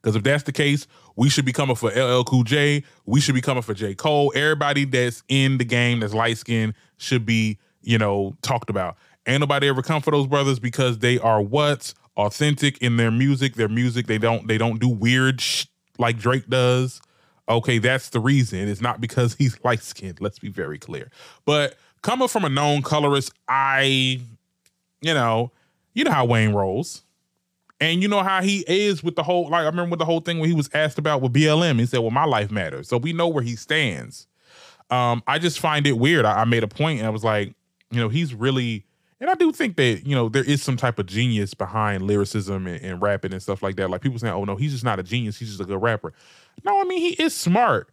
Because 0.03 0.17
if 0.17 0.23
that's 0.23 0.45
the 0.45 0.53
case, 0.53 0.87
we 1.17 1.29
should 1.29 1.45
be 1.45 1.53
coming 1.53 1.77
for 1.77 1.91
LL 1.91 2.25
Cool 2.25 2.45
J. 2.45 2.85
We 3.07 3.21
should 3.21 3.35
be 3.35 3.41
coming 3.41 3.63
for 3.63 3.75
J. 3.75 3.95
Cole. 3.95 4.33
Everybody 4.35 4.85
that's 4.85 5.23
in 5.29 5.59
the 5.59 5.65
game 5.65 6.01
that's 6.01 6.15
light 6.15 6.39
skinned 6.39 6.75
should 6.99 7.27
be, 7.27 7.59
you 7.83 7.99
know, 7.99 8.37
talked 8.43 8.71
about. 8.71 8.97
Ain't 9.27 9.41
nobody 9.41 9.69
ever 9.69 9.83
come 9.83 10.01
for 10.01 10.11
those 10.11 10.27
brothers 10.27 10.59
because 10.59 10.99
they 10.99 11.19
are 11.19 11.43
what? 11.43 11.93
Authentic 12.19 12.77
in 12.79 12.97
their 12.99 13.11
music. 13.11 13.55
Their 13.55 13.69
music, 13.69 14.07
they 14.07 14.19
don't 14.19 14.47
they 14.47 14.59
don't 14.59 14.79
do 14.81 14.89
weird 14.89 15.41
sh- 15.41 15.67
like 15.99 16.19
Drake 16.19 16.49
does. 16.49 17.01
Okay, 17.49 17.79
that's 17.79 18.11
the 18.11 18.21
reason. 18.21 18.69
It's 18.69 18.83
not 18.83 19.01
because 19.01 19.35
he's 19.39 19.59
light 19.65 19.83
skinned. 19.83 20.21
Let's 20.21 20.39
be 20.39 20.49
very 20.49 20.79
clear. 20.79 21.11
But 21.47 21.77
coming 22.03 22.29
from 22.29 22.45
a 22.45 22.49
known 22.49 22.83
colorist, 22.83 23.33
I, 23.49 24.21
you 25.01 25.15
know, 25.15 25.51
you 25.95 26.05
know 26.05 26.13
how 26.13 26.27
Wayne 26.27 26.53
rolls. 26.53 27.03
And 27.81 28.03
you 28.03 28.09
know 28.09 28.25
how 28.25 28.43
he 28.43 28.65
is 28.67 29.05
with 29.05 29.15
the 29.15 29.23
whole, 29.23 29.45
like, 29.51 29.63
I 29.63 29.67
remember 29.67 29.91
with 29.91 30.01
the 30.01 30.05
whole 30.05 30.19
thing 30.19 30.41
when 30.41 30.49
he 30.49 30.55
was 30.55 30.69
asked 30.75 30.99
about 30.99 31.23
with 31.23 31.33
BLM, 31.33 31.79
he 31.79 31.87
said, 31.87 32.01
Well, 32.01 32.11
my 32.11 32.25
life 32.25 32.51
matters. 32.51 32.89
So 32.89 32.97
we 32.99 33.13
know 33.13 33.29
where 33.29 33.45
he 33.45 33.55
stands. 33.55 34.27
Um, 34.91 35.23
I 35.29 35.39
just 35.39 35.61
find 35.61 35.87
it 35.87 35.93
weird. 35.93 36.25
I, 36.25 36.41
I 36.41 36.45
made 36.45 36.65
a 36.65 36.69
point 36.69 36.99
and 36.99 37.07
I 37.07 37.11
was 37.11 37.23
like, 37.23 37.55
you 37.93 38.01
know, 38.01 38.09
he's 38.09 38.35
really 38.35 38.85
and 39.21 39.29
I 39.29 39.35
do 39.35 39.51
think 39.53 39.77
that, 39.77 40.07
you 40.07 40.15
know, 40.15 40.29
there 40.29 40.45
is 40.45 40.63
some 40.63 40.77
type 40.77 40.99
of 40.99 41.07
genius 41.07 41.55
behind 41.55 42.03
lyricism 42.05 42.67
and, 42.67 42.83
and, 42.85 43.03
rapping 43.03 43.33
and 43.33 43.43
stuff 43.43 43.63
like 43.63 43.77
that. 43.77 43.91
Like 43.91 44.01
people 44.01 44.19
saying, 44.19 44.35
oh 44.35 44.45
no, 44.45 44.57
he's 44.57 44.73
just 44.73 44.85
not 44.85 45.01
a 45.01 45.03
genius, 45.03 45.39
he's 45.39 45.49
just 45.49 45.61
a 45.61 45.65
good 45.65 45.83
rapper. 45.83 46.13
No, 46.65 46.81
I 46.81 46.85
mean, 46.85 47.01
he 47.01 47.23
is 47.23 47.35
smart. 47.35 47.89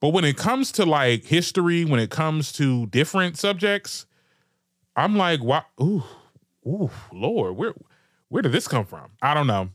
But 0.00 0.10
when 0.10 0.24
it 0.24 0.36
comes 0.36 0.70
to 0.72 0.84
like 0.84 1.24
history, 1.24 1.84
when 1.84 2.00
it 2.00 2.10
comes 2.10 2.52
to 2.52 2.86
different 2.86 3.38
subjects, 3.38 4.06
I'm 4.94 5.16
like, 5.16 5.42
wow, 5.42 5.64
ooh, 5.80 6.04
ooh, 6.66 6.90
Lord, 7.12 7.56
where 7.56 7.74
where 8.28 8.42
did 8.42 8.52
this 8.52 8.68
come 8.68 8.84
from? 8.84 9.10
I 9.22 9.34
don't 9.34 9.46
know. 9.46 9.70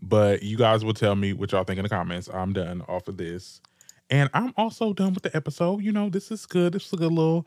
But 0.00 0.42
you 0.42 0.56
guys 0.56 0.84
will 0.84 0.94
tell 0.94 1.16
me 1.16 1.32
what 1.32 1.52
y'all 1.52 1.64
think 1.64 1.78
in 1.78 1.82
the 1.82 1.88
comments. 1.88 2.28
I'm 2.32 2.52
done 2.52 2.82
off 2.86 3.08
of 3.08 3.16
this. 3.16 3.60
And 4.08 4.30
I'm 4.34 4.52
also 4.56 4.92
done 4.92 5.14
with 5.14 5.24
the 5.24 5.34
episode. 5.34 5.82
You 5.82 5.90
know, 5.90 6.08
this 6.08 6.30
is 6.30 6.46
good. 6.46 6.74
This 6.74 6.86
is 6.86 6.92
a 6.92 6.96
good 6.96 7.12
little 7.12 7.46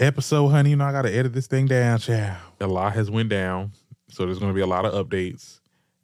episode, 0.00 0.48
honey. 0.48 0.70
You 0.70 0.76
know, 0.76 0.86
I 0.86 0.92
got 0.92 1.02
to 1.02 1.14
edit 1.14 1.32
this 1.32 1.46
thing 1.46 1.66
down, 1.66 1.98
child. 1.98 2.38
A 2.60 2.66
lot 2.66 2.94
has 2.94 3.10
went 3.10 3.28
down, 3.28 3.72
so 4.08 4.24
there's 4.24 4.38
to 4.38 4.52
be 4.52 4.60
a 4.60 4.66
lot 4.66 4.84
of 4.84 5.06
updates, 5.06 5.60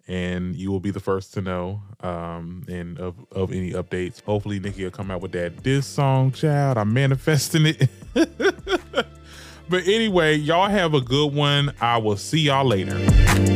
and 0.06 0.54
you 0.54 0.70
will 0.70 0.80
be 0.80 0.90
the 0.90 1.00
first 1.00 1.34
to 1.34 1.42
know. 1.42 1.82
Um, 2.00 2.64
and 2.68 2.98
of 3.00 3.16
of 3.32 3.52
any 3.52 3.72
updates, 3.72 4.22
hopefully 4.22 4.60
Nicki 4.60 4.84
will 4.84 4.90
come 4.90 5.10
out 5.10 5.20
with 5.20 5.32
that 5.32 5.64
this 5.64 5.86
song, 5.86 6.32
child. 6.32 6.78
I'm 6.78 6.92
manifesting 6.92 7.66
it. 7.66 7.88
but 8.14 9.86
anyway, 9.86 10.36
y'all 10.36 10.68
have 10.68 10.94
a 10.94 11.00
good 11.00 11.32
one. 11.32 11.72
I 11.80 11.96
will 11.96 12.16
see 12.16 12.40
y'all 12.40 12.66
later. 12.66 13.55